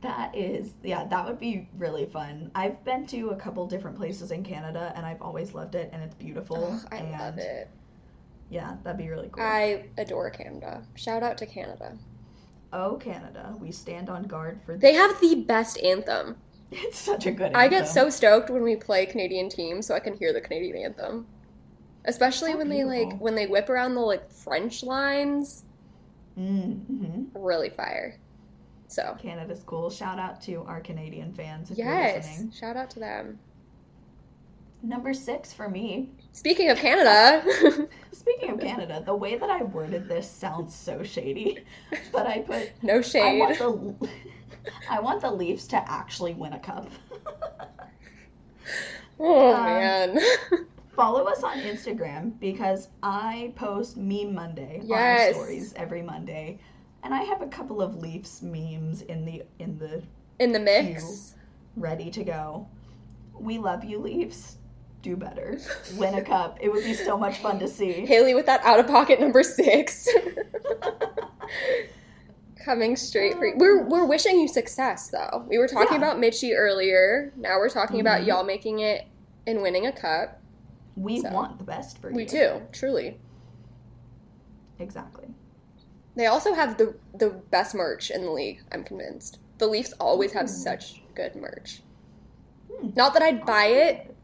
That 0.00 0.32
is, 0.36 0.74
yeah, 0.84 1.04
that 1.06 1.26
would 1.26 1.40
be 1.40 1.68
really 1.76 2.06
fun. 2.06 2.52
I've 2.54 2.84
been 2.84 3.04
to 3.08 3.30
a 3.30 3.36
couple 3.36 3.66
different 3.66 3.96
places 3.96 4.30
in 4.30 4.44
Canada 4.44 4.92
and 4.94 5.04
I've 5.04 5.20
always 5.20 5.54
loved 5.54 5.74
it 5.74 5.90
and 5.92 6.00
it's 6.04 6.14
beautiful. 6.14 6.78
Ugh, 6.84 6.88
I 6.92 6.96
and 6.98 7.10
love 7.10 7.38
it. 7.38 7.68
Yeah, 8.48 8.76
that'd 8.84 8.96
be 8.96 9.08
really 9.08 9.28
cool. 9.32 9.42
I 9.42 9.86
adore 9.98 10.30
Canada. 10.30 10.84
Shout 10.94 11.24
out 11.24 11.36
to 11.38 11.46
Canada. 11.46 11.98
Oh, 12.72 12.96
Canada, 12.96 13.54
we 13.60 13.72
stand 13.72 14.08
on 14.08 14.24
guard 14.24 14.60
for 14.64 14.76
They 14.76 14.94
have 14.94 15.20
the 15.20 15.36
best 15.36 15.78
anthem. 15.78 16.36
It's 16.70 16.98
such 16.98 17.24
a 17.24 17.30
good 17.30 17.54
I 17.54 17.66
get 17.68 17.88
so 17.88 18.10
stoked 18.10 18.50
when 18.50 18.62
we 18.62 18.76
play 18.76 19.06
Canadian 19.06 19.48
teams 19.48 19.86
so 19.86 19.94
I 19.94 20.00
can 20.00 20.14
hear 20.14 20.34
the 20.34 20.40
Canadian 20.42 20.76
anthem. 20.76 21.26
Especially 22.04 22.52
So 22.52 22.58
when 22.58 22.68
they 22.68 22.84
like 22.84 23.18
when 23.20 23.34
they 23.34 23.46
whip 23.46 23.70
around 23.70 23.94
the 23.94 24.00
like 24.00 24.30
French 24.30 24.82
lines. 24.82 25.64
Mm-hmm. 26.38 27.24
Really 27.34 27.70
fire. 27.70 28.18
So 28.86 29.16
Canada's 29.18 29.62
cool. 29.64 29.90
Shout 29.90 30.18
out 30.18 30.40
to 30.42 30.62
our 30.64 30.80
Canadian 30.80 31.32
fans 31.32 31.70
if 31.70 31.78
you're 31.78 31.86
yes, 31.86 32.26
listening. 32.26 32.52
shout 32.52 32.76
out 32.76 32.90
to 32.90 33.00
them. 33.00 33.38
Number 34.82 35.12
six 35.12 35.52
for 35.52 35.68
me. 35.68 36.10
Speaking 36.32 36.70
of 36.70 36.78
Canada, 36.78 37.42
Speaking 38.12 38.50
of 38.50 38.60
Canada, 38.60 39.02
the 39.04 39.14
way 39.14 39.36
that 39.36 39.50
I 39.50 39.62
worded 39.62 40.08
this 40.08 40.30
sounds 40.30 40.74
so 40.74 41.02
shady, 41.02 41.58
but 42.12 42.26
I 42.26 42.40
put 42.40 42.70
no 42.82 42.98
I 42.98 43.02
shade. 43.02 43.38
want 43.38 43.58
the 43.58 44.08
I 44.90 45.00
want 45.00 45.20
the 45.22 45.30
Leafs 45.30 45.66
to 45.68 45.90
actually 45.90 46.34
win 46.34 46.52
a 46.52 46.58
cup. 46.58 46.88
Oh 49.20 49.52
um, 49.54 49.64
man. 49.64 50.20
Follow 50.94 51.24
us 51.24 51.42
on 51.42 51.58
Instagram 51.58 52.38
because 52.38 52.88
I 53.02 53.52
post 53.56 53.96
Meme 53.96 54.34
Monday 54.34 54.80
on 54.90 55.34
stories 55.34 55.72
every 55.76 56.02
Monday, 56.02 56.58
and 57.02 57.14
I 57.14 57.22
have 57.22 57.42
a 57.42 57.46
couple 57.46 57.80
of 57.82 57.96
Leafs 57.96 58.42
memes 58.42 59.02
in 59.02 59.24
the 59.24 59.42
in 59.58 59.78
the 59.78 60.02
In 60.38 60.52
the 60.52 60.60
mix. 60.60 61.34
ready 61.76 62.10
to 62.10 62.22
go. 62.24 62.68
We 63.34 63.58
love 63.58 63.84
you, 63.84 63.98
Leafs. 63.98 64.58
Do 65.08 65.16
better. 65.16 65.58
Win 65.94 66.16
a 66.16 66.22
cup. 66.22 66.58
It 66.60 66.70
would 66.70 66.84
be 66.84 66.92
so 66.92 67.16
much 67.16 67.38
fun 67.38 67.58
to 67.60 67.66
see. 67.66 67.92
Haley 68.06 68.34
with 68.34 68.44
that 68.44 68.62
out 68.62 68.78
of 68.78 68.86
pocket 68.86 69.18
number 69.18 69.42
six. 69.42 70.06
Coming 72.62 72.94
straight 72.94 73.32
for 73.38 73.46
you. 73.46 73.54
We're 73.56 73.84
we're 73.84 74.04
wishing 74.04 74.38
you 74.38 74.46
success 74.48 75.08
though. 75.08 75.46
We 75.48 75.56
were 75.56 75.66
talking 75.66 75.92
Yeah. 75.92 75.96
about 76.08 76.18
Mitchie 76.18 76.54
earlier. 76.54 77.32
Now 77.38 77.56
we're 77.56 77.70
talking 77.70 78.00
about 78.00 78.20
Mhm. 78.20 78.26
y'all 78.26 78.44
making 78.44 78.80
it 78.80 79.06
and 79.46 79.62
winning 79.62 79.86
a 79.86 79.92
cup. 79.92 80.42
We 80.94 81.22
So. 81.22 81.30
want 81.30 81.56
the 81.56 81.64
best 81.64 81.96
for 81.96 82.10
you. 82.10 82.16
We 82.16 82.26
do, 82.26 82.60
truly. 82.72 83.18
Exactly. 84.78 85.28
They 86.16 86.26
also 86.26 86.52
have 86.52 86.76
the 86.76 86.96
the 87.14 87.30
best 87.30 87.74
merch 87.74 88.10
in 88.10 88.24
the 88.26 88.30
league, 88.30 88.60
I'm 88.72 88.84
convinced. 88.84 89.38
The 89.56 89.68
Leafs 89.68 89.94
always 89.98 90.32
have 90.34 90.44
Ooh. 90.50 90.52
such 90.52 91.02
good 91.14 91.34
merch. 91.34 91.82
Hmm. 92.70 92.90
Not 92.94 93.14
that 93.14 93.22
I'd 93.22 93.46
buy 93.46 93.68
it, 93.68 94.14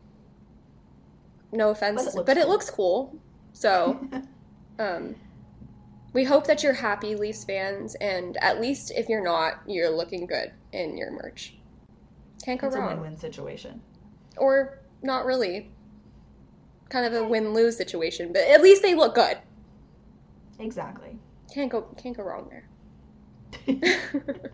no 1.54 1.70
offense, 1.70 2.02
But 2.02 2.06
it 2.08 2.14
looks 2.16 2.26
but 2.26 2.36
it 2.36 2.42
cool. 2.42 2.50
looks 2.50 2.70
cool. 2.70 3.16
So, 3.52 4.08
um, 4.78 5.14
we 6.12 6.24
hope 6.24 6.46
that 6.46 6.62
you're 6.62 6.74
happy, 6.74 7.14
Leafs 7.16 7.44
fans, 7.44 7.94
and 7.96 8.36
at 8.38 8.60
least 8.60 8.92
if 8.94 9.08
you're 9.08 9.22
not, 9.24 9.60
you're 9.66 9.90
looking 9.90 10.26
good 10.26 10.52
in 10.72 10.96
your 10.96 11.10
merch. 11.10 11.56
Can't 12.44 12.60
go 12.60 12.66
it's 12.66 12.76
a 12.76 12.80
win-win 12.80 13.16
situation. 13.16 13.80
Or 14.36 14.78
not 15.02 15.24
really. 15.24 15.70
Kind 16.90 17.06
of 17.06 17.14
a 17.14 17.26
win 17.26 17.54
lose 17.54 17.76
situation, 17.76 18.32
but 18.32 18.42
at 18.42 18.62
least 18.62 18.82
they 18.82 18.94
look 18.94 19.14
good. 19.14 19.38
Exactly. 20.58 21.18
Can't 21.52 21.70
go 21.70 21.82
can't 21.96 22.16
go 22.16 22.22
wrong 22.22 22.48
there. 22.50 22.68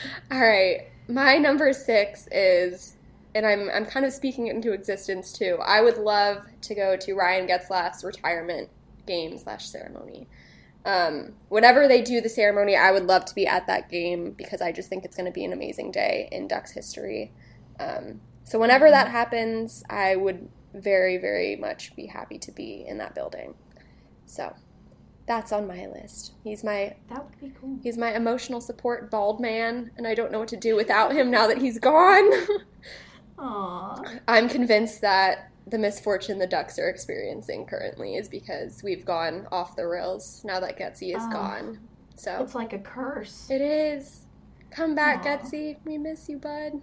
All 0.30 0.40
right, 0.40 0.88
my 1.08 1.38
number 1.38 1.72
six 1.72 2.28
is, 2.30 2.96
and 3.34 3.46
I'm 3.46 3.68
I'm 3.72 3.86
kind 3.86 4.06
of 4.06 4.12
speaking 4.12 4.46
it 4.46 4.54
into 4.54 4.72
existence 4.72 5.32
too. 5.32 5.58
I 5.64 5.80
would 5.80 5.98
love 5.98 6.46
to 6.62 6.74
go 6.74 6.96
to 6.96 7.14
Ryan 7.14 7.46
Getzlaf's 7.46 8.04
retirement 8.04 8.70
game 9.06 9.38
slash 9.38 9.68
ceremony. 9.68 10.28
Um, 10.84 11.34
whenever 11.48 11.88
they 11.88 12.02
do 12.02 12.20
the 12.20 12.28
ceremony, 12.28 12.76
I 12.76 12.92
would 12.92 13.04
love 13.04 13.24
to 13.26 13.34
be 13.34 13.46
at 13.46 13.66
that 13.66 13.90
game 13.90 14.32
because 14.32 14.62
I 14.62 14.72
just 14.72 14.88
think 14.88 15.04
it's 15.04 15.16
going 15.16 15.26
to 15.26 15.32
be 15.32 15.44
an 15.44 15.52
amazing 15.52 15.90
day 15.90 16.28
in 16.32 16.48
Ducks 16.48 16.72
history. 16.72 17.32
Um, 17.78 18.20
so 18.44 18.58
whenever 18.58 18.90
that 18.90 19.08
happens, 19.08 19.82
I 19.90 20.16
would 20.16 20.48
very 20.74 21.16
very 21.16 21.56
much 21.56 21.94
be 21.96 22.06
happy 22.06 22.38
to 22.38 22.52
be 22.52 22.84
in 22.86 22.98
that 22.98 23.14
building. 23.14 23.54
So 24.26 24.54
that's 25.26 25.52
on 25.52 25.66
my 25.66 25.86
list. 25.86 26.32
He's 26.42 26.64
my 26.64 26.96
that 27.10 27.24
would 27.24 27.40
be 27.40 27.52
cool. 27.60 27.78
He's 27.82 27.98
my 27.98 28.14
emotional 28.14 28.60
support 28.60 29.10
bald 29.10 29.40
man, 29.40 29.90
and 29.96 30.06
I 30.06 30.14
don't 30.14 30.32
know 30.32 30.38
what 30.40 30.48
to 30.48 30.56
do 30.56 30.74
without 30.74 31.12
him 31.14 31.30
now 31.30 31.46
that 31.46 31.58
he's 31.58 31.78
gone. 31.78 32.30
Aww. 33.38 34.20
I'm 34.28 34.48
convinced 34.48 35.00
that 35.02 35.50
the 35.66 35.78
misfortune 35.78 36.38
the 36.38 36.46
Ducks 36.46 36.78
are 36.78 36.88
experiencing 36.88 37.66
currently 37.66 38.16
is 38.16 38.28
because 38.28 38.82
we've 38.82 39.04
gone 39.04 39.46
off 39.52 39.76
the 39.76 39.86
rails 39.86 40.42
now 40.44 40.60
that 40.60 40.78
Getzy 40.78 41.14
is 41.14 41.22
Oh. 41.26 41.30
gone. 41.32 41.78
So 42.16 42.42
It's 42.42 42.54
like 42.54 42.72
a 42.72 42.78
curse. 42.78 43.48
it 43.50 43.60
is. 43.60 44.22
Come 44.70 44.94
back, 44.94 45.20
Aw. 45.20 45.24
Getzy. 45.38 45.76
We 45.84 45.98
miss 45.98 46.28
you, 46.28 46.38
bud. 46.38 46.80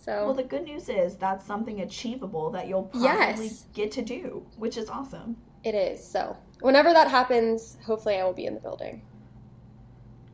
So 0.00 0.24
well, 0.26 0.34
the 0.34 0.44
good 0.44 0.64
news 0.64 0.88
is 0.88 1.16
that's 1.16 1.44
something 1.44 1.80
achievable 1.82 2.50
that 2.50 2.68
you'll 2.68 2.84
probably 2.84 3.08
Yes. 3.46 3.66
get 3.74 3.90
to 3.92 4.02
do, 4.02 4.46
which 4.56 4.76
is 4.78 4.88
awesome. 4.88 5.36
it 5.64 5.74
is. 5.74 6.02
So 6.02 6.36
whenever 6.60 6.92
that 6.92 7.08
happens, 7.08 7.76
hopefully 7.84 8.16
I 8.16 8.24
will 8.24 8.32
be 8.32 8.46
in 8.46 8.54
the 8.54 8.60
building. 8.60 9.02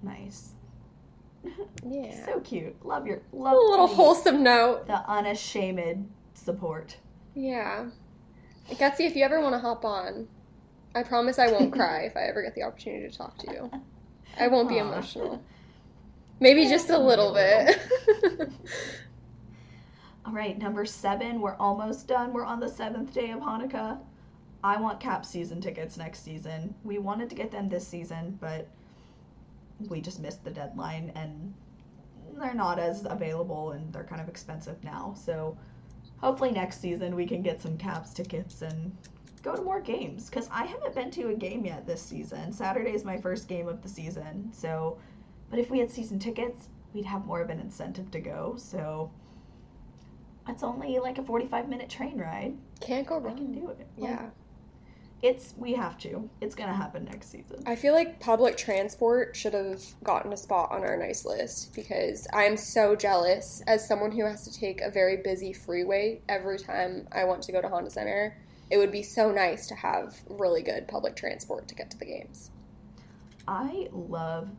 Nice. 0.02 0.50
Yeah. 1.86 2.24
So 2.26 2.40
cute. 2.40 2.84
Love 2.84 3.06
your 3.06 3.22
love. 3.32 3.54
A 3.54 3.56
little 3.70 3.86
wholesome 3.86 4.42
note. 4.42 4.86
the 4.86 4.98
unashamed 5.08 6.10
support. 6.34 6.96
Yeah. 7.34 7.90
Getzy, 8.70 9.00
if 9.06 9.14
you 9.16 9.24
ever 9.24 9.40
want 9.40 9.54
to 9.54 9.58
hop 9.58 9.84
on, 9.84 10.26
I 10.94 11.02
promise 11.02 11.38
I 11.38 11.50
won't 11.50 11.72
cry 11.72 12.02
if 12.02 12.16
I 12.16 12.22
ever 12.22 12.42
get 12.42 12.54
the 12.54 12.62
opportunity 12.62 13.08
to 13.08 13.16
talk 13.16 13.36
to 13.38 13.52
you. 13.52 13.70
I 14.38 14.48
won't 14.48 14.68
be 14.68 14.78
emotional. 14.78 15.42
Maybe 16.40 16.62
Yeah, 16.62 16.70
just 16.70 16.90
a 16.90 16.98
little 16.98 17.36
a 17.36 17.66
bit. 17.66 18.50
All 20.26 20.32
right, 20.32 20.58
number 20.58 20.86
seven. 20.86 21.40
We're 21.40 21.56
almost 21.56 22.08
done. 22.08 22.32
We're 22.32 22.44
on 22.46 22.58
the 22.60 22.68
seventh 22.68 23.12
day 23.12 23.30
of 23.30 23.40
Hanukkah. 23.40 23.98
I 24.62 24.80
want 24.80 24.98
Cap 24.98 25.26
season 25.26 25.60
tickets 25.60 25.98
next 25.98 26.24
season. 26.24 26.74
We 26.82 26.98
wanted 26.98 27.28
to 27.28 27.36
get 27.36 27.50
them 27.50 27.68
this 27.68 27.86
season, 27.86 28.38
but 28.40 28.66
we 29.88 30.00
just 30.00 30.20
missed 30.20 30.44
the 30.44 30.50
deadline 30.50 31.12
and 31.14 31.52
they're 32.38 32.54
not 32.54 32.78
as 32.78 33.04
available 33.04 33.72
and 33.72 33.92
they're 33.92 34.04
kind 34.04 34.20
of 34.20 34.28
expensive 34.28 34.82
now. 34.84 35.14
So 35.16 35.56
hopefully 36.18 36.50
next 36.50 36.80
season 36.80 37.14
we 37.14 37.26
can 37.26 37.42
get 37.42 37.60
some 37.60 37.76
Caps 37.76 38.12
tickets 38.12 38.62
and 38.62 38.96
go 39.42 39.54
to 39.54 39.62
more 39.62 39.80
games 39.80 40.30
because 40.30 40.48
I 40.50 40.64
haven't 40.64 40.94
been 40.94 41.10
to 41.12 41.28
a 41.28 41.34
game 41.34 41.64
yet 41.64 41.86
this 41.86 42.02
season. 42.02 42.52
Saturday 42.52 42.92
is 42.92 43.04
my 43.04 43.18
first 43.18 43.46
game 43.46 43.68
of 43.68 43.82
the 43.82 43.88
season. 43.88 44.50
So, 44.52 44.98
but 45.50 45.58
if 45.58 45.70
we 45.70 45.78
had 45.78 45.90
season 45.90 46.18
tickets, 46.18 46.68
we'd 46.92 47.04
have 47.04 47.26
more 47.26 47.40
of 47.40 47.50
an 47.50 47.60
incentive 47.60 48.10
to 48.12 48.20
go. 48.20 48.54
So 48.56 49.10
it's 50.48 50.62
only 50.62 50.98
like 50.98 51.18
a 51.18 51.22
45 51.22 51.68
minute 51.68 51.88
train 51.88 52.18
ride. 52.18 52.54
Can't 52.80 53.06
go 53.06 53.18
I 53.26 53.32
can 53.32 53.52
do 53.52 53.68
it. 53.70 53.86
Like, 53.96 54.10
Yeah. 54.10 54.26
It's 55.24 55.54
we 55.56 55.72
have 55.72 55.96
to. 56.00 56.28
It's 56.42 56.54
gonna 56.54 56.74
happen 56.74 57.06
next 57.06 57.30
season. 57.30 57.62
I 57.64 57.76
feel 57.76 57.94
like 57.94 58.20
public 58.20 58.58
transport 58.58 59.34
should 59.34 59.54
have 59.54 59.82
gotten 60.04 60.34
a 60.34 60.36
spot 60.36 60.70
on 60.70 60.82
our 60.82 60.98
nice 60.98 61.24
list 61.24 61.74
because 61.74 62.28
I 62.34 62.42
am 62.42 62.58
so 62.58 62.94
jealous 62.94 63.62
as 63.66 63.88
someone 63.88 64.12
who 64.12 64.26
has 64.26 64.46
to 64.46 64.52
take 64.52 64.82
a 64.82 64.90
very 64.90 65.16
busy 65.16 65.54
freeway 65.54 66.20
every 66.28 66.58
time 66.58 67.08
I 67.10 67.24
want 67.24 67.40
to 67.44 67.52
go 67.52 67.62
to 67.62 67.68
Honda 67.70 67.88
Center. 67.88 68.36
It 68.68 68.76
would 68.76 68.92
be 68.92 69.02
so 69.02 69.32
nice 69.32 69.66
to 69.68 69.74
have 69.74 70.14
really 70.28 70.60
good 70.60 70.88
public 70.88 71.16
transport 71.16 71.68
to 71.68 71.74
get 71.74 71.90
to 71.92 71.98
the 71.98 72.04
games. 72.04 72.50
I 73.48 73.88
love 73.92 74.50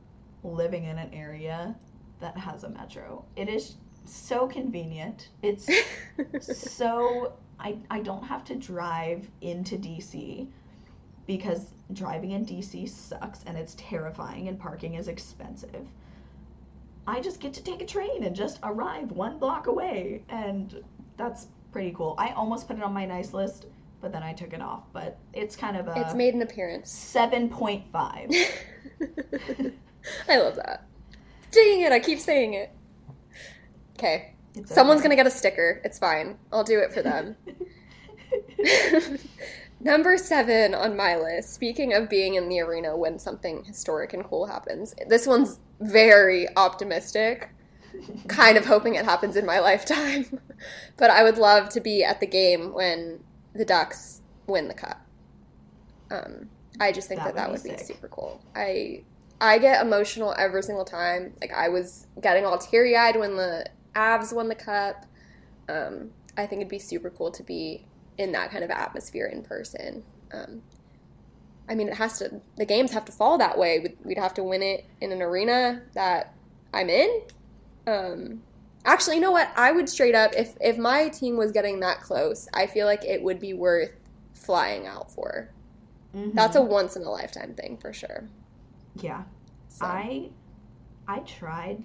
living 0.43 0.85
in 0.85 0.97
an 0.97 1.13
area 1.13 1.75
that 2.21 2.35
has 2.39 2.63
a 2.63 2.69
metro. 2.69 3.23
It 3.35 3.49
is 3.49 3.75
so 4.05 4.47
convenient. 4.47 5.29
It's 5.43 5.69
so 6.41 7.33
I 7.59 7.77
I 7.89 7.99
don't 8.01 8.23
have 8.23 8.43
to 8.45 8.55
drive 8.55 9.27
into 9.41 9.77
DC 9.77 10.47
because 11.27 11.71
driving 11.93 12.31
in 12.31 12.45
DC 12.45 12.89
sucks 12.89 13.43
and 13.45 13.57
it's 13.57 13.75
terrifying 13.77 14.47
and 14.47 14.59
parking 14.59 14.95
is 14.95 15.07
expensive. 15.07 15.87
I 17.07 17.21
just 17.21 17.39
get 17.39 17.53
to 17.53 17.63
take 17.63 17.81
a 17.81 17.85
train 17.85 18.23
and 18.23 18.35
just 18.35 18.59
arrive 18.63 19.11
one 19.11 19.37
block 19.37 19.67
away 19.67 20.23
and 20.29 20.83
that's 21.17 21.47
pretty 21.71 21.91
cool. 21.91 22.15
I 22.17 22.29
almost 22.31 22.67
put 22.67 22.77
it 22.77 22.83
on 22.83 22.93
my 22.93 23.05
nice 23.05 23.33
list, 23.33 23.67
but 24.01 24.11
then 24.11 24.23
I 24.23 24.33
took 24.33 24.53
it 24.53 24.61
off. 24.61 24.83
But 24.93 25.17
it's 25.33 25.55
kind 25.55 25.77
of 25.77 25.87
a 25.87 25.99
it's 25.99 26.13
made 26.13 26.33
an 26.33 26.41
appearance. 26.41 26.93
7.5. 26.93 27.91
I 30.29 30.37
love 30.37 30.55
that. 30.55 30.87
Dang 31.51 31.81
it, 31.81 31.91
I 31.91 31.99
keep 31.99 32.19
saying 32.19 32.53
it. 32.53 32.71
Okay. 33.97 34.34
It's 34.55 34.73
Someone's 34.73 34.99
okay. 34.99 35.09
gonna 35.09 35.15
get 35.17 35.27
a 35.27 35.31
sticker. 35.31 35.81
It's 35.83 35.99
fine. 35.99 36.37
I'll 36.51 36.63
do 36.63 36.79
it 36.79 36.93
for 36.93 37.01
them. 37.01 37.35
Number 39.79 40.17
seven 40.17 40.73
on 40.73 40.95
my 40.95 41.17
list. 41.17 41.53
Speaking 41.53 41.93
of 41.93 42.09
being 42.09 42.35
in 42.35 42.49
the 42.49 42.61
arena 42.61 42.95
when 42.97 43.19
something 43.19 43.63
historic 43.65 44.13
and 44.13 44.23
cool 44.23 44.45
happens, 44.45 44.95
this 45.07 45.27
one's 45.27 45.59
very 45.79 46.47
optimistic. 46.55 47.49
Kind 48.27 48.57
of 48.57 48.65
hoping 48.65 48.95
it 48.95 49.05
happens 49.05 49.35
in 49.37 49.45
my 49.45 49.59
lifetime, 49.59 50.39
but 50.97 51.09
I 51.09 51.23
would 51.23 51.37
love 51.37 51.69
to 51.69 51.81
be 51.81 52.03
at 52.03 52.19
the 52.19 52.27
game 52.27 52.73
when 52.73 53.23
the 53.53 53.63
Ducks 53.63 54.21
win 54.47 54.67
the 54.67 54.73
cup. 54.73 54.99
Um, 56.11 56.49
I 56.79 56.91
just 56.91 57.07
think 57.07 57.21
that 57.21 57.35
That 57.35 57.35
that 57.35 57.51
would 57.51 57.63
would 57.63 57.63
be 57.63 57.77
be 57.77 57.83
super 57.83 58.07
cool. 58.09 58.41
I 58.55 59.03
I 59.39 59.59
get 59.59 59.85
emotional 59.85 60.33
every 60.37 60.63
single 60.63 60.85
time. 60.85 61.33
Like 61.41 61.53
I 61.53 61.69
was 61.69 62.07
getting 62.21 62.45
all 62.45 62.57
teary 62.57 62.97
eyed 62.97 63.17
when 63.17 63.35
the 63.35 63.65
Avs 63.95 64.33
won 64.33 64.47
the 64.49 64.55
cup. 64.55 65.05
Um, 65.69 66.11
I 66.37 66.45
think 66.45 66.61
it'd 66.61 66.69
be 66.69 66.79
super 66.79 67.09
cool 67.09 67.31
to 67.31 67.43
be 67.43 67.87
in 68.17 68.31
that 68.33 68.51
kind 68.51 68.63
of 68.63 68.69
atmosphere 68.71 69.27
in 69.27 69.43
person. 69.43 70.03
Um, 70.33 70.61
I 71.67 71.75
mean, 71.75 71.87
it 71.87 71.95
has 71.95 72.19
to. 72.19 72.41
The 72.57 72.65
games 72.65 72.91
have 72.91 73.05
to 73.05 73.11
fall 73.11 73.37
that 73.39 73.57
way. 73.57 73.79
We'd, 73.79 73.97
we'd 74.03 74.17
have 74.17 74.33
to 74.35 74.43
win 74.43 74.61
it 74.61 74.85
in 75.01 75.11
an 75.11 75.21
arena 75.21 75.81
that 75.93 76.35
I'm 76.73 76.89
in. 76.89 77.21
Um, 77.87 78.43
actually, 78.85 79.15
you 79.15 79.21
know 79.21 79.31
what? 79.31 79.51
I 79.55 79.71
would 79.71 79.89
straight 79.89 80.15
up 80.15 80.31
if 80.35 80.55
if 80.61 80.77
my 80.77 81.09
team 81.09 81.37
was 81.37 81.51
getting 81.51 81.79
that 81.79 82.01
close, 82.01 82.47
I 82.53 82.67
feel 82.67 82.85
like 82.85 83.03
it 83.05 83.23
would 83.23 83.39
be 83.39 83.53
worth 83.53 83.91
flying 84.33 84.85
out 84.85 85.11
for. 85.11 85.49
Mhm. 86.15 86.33
That's 86.33 86.55
a 86.55 86.61
once 86.61 86.95
in 86.95 87.03
a 87.03 87.09
lifetime 87.11 87.55
thing 87.55 87.77
for 87.77 87.93
sure. 87.93 88.29
yeah. 88.95 89.23
So, 89.67 89.85
I 89.85 90.29
I 91.07 91.19
tried. 91.19 91.83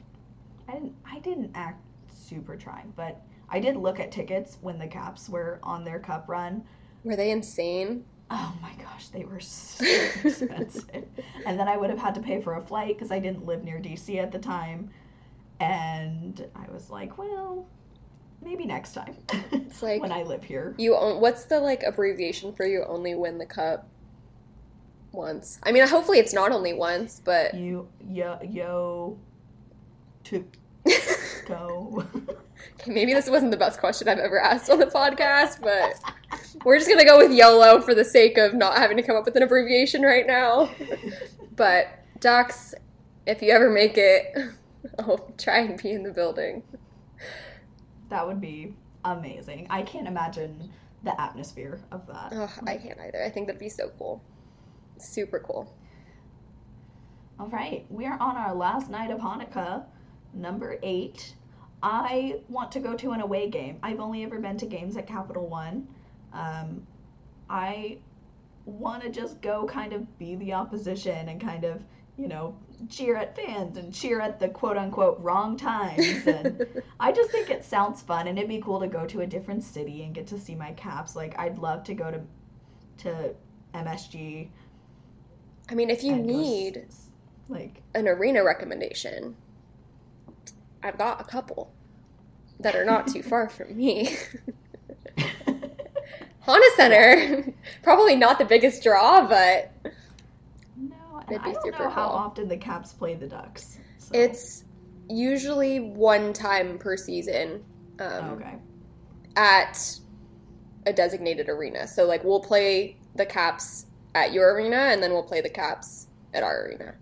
I 0.69 0.73
didn't. 0.75 0.97
I 1.05 1.19
didn't 1.21 1.51
act 1.55 1.83
super 2.31 2.57
trying, 2.57 2.93
but 2.97 3.20
I 3.49 3.59
did 3.61 3.76
look 3.76 3.99
at 4.01 4.12
tickets 4.12 4.57
when 4.61 4.78
the 4.78 4.87
Caps 4.87 5.28
were 5.28 5.59
on 5.62 5.85
their 5.85 5.99
Cup 5.99 6.28
run. 6.28 6.62
were 7.05 7.16
they 7.16 7.31
insane? 7.33 8.05
Oh 8.31 8.55
my 8.62 8.70
gosh, 8.83 9.09
they 9.09 9.24
were 9.24 9.41
so 9.41 9.85
expensive. 10.24 11.05
and 11.45 11.59
then 11.59 11.66
I 11.66 11.76
would 11.76 11.91
have 11.91 11.99
had 11.99 12.14
to 12.14 12.20
pay 12.20 12.41
for 12.41 12.55
a 12.55 12.62
flight 12.62 12.97
because 12.97 13.11
I 13.11 13.18
didn't 13.18 13.45
live 13.45 13.64
near 13.64 13.78
DC 13.81 14.22
at 14.22 14.31
the 14.31 14.39
time. 14.39 14.89
And 15.59 16.47
I 16.55 16.70
was 16.72 16.91
like, 16.91 17.18
well, 17.18 17.66
maybe 18.41 18.64
next 18.66 18.93
time. 18.95 19.16
It's 19.51 19.83
like 19.89 20.01
when 20.01 20.12
I 20.12 20.22
live 20.22 20.45
here. 20.45 20.74
you 20.78 20.95
own. 20.97 21.20
What's 21.20 21.45
the 21.45 21.59
like 21.59 21.83
abbreviation 21.83 22.53
for 22.55 22.64
you 22.64 22.85
only 22.87 23.16
win 23.16 23.37
the 23.39 23.47
cup 23.47 23.89
once? 25.11 25.59
I 25.64 25.72
mean, 25.72 25.87
hopefully 25.89 26.18
it's 26.20 26.33
not 26.33 26.53
only 26.53 26.72
once, 26.72 27.20
but 27.24 27.53
You 27.55 27.89
yo 28.09 28.39
yo 28.49 29.18
to 30.24 30.45
go. 31.51 32.05
Okay, 32.78 32.92
maybe 32.92 33.14
this 33.14 33.28
wasn't 33.28 33.51
the 33.51 33.57
best 33.57 33.80
question 33.80 34.07
I've 34.09 34.18
ever 34.18 34.38
asked 34.38 34.68
on 34.70 34.78
the 34.78 34.86
podcast, 34.86 35.62
but 35.62 35.94
we're 36.64 36.76
just 36.78 36.90
gonna 36.90 37.05
go 37.07 37.16
with 37.16 37.32
YOLO 37.32 37.80
for 37.80 37.94
the 37.94 38.05
sake 38.05 38.36
of 38.36 38.53
not 38.55 38.76
having 38.76 38.98
to 38.98 39.03
come 39.03 39.16
up 39.16 39.24
with 39.24 39.34
an 39.36 39.42
abbreviation 39.42 40.03
right 40.03 40.26
now. 40.26 40.70
But 41.57 41.88
Ducks, 42.20 42.74
if 43.26 43.40
you 43.42 43.51
ever 43.51 43.70
make 43.70 43.96
it, 43.96 44.34
I'll 44.98 45.32
try 45.38 45.61
and 45.61 45.82
be 45.82 45.90
in 45.92 46.03
the 46.03 46.11
building. 46.12 46.62
that 48.11 48.26
would 48.26 48.40
be 48.42 48.74
amazing. 49.07 49.66
I 49.70 49.82
can't 49.82 50.07
imagine 50.07 50.70
the 51.03 51.18
atmosphere 51.18 51.80
of 51.90 52.07
that. 52.09 52.32
Oh, 52.32 52.53
I 52.66 52.76
can't 52.76 52.98
either. 53.01 53.22
I 53.24 53.30
think 53.30 53.46
that'd 53.46 53.59
be 53.61 53.70
so 53.70 53.90
cool. 53.98 54.22
Super 54.98 55.38
cool. 55.38 55.74
All 57.38 57.48
right, 57.48 57.86
we 57.88 58.05
are 58.05 58.18
on 58.20 58.36
our 58.36 58.55
last 58.55 58.90
night 58.90 59.11
of 59.11 59.18
Hanukkah, 59.20 59.84
number 60.34 60.78
eight. 60.82 61.34
I 61.83 62.41
want 62.49 62.72
to 62.72 62.81
go 62.81 62.95
to 62.95 63.12
an 63.12 63.20
away 63.20 63.49
game. 63.49 63.78
I've 63.83 64.01
only 64.01 64.22
ever 64.22 64.39
been 64.39 64.57
to 64.59 64.66
games 64.66 64.97
at 64.97 65.07
Capital 65.07 65.47
One. 65.47 65.89
Um, 66.33 66.87
I 67.49 67.99
want 68.66 69.03
to 69.03 69.11
just 69.11 69.41
go 69.41 69.64
kind 69.66 69.93
of 69.93 70.18
be 70.18 70.37
the 70.37 70.53
opposition 70.53 71.28
and 71.28 71.41
kind 71.41 71.64
of, 71.64 71.83
you 72.16 72.28
know, 72.28 72.55
cheer 72.89 73.16
at 73.16 73.35
fans 73.37 73.76
and 73.76 73.93
cheer 73.93 74.20
at 74.20 74.39
the 74.39 74.49
quote 74.49 74.76
unquote 74.76 75.18
wrong 75.20 75.57
times. 75.57 76.26
And 76.26 76.66
I 77.01 77.12
just 77.12 77.31
think 77.31 77.51
it 77.51 77.64
sounds 77.64 78.03
fun 78.03 78.28
and 78.28 78.39
it'd 78.39 78.49
be 78.49 78.61
cool 78.61 78.81
to 78.81 78.89
go 78.89 79.07
to 79.07 79.20
a 79.20 79.26
different 79.26 79.64
city 79.64 80.03
and 80.03 80.14
get 80.14 80.26
to 80.28 80.39
see 80.39 80.55
my 80.55 80.72
caps. 80.72 81.16
Like, 81.16 81.39
I'd 81.39 81.59
love 81.59 81.85
to 81.85 81.95
go 81.95 82.11
to, 82.11 82.20
to 83.05 83.35
MSG. 83.74 84.49
I 85.70 85.74
mean, 85.74 85.91
if 85.91 86.05
you 86.05 86.14
and 86.14 86.28
go 86.28 86.37
need 86.37 86.87
like, 87.49 87.83
an 87.95 88.07
arena 88.07 88.45
recommendation, 88.45 89.35
I've 90.83 90.99
got 90.99 91.20
a 91.20 91.24
couple 91.24 91.72
that 92.61 92.74
are 92.74 92.85
not 92.85 93.07
too 93.09 93.22
far 93.22 93.49
from 93.49 93.76
me. 93.76 94.16
Honda 96.41 96.66
Center, 96.76 97.53
probably 97.83 98.16
not 98.16 98.39
the 98.39 98.45
biggest 98.45 98.83
draw, 98.83 99.26
but 99.26 99.72
No, 100.76 101.22
It'd 101.28 101.43
be 101.43 101.51
I 101.51 101.53
don't 101.53 101.62
super 101.62 101.85
know 101.85 101.91
how 101.91 102.09
often 102.09 102.49
the 102.49 102.57
Caps 102.57 102.93
play 102.93 103.14
the 103.14 103.26
Ducks. 103.26 103.78
So. 103.99 104.11
it's 104.14 104.64
usually 105.09 105.81
one 105.81 106.33
time 106.33 106.78
per 106.78 106.97
season 106.97 107.62
um, 107.99 108.31
okay. 108.31 108.55
at 109.37 109.99
a 110.87 110.93
designated 110.93 111.49
arena. 111.49 111.87
So, 111.87 112.07
like, 112.07 112.24
we'll 112.24 112.41
play 112.41 112.97
the 113.16 113.26
Caps 113.26 113.87
at 114.14 114.33
your 114.33 114.55
arena, 114.55 114.76
and 114.76 115.03
then 115.03 115.12
we'll 115.12 115.22
play 115.22 115.41
the 115.41 115.51
Caps 115.51 116.09
at 116.33 116.43
our 116.43 116.64
arena. 116.66 116.95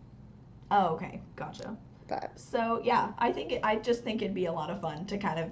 Oh, 0.70 0.88
okay, 0.94 1.20
gotcha. 1.36 1.76
But 2.08 2.32
So 2.38 2.80
yeah, 2.84 3.12
I 3.18 3.32
think 3.32 3.52
it, 3.52 3.60
I 3.62 3.76
just 3.76 4.02
think 4.02 4.22
it'd 4.22 4.34
be 4.34 4.46
a 4.46 4.52
lot 4.52 4.70
of 4.70 4.80
fun 4.80 5.06
to 5.06 5.18
kind 5.18 5.38
of 5.38 5.50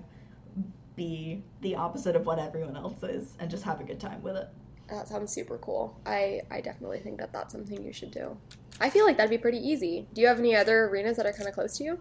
be 0.97 1.45
the 1.61 1.77
opposite 1.77 2.17
of 2.17 2.25
what 2.25 2.39
everyone 2.39 2.77
else 2.77 3.03
is 3.03 3.35
and 3.39 3.51
just 3.51 3.63
have 3.65 3.81
a 3.81 3.85
good 3.85 4.01
time 4.01 4.23
with 4.23 4.37
it. 4.37 4.49
that 4.89 5.07
sounds 5.09 5.33
super 5.33 5.59
cool. 5.59 6.01
I, 6.07 6.41
I 6.51 6.61
definitely 6.63 7.01
think 7.01 7.19
that 7.19 7.33
that's 7.33 7.53
something 7.53 7.85
you 7.85 7.93
should 7.93 8.11
do. 8.11 8.37
I 8.81 8.89
feel 8.91 9.05
like 9.05 9.17
that'd 9.19 9.31
be 9.31 9.39
pretty 9.39 9.59
easy. 9.59 10.07
Do 10.15 10.21
you 10.23 10.27
have 10.27 10.39
any 10.39 10.57
other 10.57 10.87
arenas 10.87 11.17
that 11.19 11.27
are 11.27 11.33
kind 11.33 11.49
of 11.49 11.55
close 11.55 11.77
to 11.79 11.85
you? 11.85 11.99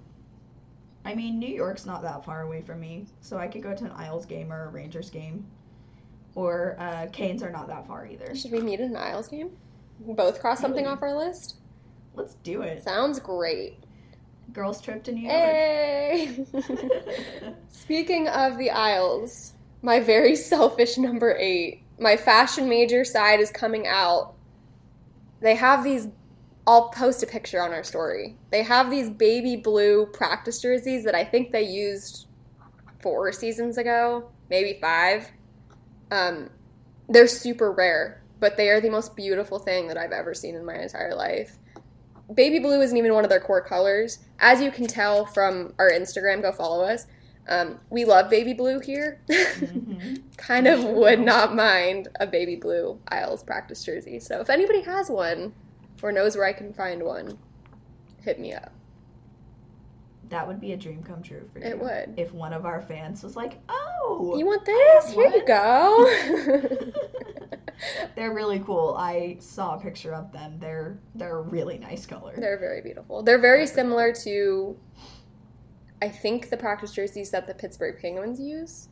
I 1.03 1.14
mean, 1.14 1.38
New 1.38 1.53
York's 1.53 1.86
not 1.86 2.01
that 2.01 2.26
far 2.26 2.41
away 2.41 2.62
from 2.62 2.80
me, 2.80 3.06
so 3.22 3.38
I 3.38 3.47
could 3.47 3.62
go 3.62 3.76
to 3.76 3.86
an 3.86 3.91
Isles 3.91 4.26
game 4.26 4.51
or 4.51 4.66
a 4.66 4.70
Rangers 4.70 5.10
game, 5.10 5.45
or 6.34 6.76
uh, 6.80 7.08
Canes 7.12 7.43
are 7.43 7.51
not 7.51 7.68
that 7.68 7.86
far 7.88 8.08
either. 8.08 8.34
Should 8.36 8.51
we 8.51 8.60
meet 8.62 8.80
in 8.80 8.91
an 8.91 8.97
Isles 8.97 9.28
game? 9.28 9.51
Both 9.99 10.39
cross 10.39 10.60
something 10.60 10.84
Maybe. 10.84 10.93
off 10.93 11.01
our 11.01 11.16
list? 11.16 11.58
Let's 12.16 12.36
do 12.36 12.62
it. 12.62 12.84
Sounds 12.84 13.20
great. 13.20 13.84
Girls 14.53 14.81
trip 14.81 15.03
to 15.03 15.11
New 15.11 15.21
York. 15.21 15.33
Hey! 15.33 16.45
Speaking 17.69 18.27
of 18.27 18.57
the 18.57 18.69
Isles, 18.69 19.53
my 19.81 19.99
very 19.99 20.35
selfish 20.35 20.97
number 20.97 21.35
eight, 21.37 21.83
my 21.99 22.17
fashion 22.17 22.69
major 22.69 23.03
side 23.03 23.39
is 23.39 23.51
coming 23.51 23.87
out. 23.87 24.33
They 25.41 25.55
have 25.55 25.83
these, 25.83 26.07
I'll 26.65 26.89
post 26.89 27.23
a 27.23 27.27
picture 27.27 27.61
on 27.61 27.71
our 27.73 27.83
story. 27.83 28.37
They 28.51 28.63
have 28.63 28.89
these 28.89 29.09
baby 29.09 29.55
blue 29.55 30.05
practice 30.07 30.61
jerseys 30.61 31.03
that 31.03 31.15
I 31.15 31.23
think 31.23 31.51
they 31.51 31.63
used 31.63 32.27
four 33.01 33.31
seasons 33.31 33.77
ago, 33.77 34.31
maybe 34.49 34.79
five. 34.81 35.29
Um, 36.11 36.49
they're 37.07 37.27
super 37.27 37.71
rare, 37.71 38.23
but 38.39 38.57
they 38.57 38.69
are 38.69 38.81
the 38.81 38.89
most 38.89 39.15
beautiful 39.15 39.59
thing 39.59 39.87
that 39.87 39.97
I've 39.97 40.11
ever 40.11 40.33
seen 40.33 40.55
in 40.55 40.65
my 40.65 40.75
entire 40.75 41.13
life. 41.13 41.57
Baby 42.34 42.59
blue 42.59 42.82
isn't 42.82 42.97
even 42.97 43.13
one 43.13 43.23
of 43.23 43.30
their 43.30 43.39
core 43.39 43.61
colors. 43.61 44.19
As 44.39 44.61
you 44.61 44.71
can 44.71 44.88
tell 44.88 45.26
from 45.26 45.73
our 45.78 45.91
Instagram, 45.91 46.41
go 46.41 46.51
follow 46.51 46.84
us. 46.84 47.05
Um, 47.47 47.80
we 47.91 48.05
love 48.05 48.30
baby 48.30 48.53
blue 48.53 48.80
here. 48.80 49.21
Mhm. 49.30 50.21
kind 50.38 50.67
of 50.67 50.84
would 50.84 51.19
not 51.19 51.55
mind 51.55 52.07
a 52.19 52.26
baby 52.26 52.55
blue 52.55 52.99
Isles 53.09 53.43
practice 53.43 53.84
jersey. 53.84 54.19
So 54.19 54.39
if 54.39 54.49
anybody 54.49 54.82
has 54.82 55.09
one 55.09 55.53
or 56.01 56.11
knows 56.11 56.36
where 56.36 56.45
I 56.47 56.53
can 56.53 56.73
find 56.73 57.03
one, 57.03 57.38
hit 58.21 58.39
me 58.39 58.53
up. 58.53 58.71
That 60.30 60.47
would 60.47 60.59
be 60.59 60.73
a 60.73 60.78
dream 60.78 61.03
come 61.03 61.21
true 61.21 61.47
for 61.53 61.59
you. 61.59 61.65
It 61.65 61.80
would. 61.80 62.15
If 62.17 62.34
one 62.34 62.51
of 62.53 62.65
our 62.65 62.82
fans 62.82 63.23
was 63.23 63.36
like, 63.36 63.59
"Oh, 63.69 64.36
You 64.38 64.45
want 64.45 64.65
this? 64.65 65.11
Here 65.11 65.30
you 65.30 65.45
go. 65.45 66.91
they're 68.15 68.34
really 68.34 68.59
cool. 68.59 68.95
I 68.97 69.38
saw 69.39 69.76
a 69.76 69.80
picture 69.80 70.13
of 70.13 70.32
them. 70.32 70.57
They're 70.59 70.97
they're 71.15 71.38
a 71.38 71.41
really 71.41 71.78
nice 71.78 72.05
color. 72.05 72.34
They're 72.38 72.57
very 72.59 72.82
beautiful. 72.82 73.21
They're 73.23 73.39
very 73.39 73.67
similar 73.67 74.13
to, 74.23 74.76
I 76.01 76.09
think, 76.09 76.49
the 76.49 76.57
practice 76.57 76.91
jerseys 76.91 77.30
that 77.32 77.47
the 77.47 77.53
Pittsburgh 77.53 77.99
Penguins 78.01 78.39
use. 78.39 78.89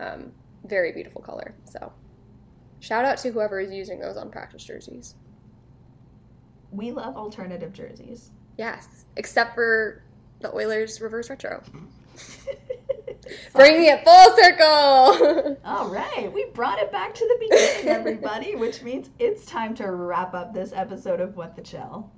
Um, 0.00 0.32
very 0.64 0.92
beautiful 0.92 1.20
color. 1.20 1.54
So, 1.64 1.92
shout 2.80 3.04
out 3.04 3.18
to 3.18 3.30
whoever 3.30 3.60
is 3.60 3.70
using 3.72 4.00
those 4.00 4.16
on 4.16 4.30
practice 4.30 4.64
jerseys. 4.64 5.14
we 6.70 6.90
love 6.90 7.16
alternative 7.16 7.72
jerseys. 7.72 8.30
Yes, 8.58 9.04
except 9.16 9.54
for 9.54 10.02
the 10.42 10.54
Oilers 10.54 11.00
reverse 11.00 11.30
retro. 11.30 11.62
Bringing 13.54 13.84
it 13.84 14.04
full 14.04 14.36
circle. 14.36 15.56
All 15.64 15.88
right, 15.88 16.30
we 16.32 16.46
brought 16.46 16.78
it 16.78 16.90
back 16.90 17.14
to 17.14 17.20
the 17.26 17.36
beginning, 17.40 17.88
everybody, 17.88 18.54
which 18.56 18.82
means 18.82 19.10
it's 19.18 19.46
time 19.46 19.74
to 19.76 19.90
wrap 19.92 20.34
up 20.34 20.52
this 20.52 20.72
episode 20.74 21.20
of 21.20 21.36
What 21.36 21.54
the 21.56 21.62
Chel. 21.62 22.10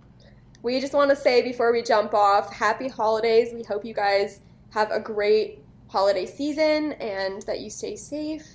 we 0.63 0.81
just 0.81 0.95
want 0.95 1.11
to 1.11 1.17
say 1.17 1.43
before 1.43 1.73
we 1.73 1.83
jump 1.83 2.15
off, 2.15 2.53
happy 2.53 2.89
holidays. 2.89 3.53
We 3.55 3.63
hope 3.63 3.85
you 3.85 3.95
guys 3.95 4.41
have 4.71 4.91
a 4.91 4.99
great 4.99 5.63
holiday 5.89 6.27
season 6.27 6.93
and 6.95 7.43
that 7.43 7.61
you 7.61 7.71
stay 7.71 7.95
safe 7.97 8.47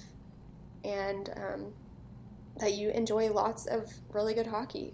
and 0.84 1.30
um, 1.38 1.74
that 2.58 2.74
you 2.74 2.90
enjoy 2.90 3.32
lots 3.32 3.68
of 3.68 3.90
really 4.12 4.34
good 4.34 4.48
hockey. 4.48 4.94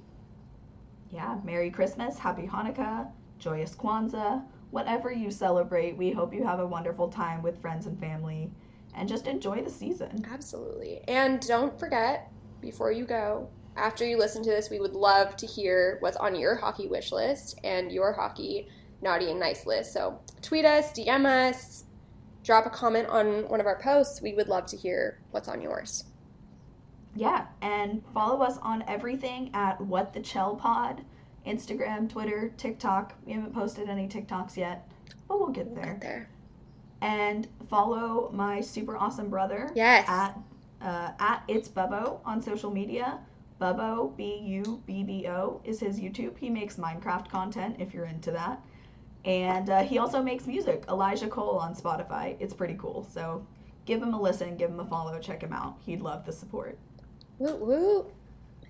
Yeah, 1.10 1.38
Merry 1.44 1.70
Christmas, 1.70 2.18
Happy 2.20 2.44
Hanukkah, 2.48 3.08
Joyous 3.40 3.76
Kwanzaa, 3.76 4.44
whatever 4.72 5.12
you 5.12 5.32
celebrate. 5.32 5.98
We 5.98 6.12
hope 6.12 6.34
you 6.34 6.44
have 6.44 6.60
a 6.60 6.68
wonderful 6.68 7.10
time 7.10 7.42
with 7.42 7.62
friends 7.62 7.86
and 7.86 8.00
family, 8.00 8.52
and 8.94 9.10
just 9.10 9.28
enjoy 9.28 9.62
the 9.62 9.70
season. 9.70 10.26
Absolutely. 10.32 11.02
And 11.08 11.40
don't 11.42 11.78
forget, 11.80 12.32
before 12.62 12.92
you 12.92 13.06
go, 13.06 13.50
after 13.78 14.06
you 14.06 14.18
listen 14.18 14.42
to 14.44 14.50
this, 14.50 14.70
we 14.70 14.80
would 14.80 14.94
love 14.94 15.36
to 15.38 15.46
hear 15.46 15.98
what's 16.00 16.18
on 16.18 16.36
your 16.36 16.56
hockey 16.56 16.88
wish 16.88 17.12
list 17.12 17.60
and 17.64 17.92
your 17.92 18.14
hockey 18.14 18.70
naughty 19.02 19.30
and 19.32 19.40
nice 19.40 19.66
list. 19.66 19.94
So 19.94 20.20
tweet 20.42 20.66
us, 20.66 20.92
DM 20.94 21.26
us, 21.26 21.84
drop 22.44 22.66
a 22.66 22.70
comment 22.70 23.08
on 23.10 23.48
one 23.50 23.60
of 23.60 23.66
our 23.66 23.80
posts. 23.80 24.22
We 24.22 24.34
would 24.34 24.48
love 24.48 24.66
to 24.68 24.78
hear 24.78 25.20
what's 25.32 25.50
on 25.50 25.62
yours. 25.62 26.06
Yeah, 27.16 27.46
and 27.62 28.04
follow 28.14 28.44
us 28.44 28.58
on 28.62 28.84
everything 28.88 29.50
at 29.54 29.80
What 29.80 30.14
the 30.14 30.22
Chel 30.22 30.56
Pod, 30.56 31.04
Instagram, 31.48 32.10
Twitter, 32.10 32.52
TikTok. 32.58 33.14
We 33.26 33.34
haven't 33.34 33.54
posted 33.54 33.90
any 33.90 34.08
TikToks 34.08 34.58
yet. 34.58 34.88
but 35.28 35.40
we'll 35.40 35.50
get 35.50 35.68
We'll 35.68 35.76
there. 35.76 35.94
get 35.94 36.02
there. 36.02 36.30
And 37.02 37.48
follow 37.70 38.30
my 38.34 38.62
super 38.62 38.98
awesome 38.98 39.30
brother 39.30 39.70
Yes. 39.76 40.08
at 40.08 40.38
uh, 40.82 41.12
at 41.20 41.44
it's 41.48 41.68
Bubbo 41.68 42.20
on 42.26 42.42
social 42.42 42.72
media. 42.72 43.20
Bubbo 43.62 44.16
B 44.18 44.38
U 44.44 44.82
B 44.86 45.04
B 45.04 45.28
O 45.28 45.62
is 45.64 45.80
his 45.80 46.00
YouTube. 46.00 46.38
He 46.38 46.50
makes 46.50 46.76
Minecraft 46.76 47.30
content 47.30 47.78
if 47.80 47.94
you're 47.94 48.06
into 48.06 48.32
that, 48.32 48.62
and 49.24 49.70
uh, 49.70 49.84
he 49.84 49.98
also 49.98 50.22
makes 50.22 50.46
music. 50.46 50.84
Elijah 50.90 51.28
Cole 51.28 51.58
on 51.58 51.74
Spotify. 51.76 52.36
It's 52.40 52.54
pretty 52.54 52.76
cool. 52.76 53.08
So 53.14 53.46
give 53.86 54.02
him 54.02 54.14
a 54.14 54.22
listen, 54.22 54.58
give 54.58 54.70
him 54.72 54.80
a 54.80 54.86
follow, 54.86 55.18
check 55.20 55.42
him 55.42 55.54
out. 55.54 55.78
He'd 55.86 56.02
love 56.02 56.26
the 56.26 56.34
support. 56.34 56.78
Woo 57.40 57.56
woo. 57.56 58.06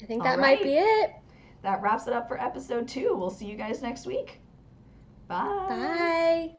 I 0.02 0.06
think 0.06 0.24
that 0.24 0.36
All 0.36 0.42
might 0.42 0.62
be 0.62 0.76
it. 0.76 1.12
That 1.66 1.82
wraps 1.82 2.05
it 2.05 2.13
up 2.13 2.28
for 2.28 2.39
episode 2.39 2.88
two. 2.88 3.16
We'll 3.18 3.32
see 3.32 3.47
you 3.47 3.57
guys 3.57 3.82
next 3.82 4.05
week. 4.05 4.39
Bye. 5.28 5.66
Bye. 5.68 6.55